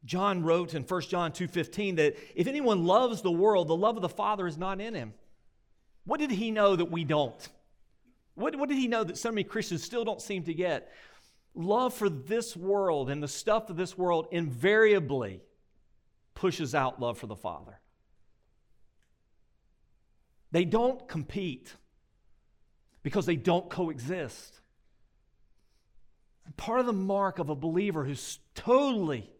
John 0.04 0.42
wrote 0.42 0.74
in 0.74 0.82
1 0.82 1.00
John 1.02 1.30
2:15 1.32 1.96
that 1.96 2.16
if 2.34 2.46
anyone 2.46 2.84
loves 2.84 3.22
the 3.22 3.30
world, 3.30 3.68
the 3.68 3.76
love 3.76 3.96
of 3.96 4.02
the 4.02 4.08
Father 4.08 4.48
is 4.48 4.58
not 4.58 4.80
in 4.80 4.94
him. 4.94 5.14
What 6.04 6.20
did 6.20 6.30
he 6.30 6.50
know 6.50 6.76
that 6.76 6.90
we 6.90 7.04
don't? 7.04 7.48
What, 8.34 8.56
what 8.56 8.68
did 8.68 8.78
he 8.78 8.88
know 8.88 9.04
that 9.04 9.18
so 9.18 9.30
many 9.30 9.44
Christians 9.44 9.82
still 9.82 10.04
don't 10.04 10.20
seem 10.20 10.44
to 10.44 10.54
get? 10.54 10.92
Love 11.54 11.94
for 11.94 12.08
this 12.08 12.56
world 12.56 13.10
and 13.10 13.22
the 13.22 13.28
stuff 13.28 13.68
of 13.70 13.76
this 13.76 13.96
world 13.96 14.26
invariably 14.30 15.42
pushes 16.34 16.74
out 16.74 17.00
love 17.00 17.18
for 17.18 17.26
the 17.26 17.36
Father. 17.36 17.78
They 20.50 20.64
don't 20.64 21.06
compete 21.08 21.74
because 23.02 23.26
they 23.26 23.36
don't 23.36 23.68
coexist. 23.68 24.60
Part 26.56 26.80
of 26.80 26.86
the 26.86 26.92
mark 26.92 27.38
of 27.38 27.48
a 27.48 27.54
believer 27.54 28.04
who's 28.04 28.38
totally 28.54 29.30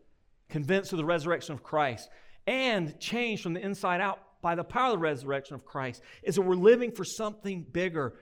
convinced 0.48 0.92
of 0.92 0.98
the 0.98 1.04
resurrection 1.04 1.54
of 1.54 1.62
Christ 1.62 2.08
and 2.46 2.98
changed 2.98 3.42
from 3.42 3.54
the 3.54 3.60
inside 3.60 4.00
out 4.00 4.20
by 4.42 4.56
the 4.56 4.64
power 4.64 4.88
of 4.88 4.92
the 4.92 4.98
resurrection 4.98 5.54
of 5.54 5.64
Christ 5.64 6.02
is 6.22 6.34
that 6.34 6.42
we're 6.42 6.54
living 6.56 6.90
for 6.92 7.04
something 7.04 7.62
bigger. 7.62 8.14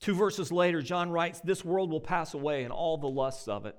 Two 0.00 0.14
verses 0.14 0.52
later, 0.52 0.82
John 0.82 1.08
writes, 1.08 1.40
This 1.40 1.64
world 1.64 1.90
will 1.90 2.00
pass 2.00 2.34
away 2.34 2.64
and 2.64 2.72
all 2.72 2.98
the 2.98 3.06
lusts 3.06 3.48
of 3.48 3.64
it. 3.64 3.76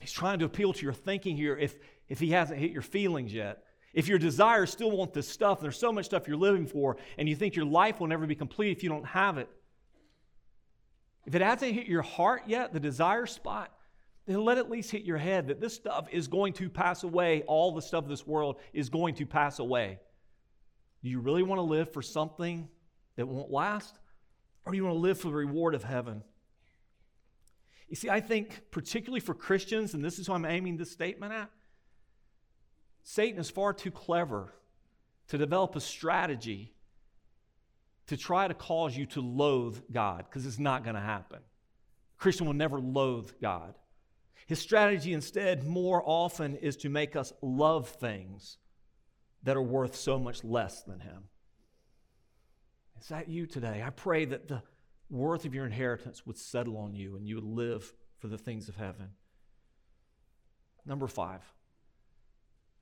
He's 0.00 0.12
trying 0.12 0.40
to 0.40 0.44
appeal 0.44 0.72
to 0.74 0.82
your 0.82 0.92
thinking 0.92 1.36
here 1.36 1.56
if, 1.56 1.76
if 2.08 2.18
he 2.18 2.32
hasn't 2.32 2.60
hit 2.60 2.72
your 2.72 2.82
feelings 2.82 3.32
yet. 3.32 3.62
If 3.94 4.08
your 4.08 4.18
desires 4.18 4.70
still 4.70 4.90
want 4.90 5.14
this 5.14 5.28
stuff, 5.28 5.60
there's 5.60 5.78
so 5.78 5.90
much 5.90 6.04
stuff 6.04 6.28
you're 6.28 6.36
living 6.36 6.66
for, 6.66 6.98
and 7.16 7.26
you 7.26 7.34
think 7.34 7.56
your 7.56 7.64
life 7.64 7.98
will 7.98 8.08
never 8.08 8.26
be 8.26 8.34
complete 8.34 8.76
if 8.76 8.82
you 8.82 8.90
don't 8.90 9.06
have 9.06 9.38
it. 9.38 9.48
If 11.24 11.34
it 11.34 11.40
hasn't 11.40 11.72
hit 11.72 11.86
your 11.86 12.02
heart 12.02 12.42
yet, 12.46 12.74
the 12.74 12.80
desire 12.80 13.24
spot, 13.24 13.72
then 14.26 14.44
let 14.44 14.58
at 14.58 14.70
least 14.70 14.90
hit 14.90 15.02
your 15.02 15.18
head 15.18 15.48
that 15.48 15.60
this 15.60 15.74
stuff 15.74 16.08
is 16.10 16.26
going 16.26 16.52
to 16.54 16.68
pass 16.68 17.04
away. 17.04 17.42
All 17.46 17.72
the 17.72 17.82
stuff 17.82 18.04
of 18.04 18.10
this 18.10 18.26
world 18.26 18.56
is 18.72 18.88
going 18.88 19.14
to 19.16 19.26
pass 19.26 19.58
away. 19.58 20.00
Do 21.02 21.10
you 21.10 21.20
really 21.20 21.44
want 21.44 21.58
to 21.58 21.62
live 21.62 21.92
for 21.92 22.02
something 22.02 22.68
that 23.16 23.26
won't 23.26 23.50
last? 23.50 23.98
Or 24.64 24.72
do 24.72 24.78
you 24.78 24.84
want 24.84 24.96
to 24.96 25.00
live 25.00 25.20
for 25.20 25.28
the 25.28 25.34
reward 25.34 25.74
of 25.74 25.84
heaven? 25.84 26.22
You 27.88 27.94
see, 27.94 28.10
I 28.10 28.20
think, 28.20 28.62
particularly 28.72 29.20
for 29.20 29.32
Christians, 29.32 29.94
and 29.94 30.04
this 30.04 30.18
is 30.18 30.26
who 30.26 30.32
I'm 30.32 30.44
aiming 30.44 30.76
this 30.76 30.90
statement 30.90 31.32
at, 31.32 31.50
Satan 33.04 33.38
is 33.38 33.48
far 33.48 33.72
too 33.72 33.92
clever 33.92 34.52
to 35.28 35.38
develop 35.38 35.76
a 35.76 35.80
strategy 35.80 36.72
to 38.08 38.16
try 38.16 38.48
to 38.48 38.54
cause 38.54 38.96
you 38.96 39.06
to 39.06 39.20
loathe 39.20 39.78
God, 39.92 40.24
because 40.28 40.46
it's 40.46 40.58
not 40.58 40.82
going 40.82 40.96
to 40.96 41.00
happen. 41.00 41.38
Christian 42.18 42.46
will 42.46 42.54
never 42.54 42.80
loathe 42.80 43.30
God. 43.40 43.74
His 44.46 44.60
strategy 44.60 45.12
instead, 45.12 45.64
more 45.64 46.02
often, 46.04 46.56
is 46.56 46.76
to 46.78 46.88
make 46.88 47.16
us 47.16 47.32
love 47.42 47.88
things 47.88 48.58
that 49.42 49.56
are 49.56 49.62
worth 49.62 49.96
so 49.96 50.18
much 50.18 50.44
less 50.44 50.82
than 50.82 51.00
Him. 51.00 51.24
Is 53.00 53.08
that 53.08 53.28
you 53.28 53.46
today? 53.46 53.82
I 53.84 53.90
pray 53.90 54.24
that 54.24 54.48
the 54.48 54.62
worth 55.10 55.44
of 55.44 55.54
your 55.54 55.66
inheritance 55.66 56.24
would 56.26 56.38
settle 56.38 56.78
on 56.78 56.94
you 56.94 57.16
and 57.16 57.26
you 57.26 57.36
would 57.36 57.44
live 57.44 57.92
for 58.18 58.28
the 58.28 58.38
things 58.38 58.68
of 58.68 58.76
heaven. 58.76 59.10
Number 60.84 61.06
five. 61.06 61.42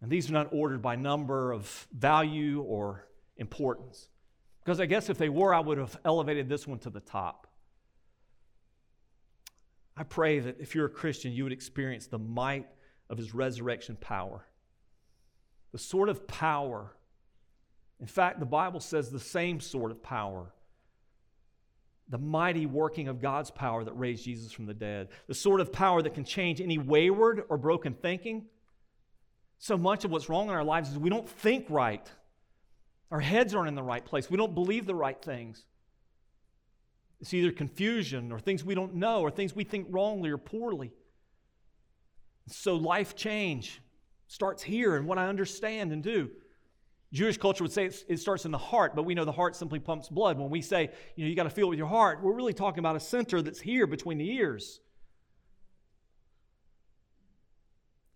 And 0.00 0.10
these 0.10 0.28
are 0.28 0.34
not 0.34 0.48
ordered 0.52 0.82
by 0.82 0.96
number 0.96 1.52
of 1.52 1.88
value 1.92 2.60
or 2.60 3.08
importance. 3.36 4.08
Because 4.62 4.80
I 4.80 4.86
guess 4.86 5.08
if 5.08 5.18
they 5.18 5.28
were, 5.28 5.54
I 5.54 5.60
would 5.60 5.78
have 5.78 5.98
elevated 6.04 6.48
this 6.48 6.66
one 6.66 6.78
to 6.80 6.90
the 6.90 7.00
top. 7.00 7.43
I 9.96 10.02
pray 10.02 10.40
that 10.40 10.60
if 10.60 10.74
you're 10.74 10.86
a 10.86 10.90
Christian, 10.90 11.32
you 11.32 11.44
would 11.44 11.52
experience 11.52 12.06
the 12.06 12.18
might 12.18 12.66
of 13.08 13.18
his 13.18 13.34
resurrection 13.34 13.96
power. 13.96 14.44
The 15.72 15.78
sort 15.78 16.08
of 16.08 16.26
power, 16.26 16.96
in 18.00 18.06
fact, 18.06 18.40
the 18.40 18.46
Bible 18.46 18.80
says 18.80 19.10
the 19.10 19.20
same 19.20 19.60
sort 19.60 19.90
of 19.90 20.02
power 20.02 20.52
the 22.08 22.18
mighty 22.18 22.66
working 22.66 23.08
of 23.08 23.20
God's 23.20 23.50
power 23.50 23.84
that 23.84 23.92
raised 23.92 24.24
Jesus 24.24 24.52
from 24.52 24.66
the 24.66 24.74
dead, 24.74 25.08
the 25.26 25.34
sort 25.34 25.60
of 25.60 25.72
power 25.72 26.02
that 26.02 26.14
can 26.14 26.24
change 26.24 26.60
any 26.60 26.78
wayward 26.78 27.44
or 27.48 27.56
broken 27.56 27.94
thinking. 27.94 28.46
So 29.58 29.78
much 29.78 30.04
of 30.04 30.10
what's 30.10 30.28
wrong 30.28 30.48
in 30.48 30.54
our 30.54 30.64
lives 30.64 30.90
is 30.90 30.98
we 30.98 31.08
don't 31.08 31.28
think 31.28 31.66
right. 31.70 32.06
Our 33.10 33.20
heads 33.20 33.54
aren't 33.54 33.68
in 33.68 33.74
the 33.74 33.82
right 33.82 34.04
place. 34.04 34.28
We 34.28 34.36
don't 34.36 34.54
believe 34.54 34.86
the 34.86 34.94
right 34.94 35.20
things. 35.20 35.64
It's 37.20 37.32
either 37.32 37.52
confusion 37.52 38.32
or 38.32 38.38
things 38.38 38.64
we 38.64 38.74
don't 38.74 38.94
know 38.94 39.22
or 39.22 39.30
things 39.30 39.54
we 39.54 39.64
think 39.64 39.86
wrongly 39.90 40.30
or 40.30 40.38
poorly. 40.38 40.92
So 42.48 42.76
life 42.76 43.14
change 43.16 43.80
starts 44.26 44.62
here 44.62 44.96
and 44.96 45.06
what 45.06 45.18
I 45.18 45.28
understand 45.28 45.92
and 45.92 46.02
do. 46.02 46.30
Jewish 47.12 47.38
culture 47.38 47.62
would 47.62 47.72
say 47.72 47.84
it 47.86 48.18
starts 48.18 48.44
in 48.44 48.50
the 48.50 48.58
heart, 48.58 48.96
but 48.96 49.04
we 49.04 49.14
know 49.14 49.24
the 49.24 49.32
heart 49.32 49.54
simply 49.54 49.78
pumps 49.78 50.08
blood. 50.08 50.36
When 50.36 50.50
we 50.50 50.60
say, 50.60 50.90
you 51.14 51.24
know, 51.24 51.30
you 51.30 51.36
got 51.36 51.44
to 51.44 51.50
feel 51.50 51.66
it 51.66 51.70
with 51.70 51.78
your 51.78 51.88
heart, 51.88 52.20
we're 52.22 52.34
really 52.34 52.52
talking 52.52 52.80
about 52.80 52.96
a 52.96 53.00
center 53.00 53.40
that's 53.40 53.60
here 53.60 53.86
between 53.86 54.18
the 54.18 54.28
ears. 54.28 54.80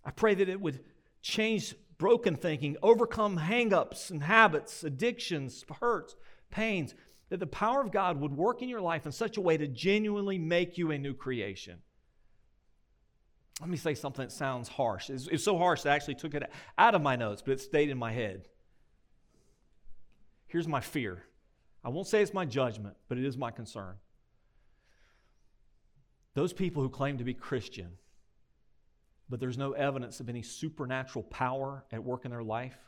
I 0.04 0.10
pray 0.10 0.34
that 0.34 0.48
it 0.48 0.60
would 0.60 0.80
change 1.22 1.74
broken 1.96 2.34
thinking, 2.34 2.76
overcome 2.82 3.38
hangups 3.38 4.10
and 4.10 4.22
habits, 4.22 4.82
addictions, 4.82 5.64
hurts, 5.80 6.16
pains, 6.50 6.94
that 7.30 7.40
the 7.40 7.46
power 7.46 7.80
of 7.80 7.92
God 7.92 8.20
would 8.20 8.32
work 8.32 8.62
in 8.62 8.68
your 8.68 8.80
life 8.80 9.06
in 9.06 9.12
such 9.12 9.36
a 9.36 9.40
way 9.40 9.56
to 9.56 9.66
genuinely 9.66 10.38
make 10.38 10.78
you 10.78 10.90
a 10.90 10.98
new 10.98 11.14
creation. 11.14 11.78
Let 13.60 13.68
me 13.68 13.76
say 13.76 13.94
something 13.94 14.24
that 14.24 14.32
sounds 14.32 14.68
harsh. 14.68 15.10
It's, 15.10 15.26
it's 15.26 15.44
so 15.44 15.58
harsh 15.58 15.82
that 15.82 15.92
I 15.92 15.96
actually 15.96 16.14
took 16.14 16.34
it 16.34 16.48
out 16.78 16.94
of 16.94 17.02
my 17.02 17.16
notes, 17.16 17.42
but 17.42 17.52
it 17.52 17.60
stayed 17.60 17.90
in 17.90 17.98
my 17.98 18.12
head. 18.12 18.46
Here's 20.46 20.68
my 20.68 20.80
fear. 20.80 21.24
I 21.84 21.90
won't 21.90 22.06
say 22.06 22.22
it's 22.22 22.32
my 22.32 22.44
judgment, 22.44 22.96
but 23.08 23.18
it 23.18 23.24
is 23.24 23.36
my 23.36 23.50
concern. 23.50 23.96
Those 26.34 26.52
people 26.52 26.82
who 26.82 26.88
claim 26.88 27.18
to 27.18 27.24
be 27.24 27.34
Christian, 27.34 27.98
but 29.28 29.40
there's 29.40 29.58
no 29.58 29.72
evidence 29.72 30.20
of 30.20 30.28
any 30.28 30.42
supernatural 30.42 31.24
power 31.24 31.84
at 31.92 32.02
work 32.02 32.24
in 32.24 32.30
their 32.30 32.42
life, 32.42 32.78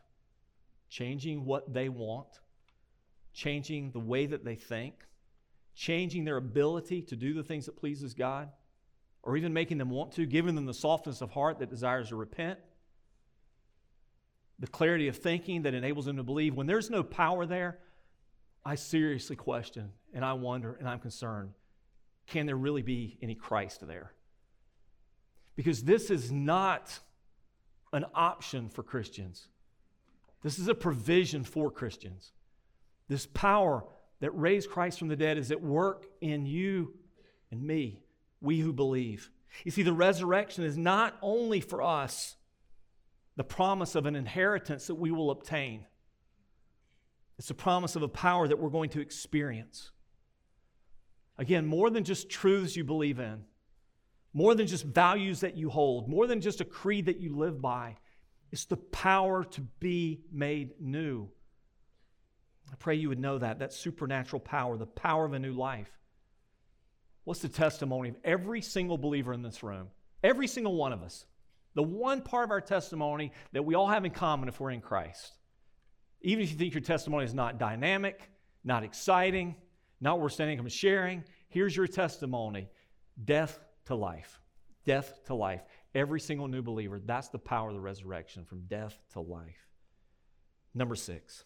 changing 0.88 1.44
what 1.44 1.72
they 1.72 1.88
want, 1.88 2.28
changing 3.40 3.90
the 3.92 3.98
way 3.98 4.26
that 4.26 4.44
they 4.44 4.54
think, 4.54 4.94
changing 5.74 6.24
their 6.24 6.36
ability 6.36 7.00
to 7.00 7.16
do 7.16 7.32
the 7.32 7.42
things 7.42 7.64
that 7.64 7.74
pleases 7.74 8.12
God, 8.12 8.50
or 9.22 9.34
even 9.34 9.54
making 9.54 9.78
them 9.78 9.88
want 9.88 10.12
to, 10.12 10.26
giving 10.26 10.54
them 10.54 10.66
the 10.66 10.74
softness 10.74 11.22
of 11.22 11.30
heart 11.30 11.58
that 11.58 11.70
desires 11.70 12.10
to 12.10 12.16
repent, 12.16 12.58
the 14.58 14.66
clarity 14.66 15.08
of 15.08 15.16
thinking 15.16 15.62
that 15.62 15.72
enables 15.72 16.04
them 16.04 16.18
to 16.18 16.22
believe. 16.22 16.54
When 16.54 16.66
there's 16.66 16.90
no 16.90 17.02
power 17.02 17.46
there, 17.46 17.78
I 18.62 18.74
seriously 18.74 19.36
question 19.36 19.90
and 20.12 20.22
I 20.22 20.34
wonder 20.34 20.74
and 20.74 20.86
I'm 20.86 21.00
concerned 21.00 21.52
can 22.26 22.46
there 22.46 22.56
really 22.56 22.82
be 22.82 23.18
any 23.22 23.34
Christ 23.34 23.84
there? 23.86 24.12
Because 25.56 25.82
this 25.82 26.10
is 26.10 26.30
not 26.30 27.00
an 27.92 28.04
option 28.14 28.68
for 28.68 28.82
Christians, 28.82 29.48
this 30.42 30.58
is 30.58 30.68
a 30.68 30.74
provision 30.74 31.42
for 31.42 31.70
Christians. 31.70 32.32
This 33.10 33.26
power 33.26 33.84
that 34.20 34.30
raised 34.30 34.70
Christ 34.70 35.00
from 35.00 35.08
the 35.08 35.16
dead 35.16 35.36
is 35.36 35.50
at 35.50 35.60
work 35.60 36.06
in 36.20 36.46
you 36.46 36.94
and 37.50 37.60
me, 37.60 38.04
we 38.40 38.60
who 38.60 38.72
believe. 38.72 39.30
You 39.64 39.72
see, 39.72 39.82
the 39.82 39.92
resurrection 39.92 40.62
is 40.62 40.78
not 40.78 41.18
only 41.20 41.60
for 41.60 41.82
us 41.82 42.36
the 43.34 43.42
promise 43.42 43.96
of 43.96 44.06
an 44.06 44.14
inheritance 44.14 44.86
that 44.86 44.94
we 44.94 45.10
will 45.10 45.32
obtain. 45.32 45.86
It's 47.36 47.50
a 47.50 47.54
promise 47.54 47.96
of 47.96 48.02
a 48.02 48.08
power 48.08 48.46
that 48.46 48.60
we're 48.60 48.70
going 48.70 48.90
to 48.90 49.00
experience. 49.00 49.90
Again, 51.36 51.66
more 51.66 51.90
than 51.90 52.04
just 52.04 52.30
truths 52.30 52.76
you 52.76 52.84
believe 52.84 53.18
in, 53.18 53.40
more 54.32 54.54
than 54.54 54.68
just 54.68 54.84
values 54.84 55.40
that 55.40 55.56
you 55.56 55.68
hold, 55.68 56.08
more 56.08 56.28
than 56.28 56.40
just 56.40 56.60
a 56.60 56.64
creed 56.64 57.06
that 57.06 57.18
you 57.18 57.34
live 57.34 57.60
by. 57.60 57.96
It's 58.52 58.66
the 58.66 58.76
power 58.76 59.42
to 59.42 59.62
be 59.80 60.20
made 60.30 60.74
new. 60.78 61.28
I 62.72 62.76
pray 62.76 62.94
you 62.94 63.08
would 63.08 63.18
know 63.18 63.38
that, 63.38 63.58
that 63.58 63.72
supernatural 63.72 64.40
power, 64.40 64.76
the 64.76 64.86
power 64.86 65.24
of 65.24 65.32
a 65.32 65.38
new 65.38 65.52
life. 65.52 65.90
What's 67.24 67.40
the 67.40 67.48
testimony 67.48 68.10
of 68.10 68.16
every 68.24 68.62
single 68.62 68.98
believer 68.98 69.32
in 69.32 69.42
this 69.42 69.62
room? 69.62 69.88
Every 70.22 70.46
single 70.46 70.76
one 70.76 70.92
of 70.92 71.02
us. 71.02 71.26
The 71.74 71.82
one 71.82 72.22
part 72.22 72.44
of 72.44 72.50
our 72.50 72.60
testimony 72.60 73.32
that 73.52 73.64
we 73.64 73.74
all 73.74 73.88
have 73.88 74.04
in 74.04 74.10
common 74.10 74.48
if 74.48 74.58
we're 74.60 74.70
in 74.70 74.80
Christ. 74.80 75.32
Even 76.22 76.44
if 76.44 76.50
you 76.50 76.56
think 76.56 76.74
your 76.74 76.82
testimony 76.82 77.24
is 77.24 77.34
not 77.34 77.58
dynamic, 77.58 78.30
not 78.64 78.82
exciting, 78.82 79.54
not 80.00 80.20
worth 80.20 80.32
standing 80.32 80.58
and 80.58 80.72
sharing, 80.72 81.24
here's 81.48 81.76
your 81.76 81.86
testimony 81.86 82.68
death 83.24 83.60
to 83.86 83.94
life. 83.94 84.40
Death 84.84 85.20
to 85.26 85.34
life. 85.34 85.62
Every 85.94 86.20
single 86.20 86.48
new 86.48 86.62
believer, 86.62 86.98
that's 86.98 87.28
the 87.28 87.38
power 87.38 87.68
of 87.68 87.74
the 87.74 87.80
resurrection 87.80 88.44
from 88.44 88.62
death 88.62 88.96
to 89.12 89.20
life. 89.20 89.68
Number 90.74 90.94
six, 90.94 91.44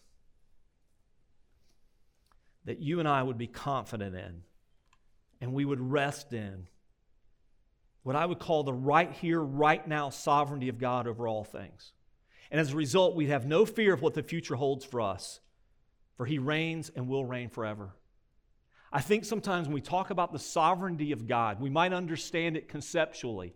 that 2.65 2.79
you 2.79 2.99
and 2.99 3.07
I 3.07 3.23
would 3.23 3.37
be 3.37 3.47
confident 3.47 4.15
in 4.15 4.41
and 5.41 5.53
we 5.53 5.65
would 5.65 5.79
rest 5.79 6.33
in 6.33 6.67
what 8.03 8.15
I 8.15 8.25
would 8.25 8.39
call 8.39 8.63
the 8.63 8.73
right 8.73 9.11
here, 9.11 9.41
right 9.41 9.85
now 9.87 10.09
sovereignty 10.09 10.69
of 10.69 10.77
God 10.77 11.07
over 11.07 11.27
all 11.27 11.43
things. 11.43 11.91
And 12.51 12.61
as 12.61 12.71
a 12.71 12.75
result, 12.75 13.15
we'd 13.15 13.29
have 13.29 13.47
no 13.47 13.65
fear 13.65 13.93
of 13.93 14.01
what 14.01 14.13
the 14.13 14.21
future 14.21 14.55
holds 14.55 14.85
for 14.85 15.01
us, 15.01 15.39
for 16.15 16.25
He 16.25 16.37
reigns 16.37 16.91
and 16.95 17.07
will 17.07 17.25
reign 17.25 17.49
forever. 17.49 17.95
I 18.93 19.01
think 19.01 19.25
sometimes 19.25 19.67
when 19.67 19.73
we 19.73 19.81
talk 19.81 20.11
about 20.11 20.31
the 20.31 20.39
sovereignty 20.39 21.11
of 21.11 21.27
God, 21.27 21.59
we 21.59 21.71
might 21.71 21.93
understand 21.93 22.55
it 22.55 22.69
conceptually. 22.69 23.55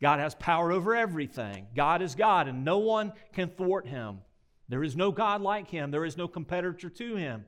God 0.00 0.18
has 0.18 0.34
power 0.34 0.72
over 0.72 0.94
everything. 0.94 1.68
God 1.74 2.02
is 2.02 2.14
God, 2.14 2.48
and 2.48 2.64
no 2.64 2.78
one 2.78 3.12
can 3.32 3.48
thwart 3.48 3.86
Him. 3.86 4.18
There 4.68 4.82
is 4.82 4.96
no 4.96 5.12
God 5.12 5.40
like 5.40 5.68
Him, 5.68 5.92
there 5.92 6.04
is 6.04 6.16
no 6.16 6.28
competitor 6.28 6.90
to 6.90 7.16
Him. 7.16 7.44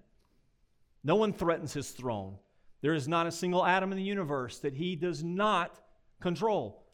No 1.08 1.16
one 1.16 1.32
threatens 1.32 1.72
His 1.72 1.90
throne. 1.90 2.36
There 2.82 2.92
is 2.92 3.08
not 3.08 3.26
a 3.26 3.32
single 3.32 3.64
atom 3.64 3.92
in 3.92 3.96
the 3.96 4.04
universe 4.04 4.58
that 4.58 4.74
He 4.74 4.94
does 4.94 5.24
not 5.24 5.80
control. 6.20 6.84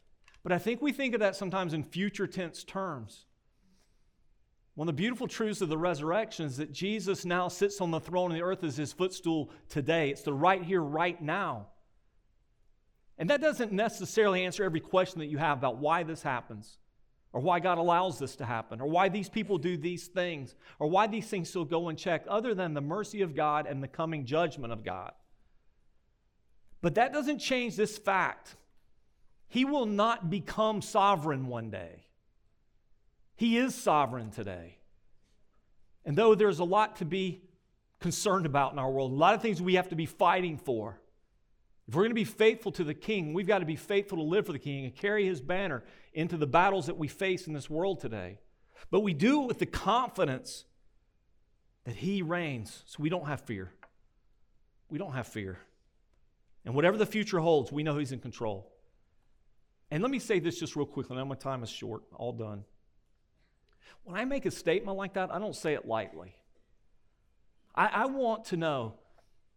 But 0.44 0.52
I 0.52 0.58
think 0.58 0.80
we 0.80 0.92
think 0.92 1.14
of 1.14 1.20
that 1.20 1.34
sometimes 1.34 1.74
in 1.74 1.82
future 1.82 2.28
tense 2.28 2.62
terms. 2.62 3.26
One 4.76 4.88
of 4.88 4.94
the 4.94 5.02
beautiful 5.02 5.26
truths 5.26 5.62
of 5.62 5.68
the 5.68 5.76
resurrection 5.76 6.46
is 6.46 6.58
that 6.58 6.70
Jesus 6.70 7.24
now 7.24 7.48
sits 7.48 7.80
on 7.80 7.90
the 7.90 7.98
throne 7.98 8.30
of 8.30 8.36
the 8.36 8.44
earth 8.44 8.62
as 8.62 8.76
his 8.76 8.92
footstool 8.92 9.50
today. 9.68 10.10
It's 10.10 10.22
the 10.22 10.32
right 10.32 10.62
here, 10.62 10.80
right 10.80 11.20
now. 11.20 11.66
And 13.18 13.30
that 13.30 13.40
doesn't 13.40 13.72
necessarily 13.72 14.44
answer 14.44 14.62
every 14.62 14.80
question 14.80 15.18
that 15.18 15.26
you 15.26 15.38
have 15.38 15.58
about 15.58 15.78
why 15.78 16.04
this 16.04 16.22
happens, 16.22 16.78
or 17.34 17.40
why 17.40 17.58
God 17.58 17.78
allows 17.78 18.20
this 18.20 18.36
to 18.36 18.44
happen, 18.44 18.80
or 18.80 18.86
why 18.86 19.08
these 19.08 19.28
people 19.28 19.58
do 19.58 19.76
these 19.76 20.06
things, 20.06 20.54
or 20.78 20.88
why 20.88 21.08
these 21.08 21.26
things 21.26 21.50
still 21.50 21.64
go 21.64 21.88
unchecked, 21.88 22.28
other 22.28 22.54
than 22.54 22.74
the 22.74 22.80
mercy 22.80 23.22
of 23.22 23.34
God 23.34 23.66
and 23.66 23.82
the 23.82 23.88
coming 23.88 24.24
judgment 24.24 24.72
of 24.72 24.84
God. 24.84 25.10
But 26.80 26.94
that 26.94 27.12
doesn't 27.12 27.40
change 27.40 27.74
this 27.74 27.98
fact 27.98 28.54
he 29.48 29.64
will 29.64 29.86
not 29.86 30.30
become 30.30 30.80
sovereign 30.80 31.46
one 31.46 31.70
day. 31.70 32.04
He 33.36 33.56
is 33.56 33.74
sovereign 33.74 34.30
today. 34.30 34.78
And 36.04 36.16
though 36.16 36.34
there's 36.34 36.60
a 36.60 36.64
lot 36.64 36.96
to 36.96 37.04
be 37.04 37.42
concerned 38.00 38.46
about 38.46 38.72
in 38.72 38.78
our 38.78 38.90
world, 38.90 39.12
a 39.12 39.14
lot 39.14 39.34
of 39.34 39.42
things 39.42 39.60
we 39.60 39.74
have 39.74 39.88
to 39.88 39.96
be 39.96 40.06
fighting 40.06 40.56
for. 40.56 41.00
If 41.86 41.94
we're 41.94 42.02
going 42.02 42.10
to 42.10 42.14
be 42.14 42.24
faithful 42.24 42.72
to 42.72 42.84
the 42.84 42.94
king, 42.94 43.34
we've 43.34 43.46
got 43.46 43.58
to 43.58 43.66
be 43.66 43.76
faithful 43.76 44.18
to 44.18 44.24
live 44.24 44.46
for 44.46 44.52
the 44.52 44.58
king 44.58 44.84
and 44.84 44.94
carry 44.94 45.26
his 45.26 45.40
banner 45.40 45.84
into 46.14 46.36
the 46.36 46.46
battles 46.46 46.86
that 46.86 46.96
we 46.96 47.08
face 47.08 47.46
in 47.46 47.52
this 47.52 47.68
world 47.68 48.00
today. 48.00 48.38
But 48.90 49.00
we 49.00 49.12
do 49.12 49.42
it 49.42 49.46
with 49.46 49.58
the 49.58 49.66
confidence 49.66 50.64
that 51.84 51.96
he 51.96 52.22
reigns, 52.22 52.82
so 52.86 53.02
we 53.02 53.10
don't 53.10 53.26
have 53.26 53.42
fear. 53.42 53.72
We 54.88 54.98
don't 54.98 55.12
have 55.12 55.26
fear. 55.26 55.58
And 56.64 56.74
whatever 56.74 56.96
the 56.96 57.06
future 57.06 57.38
holds, 57.38 57.70
we 57.70 57.82
know 57.82 57.98
he's 57.98 58.12
in 58.12 58.20
control. 58.20 58.72
And 59.90 60.02
let 60.02 60.10
me 60.10 60.18
say 60.18 60.38
this 60.38 60.58
just 60.58 60.76
real 60.76 60.86
quickly. 60.86 61.16
I 61.16 61.20
know 61.20 61.26
my 61.26 61.34
time 61.34 61.62
is 61.62 61.68
short, 61.68 62.02
all 62.14 62.32
done. 62.32 62.64
When 64.04 64.16
I 64.16 64.24
make 64.24 64.46
a 64.46 64.50
statement 64.50 64.96
like 64.96 65.14
that, 65.14 65.30
I 65.32 65.38
don't 65.38 65.54
say 65.54 65.74
it 65.74 65.86
lightly. 65.86 66.34
I, 67.74 67.86
I 67.86 68.06
want 68.06 68.46
to 68.46 68.56
know 68.56 68.94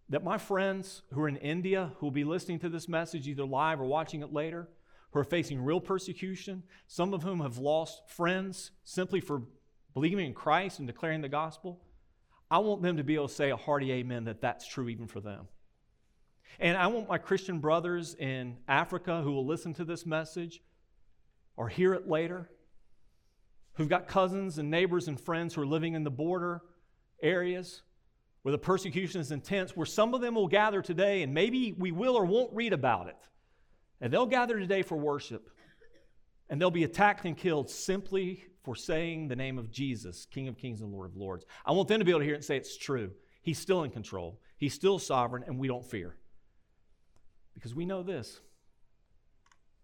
that 0.10 0.24
my 0.24 0.38
friends 0.38 1.01
who 1.12 1.22
are 1.22 1.28
in 1.28 1.38
India, 1.38 1.91
who 1.97 2.05
will 2.05 2.12
be 2.12 2.24
listening 2.24 2.60
to 2.60 2.70
this 2.70 2.88
message 2.88 3.28
either 3.28 3.45
live 3.45 3.82
or 3.82 3.86
watching 3.86 4.22
it 4.22 4.32
later, 4.32 4.70
who 5.12 5.20
are 5.20 5.26
facing 5.26 5.62
real 5.62 5.82
persecution, 5.82 6.64
some 6.88 7.14
of 7.14 7.24
whom 7.24 7.41
have 7.41 7.58
lost 7.58 8.10
friends 8.10 8.72
simply 8.84 9.20
for 9.20 9.41
believing 9.93 10.28
in 10.28 10.34
Christ 10.34 10.80
and 10.80 10.88
declaring 10.88 11.22
the 11.22 11.30
gospel, 11.30 11.82
I 12.49 12.60
want 12.60 12.82
them 12.82 12.97
to 12.97 13.03
be 13.03 13.16
able 13.16 13.28
to 13.28 13.34
say 13.34 13.49
a 13.49 13.58
hearty 13.58 13.91
amen 13.91 14.26
that 14.26 14.41
that's 14.41 14.68
true 14.68 14.88
even 14.89 15.08
for 15.08 15.20
them. 15.20 15.47
And 16.60 16.78
I 16.78 16.88
want 16.88 17.10
my 17.10 17.18
Christian 17.18 17.60
brothers 17.60 18.16
in 18.16 18.58
Africa 18.68 19.22
who 19.22 19.32
will 19.32 19.45
listen 19.45 19.74
to 19.76 19.86
this 19.86 20.05
message 20.05 20.62
or 21.58 21.68
hear 21.68 21.93
it 21.93 22.08
later, 22.08 22.49
who've 23.74 23.89
got 23.89 24.08
cousins 24.08 24.58
and 24.58 24.72
neighbors 24.72 25.08
and 25.08 25.20
friends 25.20 25.53
who 25.53 25.62
are 25.62 25.68
living 25.68 25.93
in 25.93 26.03
the 26.03 26.10
border 26.10 26.62
areas 27.22 27.82
where 28.47 28.53
the 28.53 28.57
persecution 28.57 29.19
is 29.19 29.33
intense, 29.33 29.75
where 29.75 29.85
some 29.85 30.13
of 30.13 30.21
them 30.21 30.35
will 30.35 30.47
gather 30.47 30.81
today 30.81 31.21
and 31.21 31.33
maybe 31.33 31.75
we 31.77 31.91
will 31.91 32.15
or 32.15 32.23
won't 32.23 32.49
read 32.53 32.71
about 32.71 33.09
it. 33.09 33.17
And 33.99 34.13
they'll 34.13 34.25
gather 34.25 34.57
today 34.57 34.83
for 34.83 34.95
worship. 34.95 35.49
And 36.49 36.61
they'll 36.61 36.71
be 36.71 36.85
attacked 36.85 37.25
and 37.25 37.35
killed 37.35 37.69
simply 37.69 38.45
for 38.63 38.73
saying 38.73 39.27
the 39.27 39.35
name 39.35 39.57
of 39.57 39.69
Jesus, 39.69 40.25
King 40.31 40.47
of 40.47 40.57
Kings 40.57 40.79
and 40.79 40.93
Lord 40.93 41.07
of 41.07 41.17
Lords. 41.17 41.45
I 41.65 41.73
want 41.73 41.89
them 41.89 41.99
to 41.99 42.05
be 42.05 42.11
able 42.11 42.21
to 42.21 42.25
hear 42.25 42.35
it 42.35 42.37
and 42.37 42.45
say 42.45 42.55
it's 42.55 42.77
true. 42.77 43.11
He's 43.41 43.59
still 43.59 43.83
in 43.83 43.91
control, 43.91 44.39
He's 44.57 44.73
still 44.73 44.97
sovereign, 44.97 45.43
and 45.45 45.59
we 45.59 45.67
don't 45.67 45.83
fear. 45.83 46.15
Because 47.53 47.75
we 47.75 47.85
know 47.85 48.01
this 48.01 48.39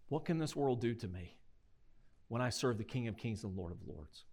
what 0.08 0.24
can 0.24 0.38
this 0.38 0.56
world 0.56 0.80
do 0.80 0.94
to 0.94 1.06
me 1.06 1.36
when 2.28 2.40
I 2.40 2.48
serve 2.48 2.78
the 2.78 2.84
King 2.84 3.08
of 3.08 3.18
Kings 3.18 3.44
and 3.44 3.54
Lord 3.58 3.72
of 3.72 3.86
Lords? 3.86 4.24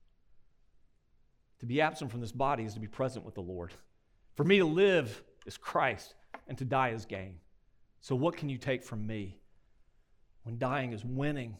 To 1.59 1.65
be 1.65 1.81
absent 1.81 2.11
from 2.11 2.21
this 2.21 2.31
body 2.31 2.63
is 2.63 2.75
to 2.75 2.79
be 2.79 2.87
present 2.87 3.25
with 3.25 3.35
the 3.35 3.41
Lord. 3.41 3.73
For 4.35 4.43
me 4.43 4.59
to 4.59 4.65
live 4.65 5.23
is 5.45 5.57
Christ, 5.57 6.15
and 6.47 6.57
to 6.57 6.65
die 6.65 6.89
is 6.89 7.05
gain. 7.05 7.35
So, 7.99 8.15
what 8.15 8.37
can 8.37 8.49
you 8.49 8.57
take 8.57 8.83
from 8.83 9.05
me 9.05 9.37
when 10.43 10.57
dying 10.57 10.93
is 10.93 11.05
winning 11.05 11.57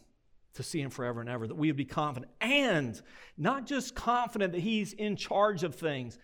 to 0.54 0.62
see 0.62 0.80
Him 0.80 0.90
forever 0.90 1.20
and 1.20 1.30
ever? 1.30 1.46
That 1.46 1.56
we 1.56 1.68
would 1.68 1.76
be 1.76 1.84
confident, 1.84 2.32
and 2.40 3.00
not 3.36 3.66
just 3.66 3.94
confident 3.94 4.52
that 4.52 4.60
He's 4.60 4.92
in 4.92 5.16
charge 5.16 5.62
of 5.62 5.74
things. 5.74 6.18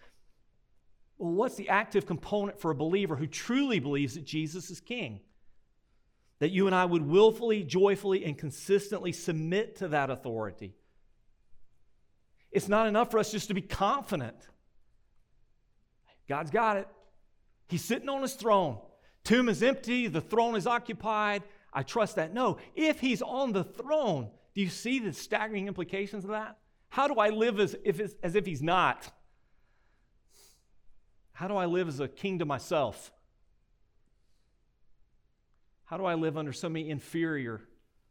Well, 1.19 1.33
what's 1.33 1.57
the 1.57 1.69
active 1.69 2.07
component 2.07 2.61
for 2.61 2.71
a 2.71 2.75
believer 2.75 3.17
who 3.17 3.27
truly 3.27 3.79
believes 3.81 4.15
that 4.15 4.25
Jesus 4.25 4.71
is 4.71 4.81
King? 4.81 5.21
That 6.39 6.51
you 6.51 6.67
and 6.67 6.75
I 6.75 6.85
would 6.85 7.03
willfully, 7.03 7.65
joyfully, 7.65 8.25
and 8.25 8.39
consistently 8.39 9.13
submit 9.13 9.77
to 9.77 9.89
that 9.89 10.11
authority. 10.11 10.75
It's 12.53 12.69
not 12.69 12.87
enough 12.87 13.11
for 13.11 13.19
us 13.19 13.33
just 13.33 13.49
to 13.49 13.55
be 13.55 13.61
confident. 13.61 14.37
God's 16.29 16.51
got 16.51 16.77
it. 16.77 16.89
He's 17.69 17.85
sitting 17.85 18.09
on 18.09 18.23
his 18.23 18.35
throne. 18.35 18.79
Tomb 19.25 19.49
is 19.49 19.63
empty, 19.63 20.09
the 20.09 20.21
throne 20.21 20.57
is 20.57 20.67
occupied. 20.67 21.43
I 21.73 21.83
trust 21.83 22.17
that. 22.17 22.33
No, 22.33 22.59
if 22.75 23.01
he's 23.01 23.21
on 23.21 23.53
the 23.53 23.65
throne, 23.65 24.31
do 24.55 24.61
you 24.61 24.69
see 24.69 24.99
the 24.99 25.13
staggering 25.13 25.69
implications 25.69 26.25
of 26.25 26.31
that? 26.31 26.57
How 26.89 27.07
do 27.07 27.15
I 27.15 27.29
live 27.29 27.61
as 27.61 27.77
if, 27.85 28.01
as 28.23 28.35
if 28.35 28.47
he's 28.47 28.63
not? 28.63 29.11
How 31.33 31.47
do 31.47 31.57
I 31.57 31.67
live 31.67 31.89
as 31.89 32.01
a 32.01 32.09
king 32.09 32.39
to 32.41 32.45
myself? 32.45 33.13
How 35.85 35.97
do 35.97 36.05
I 36.05 36.15
live 36.15 36.37
under 36.37 36.53
so 36.53 36.69
many 36.69 36.91
inferior 36.91 37.61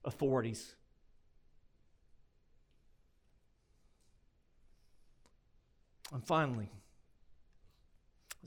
authorities? 0.06 0.76
And 6.14 6.24
finally, 6.24 6.70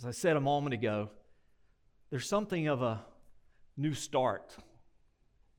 as 0.01 0.07
I 0.07 0.13
said 0.13 0.39
a 0.39 0.41
moment 0.41 0.73
ago, 0.73 1.11
there's 2.09 2.27
something 2.27 2.69
of 2.69 2.81
a 2.81 3.03
new 3.77 3.93
start 3.93 4.57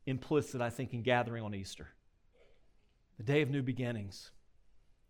implicit, 0.07 0.61
I 0.61 0.71
think, 0.71 0.95
in 0.95 1.03
gathering 1.03 1.43
on 1.43 1.53
Easter. 1.53 1.87
The 3.17 3.23
day 3.23 3.43
of 3.43 3.51
new 3.51 3.61
beginnings, 3.61 4.31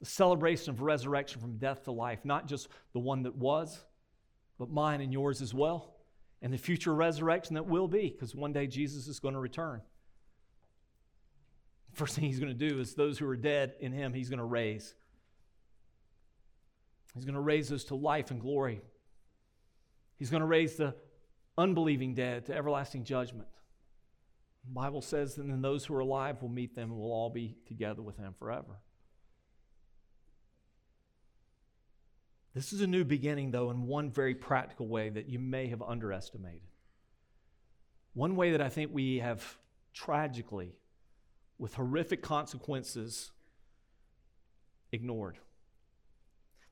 the 0.01 0.05
celebration 0.05 0.71
of 0.71 0.81
resurrection 0.81 1.39
from 1.39 1.55
death 1.55 1.85
to 1.85 1.93
life, 1.93 2.25
not 2.25 2.45
just 2.45 2.67
the 2.91 2.99
one 2.99 3.23
that 3.23 3.33
was, 3.33 3.85
but 4.59 4.69
mine 4.69 4.99
and 4.99 5.13
yours 5.13 5.41
as 5.41 5.53
well, 5.53 5.95
and 6.41 6.51
the 6.51 6.57
future 6.57 6.93
resurrection 6.93 7.53
that 7.53 7.67
will 7.67 7.87
be, 7.87 8.09
because 8.09 8.35
one 8.35 8.51
day 8.51 8.67
Jesus 8.67 9.07
is 9.07 9.21
going 9.21 9.33
to 9.33 9.39
return. 9.39 9.79
First 11.93 12.15
thing 12.15 12.25
he's 12.25 12.39
going 12.39 12.57
to 12.57 12.69
do 12.69 12.81
is 12.81 12.95
those 12.95 13.17
who 13.17 13.29
are 13.29 13.37
dead 13.37 13.75
in 13.79 13.93
him, 13.93 14.11
he's 14.11 14.29
going 14.29 14.39
to 14.39 14.45
raise. 14.45 14.93
He's 17.15 17.23
going 17.23 17.35
to 17.35 17.41
raise 17.41 17.71
us 17.71 17.85
to 17.85 17.95
life 17.95 18.29
and 18.29 18.41
glory 18.41 18.81
He's 20.21 20.29
going 20.29 20.41
to 20.41 20.45
raise 20.45 20.75
the 20.75 20.93
unbelieving 21.57 22.13
dead 22.13 22.45
to 22.45 22.55
everlasting 22.55 23.05
judgment. 23.05 23.47
The 24.67 24.71
Bible 24.71 25.01
says 25.01 25.33
that 25.33 25.47
then 25.47 25.63
those 25.63 25.83
who 25.83 25.95
are 25.95 26.01
alive 26.01 26.43
will 26.43 26.49
meet 26.49 26.75
them 26.75 26.91
and 26.91 26.99
will 26.99 27.11
all 27.11 27.31
be 27.31 27.55
together 27.65 28.03
with 28.03 28.17
him 28.17 28.35
forever. 28.37 28.77
This 32.53 32.71
is 32.71 32.81
a 32.81 32.85
new 32.85 33.03
beginning, 33.03 33.49
though, 33.49 33.71
in 33.71 33.87
one 33.87 34.11
very 34.11 34.35
practical 34.35 34.87
way 34.87 35.09
that 35.09 35.27
you 35.27 35.39
may 35.39 35.65
have 35.69 35.81
underestimated. 35.81 36.69
One 38.13 38.35
way 38.35 38.51
that 38.51 38.61
I 38.61 38.69
think 38.69 38.91
we 38.93 39.17
have 39.17 39.57
tragically, 39.91 40.75
with 41.57 41.73
horrific 41.73 42.21
consequences, 42.21 43.31
ignored. 44.91 45.39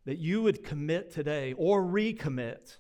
That 0.06 0.20
you 0.20 0.44
would 0.44 0.64
commit 0.64 1.12
today 1.12 1.56
or 1.58 1.82
recommit 1.82 2.78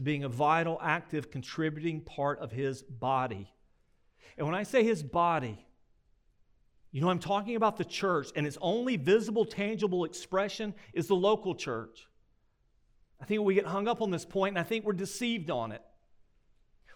to 0.00 0.04
being 0.04 0.24
a 0.24 0.28
vital, 0.30 0.78
active, 0.80 1.30
contributing 1.30 2.00
part 2.00 2.38
of 2.38 2.50
his 2.50 2.82
body. 2.82 3.52
And 4.38 4.46
when 4.46 4.56
I 4.56 4.62
say 4.62 4.82
his 4.82 5.02
body, 5.02 5.62
you 6.90 7.02
know, 7.02 7.10
I'm 7.10 7.18
talking 7.18 7.54
about 7.54 7.76
the 7.76 7.84
church, 7.84 8.28
and 8.34 8.46
its 8.46 8.56
only 8.62 8.96
visible, 8.96 9.44
tangible 9.44 10.06
expression 10.06 10.72
is 10.94 11.06
the 11.06 11.14
local 11.14 11.54
church. 11.54 12.06
I 13.20 13.26
think 13.26 13.42
we 13.42 13.52
get 13.52 13.66
hung 13.66 13.88
up 13.88 14.00
on 14.00 14.10
this 14.10 14.24
point, 14.24 14.56
and 14.56 14.58
I 14.58 14.66
think 14.66 14.86
we're 14.86 14.94
deceived 14.94 15.50
on 15.50 15.70
it. 15.70 15.82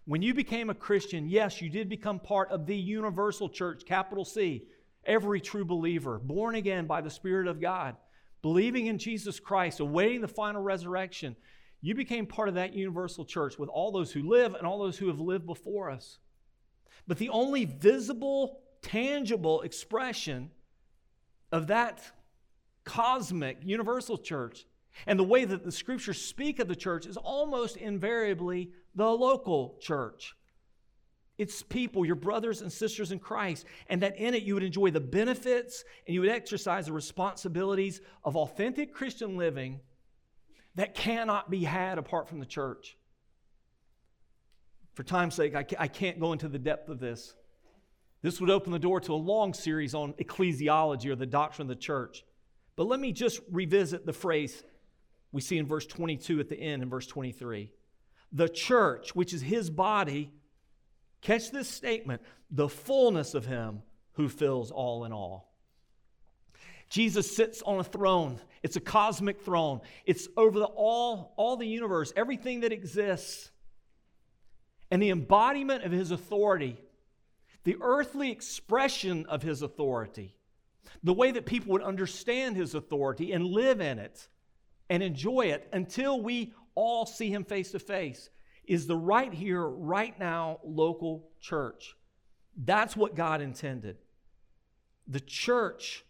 When 0.06 0.22
you 0.22 0.32
became 0.32 0.70
a 0.70 0.74
Christian, 0.74 1.28
yes, 1.28 1.60
you 1.60 1.68
did 1.68 1.90
become 1.90 2.18
part 2.18 2.50
of 2.50 2.64
the 2.64 2.74
universal 2.74 3.50
church, 3.50 3.84
capital 3.84 4.24
C, 4.24 4.66
every 5.04 5.42
true 5.42 5.66
believer, 5.66 6.18
born 6.18 6.54
again 6.54 6.86
by 6.86 7.02
the 7.02 7.10
Spirit 7.10 7.48
of 7.48 7.60
God, 7.60 7.96
believing 8.40 8.86
in 8.86 8.96
Jesus 8.96 9.38
Christ, 9.38 9.80
awaiting 9.80 10.22
the 10.22 10.26
final 10.26 10.62
resurrection. 10.62 11.36
You 11.84 11.94
became 11.94 12.24
part 12.24 12.48
of 12.48 12.54
that 12.54 12.72
universal 12.72 13.26
church 13.26 13.58
with 13.58 13.68
all 13.68 13.92
those 13.92 14.10
who 14.10 14.22
live 14.22 14.54
and 14.54 14.66
all 14.66 14.78
those 14.78 14.96
who 14.96 15.08
have 15.08 15.20
lived 15.20 15.44
before 15.44 15.90
us. 15.90 16.18
But 17.06 17.18
the 17.18 17.28
only 17.28 17.66
visible, 17.66 18.62
tangible 18.80 19.60
expression 19.60 20.50
of 21.52 21.66
that 21.66 22.00
cosmic, 22.84 23.58
universal 23.62 24.16
church 24.16 24.64
and 25.06 25.18
the 25.18 25.24
way 25.24 25.44
that 25.44 25.62
the 25.62 25.70
scriptures 25.70 26.18
speak 26.18 26.58
of 26.58 26.68
the 26.68 26.74
church 26.74 27.04
is 27.04 27.18
almost 27.18 27.76
invariably 27.76 28.70
the 28.94 29.10
local 29.10 29.76
church. 29.82 30.34
It's 31.36 31.62
people, 31.62 32.06
your 32.06 32.14
brothers 32.14 32.62
and 32.62 32.72
sisters 32.72 33.12
in 33.12 33.18
Christ, 33.18 33.66
and 33.90 34.00
that 34.00 34.16
in 34.16 34.32
it 34.32 34.42
you 34.44 34.54
would 34.54 34.62
enjoy 34.62 34.90
the 34.90 35.00
benefits 35.00 35.84
and 36.06 36.14
you 36.14 36.22
would 36.22 36.30
exercise 36.30 36.86
the 36.86 36.94
responsibilities 36.94 38.00
of 38.24 38.36
authentic 38.36 38.94
Christian 38.94 39.36
living 39.36 39.80
that 40.74 40.94
cannot 40.94 41.50
be 41.50 41.64
had 41.64 41.98
apart 41.98 42.28
from 42.28 42.40
the 42.40 42.46
church. 42.46 42.96
For 44.94 45.02
time's 45.02 45.34
sake, 45.34 45.54
I 45.54 45.88
can't 45.88 46.20
go 46.20 46.32
into 46.32 46.48
the 46.48 46.58
depth 46.58 46.88
of 46.88 47.00
this. 47.00 47.34
This 48.22 48.40
would 48.40 48.50
open 48.50 48.72
the 48.72 48.78
door 48.78 49.00
to 49.00 49.12
a 49.12 49.16
long 49.16 49.52
series 49.52 49.94
on 49.94 50.14
ecclesiology 50.14 51.06
or 51.06 51.16
the 51.16 51.26
doctrine 51.26 51.68
of 51.70 51.76
the 51.76 51.80
church. 51.80 52.24
But 52.76 52.86
let 52.86 52.98
me 52.98 53.12
just 53.12 53.40
revisit 53.50 54.06
the 54.06 54.12
phrase 54.12 54.62
we 55.30 55.40
see 55.40 55.58
in 55.58 55.66
verse 55.66 55.84
22 55.86 56.40
at 56.40 56.48
the 56.48 56.56
end 56.56 56.82
in 56.82 56.88
verse 56.88 57.06
23. 57.06 57.70
The 58.32 58.48
church, 58.48 59.14
which 59.14 59.34
is 59.34 59.42
his 59.42 59.68
body, 59.68 60.32
catch 61.20 61.50
this 61.50 61.68
statement 61.68 62.22
the 62.50 62.68
fullness 62.68 63.34
of 63.34 63.46
him 63.46 63.82
who 64.12 64.28
fills 64.28 64.70
all 64.70 65.04
in 65.04 65.12
all. 65.12 65.53
Jesus 66.94 67.34
sits 67.34 67.60
on 67.62 67.80
a 67.80 67.84
throne. 67.84 68.38
It's 68.62 68.76
a 68.76 68.80
cosmic 68.80 69.40
throne. 69.40 69.80
It's 70.06 70.28
over 70.36 70.60
the, 70.60 70.66
all, 70.66 71.34
all 71.36 71.56
the 71.56 71.66
universe, 71.66 72.12
everything 72.14 72.60
that 72.60 72.72
exists. 72.72 73.50
And 74.92 75.02
the 75.02 75.10
embodiment 75.10 75.82
of 75.82 75.90
his 75.90 76.12
authority, 76.12 76.80
the 77.64 77.76
earthly 77.80 78.30
expression 78.30 79.26
of 79.26 79.42
his 79.42 79.62
authority, 79.62 80.36
the 81.02 81.12
way 81.12 81.32
that 81.32 81.46
people 81.46 81.72
would 81.72 81.82
understand 81.82 82.54
his 82.54 82.76
authority 82.76 83.32
and 83.32 83.44
live 83.44 83.80
in 83.80 83.98
it 83.98 84.28
and 84.88 85.02
enjoy 85.02 85.46
it 85.46 85.68
until 85.72 86.22
we 86.22 86.54
all 86.76 87.06
see 87.06 87.28
him 87.28 87.42
face 87.42 87.72
to 87.72 87.80
face, 87.80 88.30
is 88.66 88.86
the 88.86 88.96
right 88.96 89.34
here, 89.34 89.66
right 89.66 90.16
now 90.20 90.60
local 90.62 91.28
church. 91.40 91.96
That's 92.56 92.96
what 92.96 93.16
God 93.16 93.40
intended. 93.40 93.96
The 95.08 95.18
church 95.18 96.04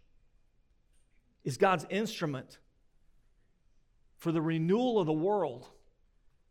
is 1.44 1.56
God's 1.56 1.86
instrument 1.90 2.58
for 4.16 4.32
the 4.32 4.40
renewal 4.40 4.98
of 4.98 5.06
the 5.06 5.12
world, 5.12 5.68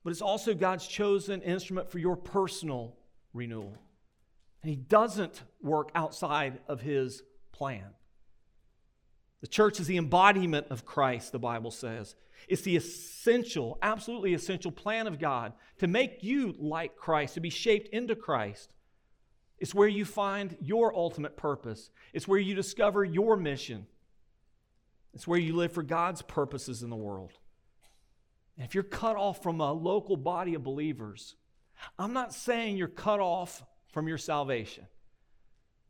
but 0.04 0.12
it's 0.12 0.22
also 0.22 0.54
God's 0.54 0.88
chosen 0.88 1.41
instrument 1.41 1.89
for 1.89 2.00
your 2.00 2.16
personal 2.16 2.96
renewal. 3.34 3.76
And 4.62 4.70
He 4.70 4.76
doesn't 4.76 5.44
work 5.62 5.89
outside 5.96 6.60
of 6.68 6.82
His 6.82 7.24
plan. 7.52 7.86
The 9.41 9.48
church 9.48 9.80
is 9.80 9.88
the 9.88 9.98
embodiment 9.98 10.68
of 10.70 10.86
Christ, 10.86 11.32
the 11.32 11.39
Bible 11.39 11.72
says. 11.72 12.16
It's 12.48 12.62
the 12.62 12.76
essential, 12.76 13.78
absolutely 13.82 14.34
essential 14.34 14.72
plan 14.72 15.08
of 15.08 15.20
God 15.20 15.54
to 15.80 15.88
make 15.88 16.24
you 16.24 16.56
like 16.58 16.96
Christ, 16.96 17.34
to 17.34 17.41
be 17.41 17.50
shaped 17.50 17.89
into 17.89 18.16
Christ. 18.16 18.72
It's 19.60 19.74
where 19.74 19.88
you 19.88 20.06
find 20.06 20.58
your 20.62 20.96
ultimate 20.96 21.38
purpose, 21.38 21.89
it's 22.14 22.28
where 22.28 22.39
you 22.39 22.56
discover 22.56 23.04
your 23.04 23.36
mission. 23.36 23.88
It's 25.14 25.28
where 25.28 25.39
you 25.39 25.55
live 25.55 25.72
for 25.72 25.84
God's 25.84 26.22
purposes 26.22 26.84
in 26.84 26.89
the 26.89 26.95
world. 26.95 27.32
And 28.57 28.66
if 28.66 28.74
you're 28.74 28.84
cut 28.84 29.16
off 29.16 29.41
from 29.41 29.61
a 29.61 29.72
local 29.72 30.18
body 30.18 30.55
of 30.55 30.64
believers, 30.64 31.36
I'm 31.97 32.14
not 32.14 32.34
saying 32.34 32.78
you're 32.78 32.88
cut 32.88 33.20
off 33.20 33.64
from 33.91 34.07
your 34.07 34.18
salvation. 34.18 34.88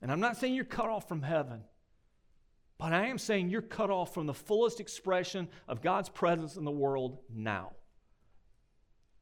And 0.01 0.11
I'm 0.11 0.19
not 0.19 0.37
saying 0.37 0.55
you're 0.55 0.65
cut 0.65 0.89
off 0.89 1.07
from 1.07 1.21
heaven. 1.21 1.63
But 2.77 2.91
I 2.91 3.07
am 3.07 3.17
saying 3.17 3.49
you're 3.49 3.61
cut 3.61 3.89
off 3.89 4.13
from 4.13 4.25
the 4.25 4.33
fullest 4.33 4.79
expression 4.79 5.47
of 5.67 5.81
God's 5.81 6.09
presence 6.09 6.57
in 6.57 6.65
the 6.65 6.71
world 6.71 7.19
now. 7.33 7.71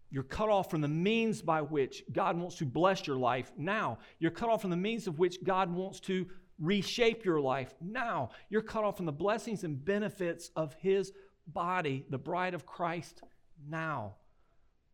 You're 0.10 0.24
cut 0.24 0.50
off 0.50 0.70
from 0.70 0.82
the 0.82 0.88
means 0.88 1.42
by 1.42 1.62
which 1.62 2.04
God 2.12 2.38
wants 2.38 2.58
to 2.58 2.66
bless 2.66 3.08
your 3.08 3.18
life 3.18 3.52
now. 3.58 4.00
You're 4.20 4.32
cut 4.32 4.50
off 4.50 4.62
from 4.62 4.72
the 4.72 4.78
means 4.78 5.08
of 5.08 5.20
which 5.20 5.44
God 5.44 5.72
wants 5.72 6.00
to 6.02 6.28
reshape 6.60 7.26
your 7.26 7.40
life 7.40 7.74
now. 7.82 8.30
You're 8.50 8.62
cut 8.62 8.84
off 8.84 8.98
from 8.98 9.06
the 9.06 9.12
blessings 9.12 9.64
and 9.64 9.84
benefits 9.84 10.52
of 10.56 10.74
His 10.76 11.12
body, 11.48 12.06
the 12.10 12.18
bride 12.18 12.54
of 12.54 12.66
Christ, 12.66 13.22
now. 13.68 14.16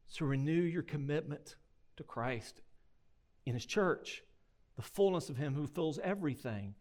So 0.08 0.26
renew 0.26 0.62
your 0.62 0.84
commitment 0.84 1.56
to 1.98 2.04
Christ 2.04 2.62
in 3.46 3.54
His 3.54 3.66
church, 3.66 4.24
the 4.76 4.82
fullness 4.82 5.30
of 5.30 5.38
Him 5.38 5.54
who 5.54 5.68
fills 5.68 6.00
everything, 6.00 6.76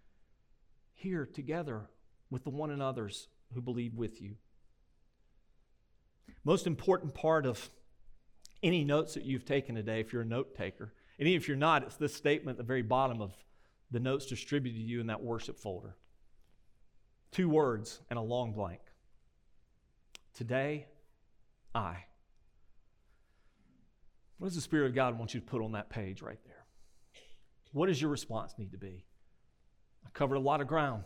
here 0.95 1.27
together 1.27 1.91
with 2.31 2.45
the 2.45 2.51
one 2.51 2.71
and 2.71 2.83
others 2.83 3.29
who 3.55 3.61
believe 3.61 3.95
with 3.95 4.21
you. 4.21 4.37
Most 6.45 6.67
important 6.67 7.15
part 7.15 7.47
of 7.47 7.71
any 8.63 8.85
notes 8.85 9.15
that 9.15 9.25
you've 9.25 9.45
taken 9.45 9.75
today, 9.75 10.01
if 10.01 10.13
you're 10.13 10.23
a 10.23 10.27
note 10.27 10.55
taker, 10.57 10.93
and 11.19 11.29
even 11.29 11.41
if 11.41 11.49
you're 11.49 11.57
not, 11.57 11.83
it's 11.83 11.97
this 11.97 12.15
statement 12.15 12.55
at 12.55 12.59
the 12.59 12.65
very 12.65 12.83
bottom 12.83 13.21
of 13.21 13.33
the 13.91 14.01
notes 14.01 14.27
distributed 14.27 14.79
to 14.79 14.83
you 14.83 15.01
in 15.01 15.07
that 15.07 15.23
worship 15.23 15.59
folder. 15.59 15.97
Two 17.31 17.49
words 17.49 18.01
and 18.11 18.19
a 18.19 18.23
long 18.23 18.53
blank. 18.53 18.81
Today, 20.35 20.87
I. 21.75 22.05
What 24.39 24.49
does 24.49 24.57
the 24.57 24.61
Spirit 24.61 24.87
of 24.89 24.95
God 24.95 25.19
want 25.19 25.35
you 25.35 25.41
to 25.41 25.47
put 25.47 25.63
on 25.63 25.73
that 25.73 25.89
page 25.89 26.21
right 26.23 26.39
there? 26.45 26.65
What 27.73 27.87
does 27.87 28.01
your 28.01 28.11
response 28.11 28.55
need 28.59 28.73
to 28.73 28.79
be? 28.79 29.05
I 30.05 30.11
covered 30.11 30.37
a 30.37 30.41
lot 30.41 30.61
of 30.61 30.67
ground. 30.67 31.05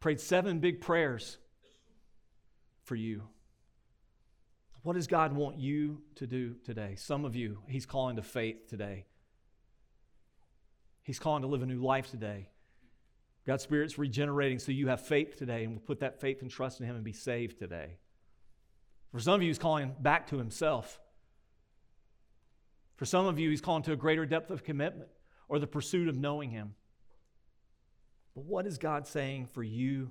Prayed 0.00 0.20
seven 0.20 0.58
big 0.58 0.80
prayers 0.80 1.38
for 2.84 2.94
you. 2.94 3.22
What 4.82 4.94
does 4.94 5.06
God 5.06 5.34
want 5.34 5.58
you 5.58 6.00
to 6.14 6.26
do 6.26 6.54
today? 6.64 6.94
Some 6.96 7.24
of 7.24 7.36
you, 7.36 7.58
He's 7.68 7.84
calling 7.84 8.16
to 8.16 8.22
faith 8.22 8.66
today. 8.68 9.04
He's 11.02 11.18
calling 11.18 11.42
to 11.42 11.48
live 11.48 11.62
a 11.62 11.66
new 11.66 11.82
life 11.82 12.10
today. 12.10 12.48
God's 13.46 13.62
Spirit's 13.62 13.98
regenerating 13.98 14.58
so 14.58 14.70
you 14.72 14.88
have 14.88 15.00
faith 15.00 15.36
today 15.36 15.64
and 15.64 15.72
will 15.72 15.80
put 15.80 16.00
that 16.00 16.20
faith 16.20 16.42
and 16.42 16.50
trust 16.50 16.80
in 16.80 16.86
Him 16.86 16.94
and 16.94 17.04
be 17.04 17.12
saved 17.12 17.58
today. 17.58 17.96
For 19.12 19.18
some 19.18 19.34
of 19.34 19.42
you, 19.42 19.48
He's 19.48 19.58
calling 19.58 19.94
back 19.98 20.28
to 20.28 20.38
Himself. 20.38 21.00
For 22.96 23.06
some 23.06 23.26
of 23.26 23.38
you, 23.38 23.50
He's 23.50 23.60
calling 23.60 23.82
to 23.84 23.92
a 23.92 23.96
greater 23.96 24.26
depth 24.26 24.50
of 24.50 24.62
commitment 24.62 25.08
or 25.48 25.58
the 25.58 25.66
pursuit 25.66 26.08
of 26.08 26.16
knowing 26.16 26.50
Him. 26.50 26.74
But 28.34 28.44
what 28.44 28.66
is 28.66 28.78
God 28.78 29.06
saying 29.06 29.46
for 29.46 29.62
you 29.62 30.10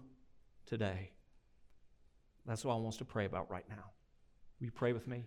today? 0.65 1.11
That's 2.45 2.65
what 2.65 2.73
I 2.73 2.77
want 2.77 2.95
us 2.95 2.97
to 2.97 3.05
pray 3.05 3.25
about 3.25 3.51
right 3.51 3.65
now. 3.69 3.91
Will 4.59 4.65
you 4.65 4.71
pray 4.71 4.91
with 4.91 5.07
me? 5.07 5.25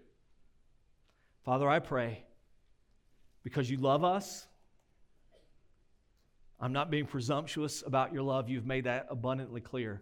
Father, 1.44 1.68
I 1.68 1.78
pray 1.78 2.24
because 3.42 3.70
you 3.70 3.76
love 3.76 4.04
us 4.04 4.46
I'm 6.62 6.72
not 6.72 6.90
being 6.90 7.06
presumptuous 7.06 7.82
about 7.84 8.12
your 8.12 8.22
love. 8.22 8.48
You've 8.48 8.64
made 8.64 8.84
that 8.84 9.08
abundantly 9.10 9.60
clear. 9.60 10.00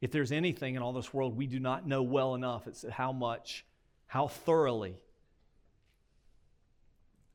If 0.00 0.10
there's 0.10 0.32
anything 0.32 0.74
in 0.76 0.82
all 0.82 0.94
this 0.94 1.12
world 1.12 1.36
we 1.36 1.46
do 1.46 1.60
not 1.60 1.86
know 1.86 2.02
well 2.02 2.34
enough, 2.34 2.66
it's 2.66 2.84
how 2.90 3.12
much, 3.12 3.66
how 4.06 4.28
thoroughly, 4.28 4.96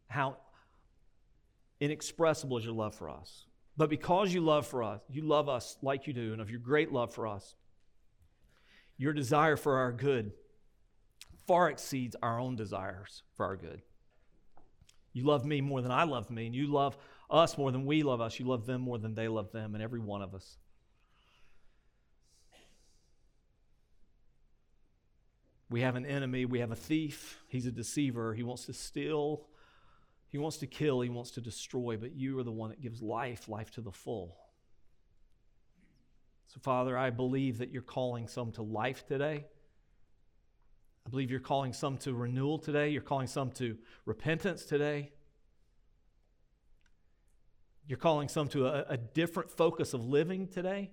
how 0.08 0.38
inexpressible 1.80 2.58
is 2.58 2.66
your 2.66 2.74
love 2.74 2.96
for 2.96 3.08
us. 3.08 3.46
But 3.78 3.92
because 3.92 4.34
you 4.34 4.42
love 4.42 4.66
for 4.66 4.82
us, 4.82 5.00
you 5.10 5.22
love 5.22 5.48
us 5.48 5.78
like 5.84 6.08
you 6.08 6.14
do, 6.14 6.34
and 6.34 6.42
of 6.42 6.50
your 6.50 6.60
great 6.60 6.92
love 6.92 7.14
for 7.14 7.28
us, 7.28 7.54
your 8.98 9.14
desire 9.14 9.56
for 9.56 9.78
our 9.78 9.92
good 9.92 10.32
far 11.46 11.70
exceeds 11.70 12.16
our 12.22 12.40
own 12.40 12.56
desires 12.56 13.24
for 13.36 13.46
our 13.46 13.56
good. 13.56 13.82
You 15.14 15.24
love 15.24 15.46
me 15.46 15.62
more 15.62 15.82
than 15.82 15.92
I 15.92 16.04
love 16.04 16.30
me, 16.30 16.48
and 16.48 16.56
you 16.56 16.68
love 16.68 16.98
us 17.30 17.58
more 17.58 17.72
than 17.72 17.86
we 17.86 18.04
love 18.04 18.22
us. 18.22 18.40
You 18.40 18.46
love 18.46 18.66
them 18.66 18.82
more 18.82 18.98
than 18.98 19.16
they 19.16 19.28
love 19.28 19.52
them, 19.52 19.76
and 19.76 19.84
every 19.84 20.00
one 20.00 20.22
of 20.22 20.34
us. 20.34 20.58
We 25.70 25.82
have 25.82 25.96
an 25.96 26.06
enemy, 26.06 26.46
we 26.46 26.60
have 26.60 26.72
a 26.72 26.78
thief. 26.78 27.42
He's 27.50 27.66
a 27.66 27.72
deceiver. 27.72 28.34
He 28.34 28.44
wants 28.44 28.66
to 28.68 28.74
steal, 28.74 29.48
he 30.30 30.38
wants 30.38 30.58
to 30.58 30.68
kill, 30.68 31.02
he 31.02 31.10
wants 31.10 31.32
to 31.32 31.42
destroy, 31.42 31.98
but 31.98 32.16
you 32.16 32.40
are 32.40 32.44
the 32.44 32.52
one 32.52 32.70
that 32.70 32.82
gives 32.82 33.02
life, 33.02 33.50
life 33.50 33.72
to 33.72 33.82
the 33.82 33.92
full. 33.92 34.38
So, 36.48 36.62
Father, 36.62 36.98
I 36.98 37.10
believe 37.10 37.58
that 37.58 37.72
you're 37.72 37.82
calling 37.82 38.28
some 38.28 38.54
to 38.54 38.62
life 38.62 39.06
today. 39.06 39.46
I 41.06 41.10
believe 41.10 41.32
you're 41.32 41.40
calling 41.40 41.74
some 41.74 41.98
to 42.00 42.14
renewal 42.14 42.60
today. 42.60 42.90
You're 42.90 43.02
calling 43.02 43.28
some 43.28 43.52
to 43.52 43.78
repentance 44.06 44.66
today. 44.66 45.12
You're 47.88 47.98
calling 47.98 48.28
some 48.28 48.50
to 48.50 48.68
a, 48.68 48.86
a 48.90 48.98
different 48.98 49.50
focus 49.50 49.94
of 49.94 50.06
living 50.06 50.48
today. 50.48 50.92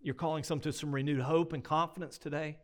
You're 0.00 0.16
calling 0.16 0.42
some 0.42 0.58
to 0.60 0.72
some 0.72 0.92
renewed 0.92 1.20
hope 1.20 1.52
and 1.52 1.62
confidence 1.62 2.18
today. 2.18 2.58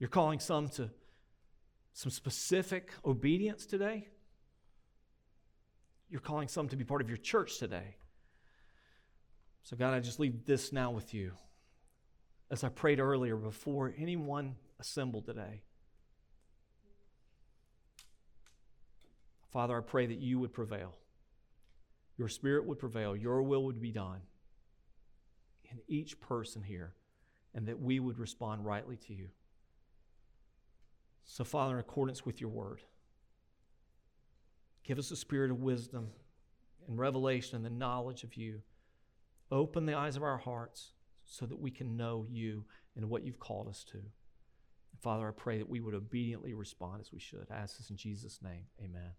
You're 0.00 0.08
calling 0.08 0.40
some 0.40 0.68
to 0.70 0.90
some 1.92 2.10
specific 2.10 2.90
obedience 3.04 3.64
today. 3.64 4.08
You're 6.10 6.20
calling 6.20 6.48
some 6.48 6.68
to 6.68 6.76
be 6.76 6.84
part 6.84 7.00
of 7.00 7.08
your 7.08 7.16
church 7.16 7.58
today. 7.58 7.96
So, 9.62 9.76
God, 9.76 9.94
I 9.94 10.00
just 10.00 10.18
leave 10.18 10.44
this 10.44 10.72
now 10.72 10.90
with 10.90 11.14
you. 11.14 11.32
As 12.50 12.64
I 12.64 12.68
prayed 12.68 12.98
earlier, 12.98 13.36
before 13.36 13.94
anyone 13.96 14.56
assembled 14.80 15.26
today, 15.26 15.62
Father, 19.52 19.76
I 19.76 19.80
pray 19.80 20.06
that 20.06 20.18
you 20.18 20.38
would 20.38 20.52
prevail. 20.52 20.94
Your 22.16 22.28
spirit 22.28 22.66
would 22.66 22.78
prevail. 22.78 23.14
Your 23.14 23.42
will 23.42 23.64
would 23.64 23.80
be 23.80 23.92
done 23.92 24.20
in 25.70 25.78
each 25.88 26.20
person 26.20 26.62
here, 26.62 26.94
and 27.54 27.66
that 27.66 27.80
we 27.80 28.00
would 28.00 28.18
respond 28.18 28.64
rightly 28.64 28.96
to 28.96 29.14
you. 29.14 29.28
So, 31.24 31.44
Father, 31.44 31.74
in 31.74 31.80
accordance 31.80 32.24
with 32.24 32.40
your 32.40 32.50
word, 32.50 32.80
give 34.84 34.98
us 34.98 35.10
a 35.10 35.16
spirit 35.16 35.50
of 35.50 35.60
wisdom 35.60 36.08
and 36.88 36.98
revelation 36.98 37.56
and 37.56 37.64
the 37.64 37.70
knowledge 37.70 38.24
of 38.24 38.36
you. 38.36 38.62
Open 39.50 39.86
the 39.86 39.94
eyes 39.94 40.16
of 40.16 40.22
our 40.22 40.38
hearts 40.38 40.92
so 41.24 41.46
that 41.46 41.60
we 41.60 41.70
can 41.70 41.96
know 41.96 42.26
you 42.30 42.64
and 42.96 43.08
what 43.08 43.22
you've 43.22 43.38
called 43.38 43.68
us 43.68 43.84
to. 43.84 43.98
Father, 45.00 45.28
I 45.28 45.32
pray 45.32 45.58
that 45.58 45.68
we 45.68 45.80
would 45.80 45.94
obediently 45.94 46.54
respond 46.54 47.00
as 47.00 47.12
we 47.12 47.18
should. 47.18 47.46
I 47.50 47.56
ask 47.56 47.78
this 47.78 47.90
in 47.90 47.96
Jesus' 47.96 48.40
name. 48.42 48.64
Amen. 48.82 49.12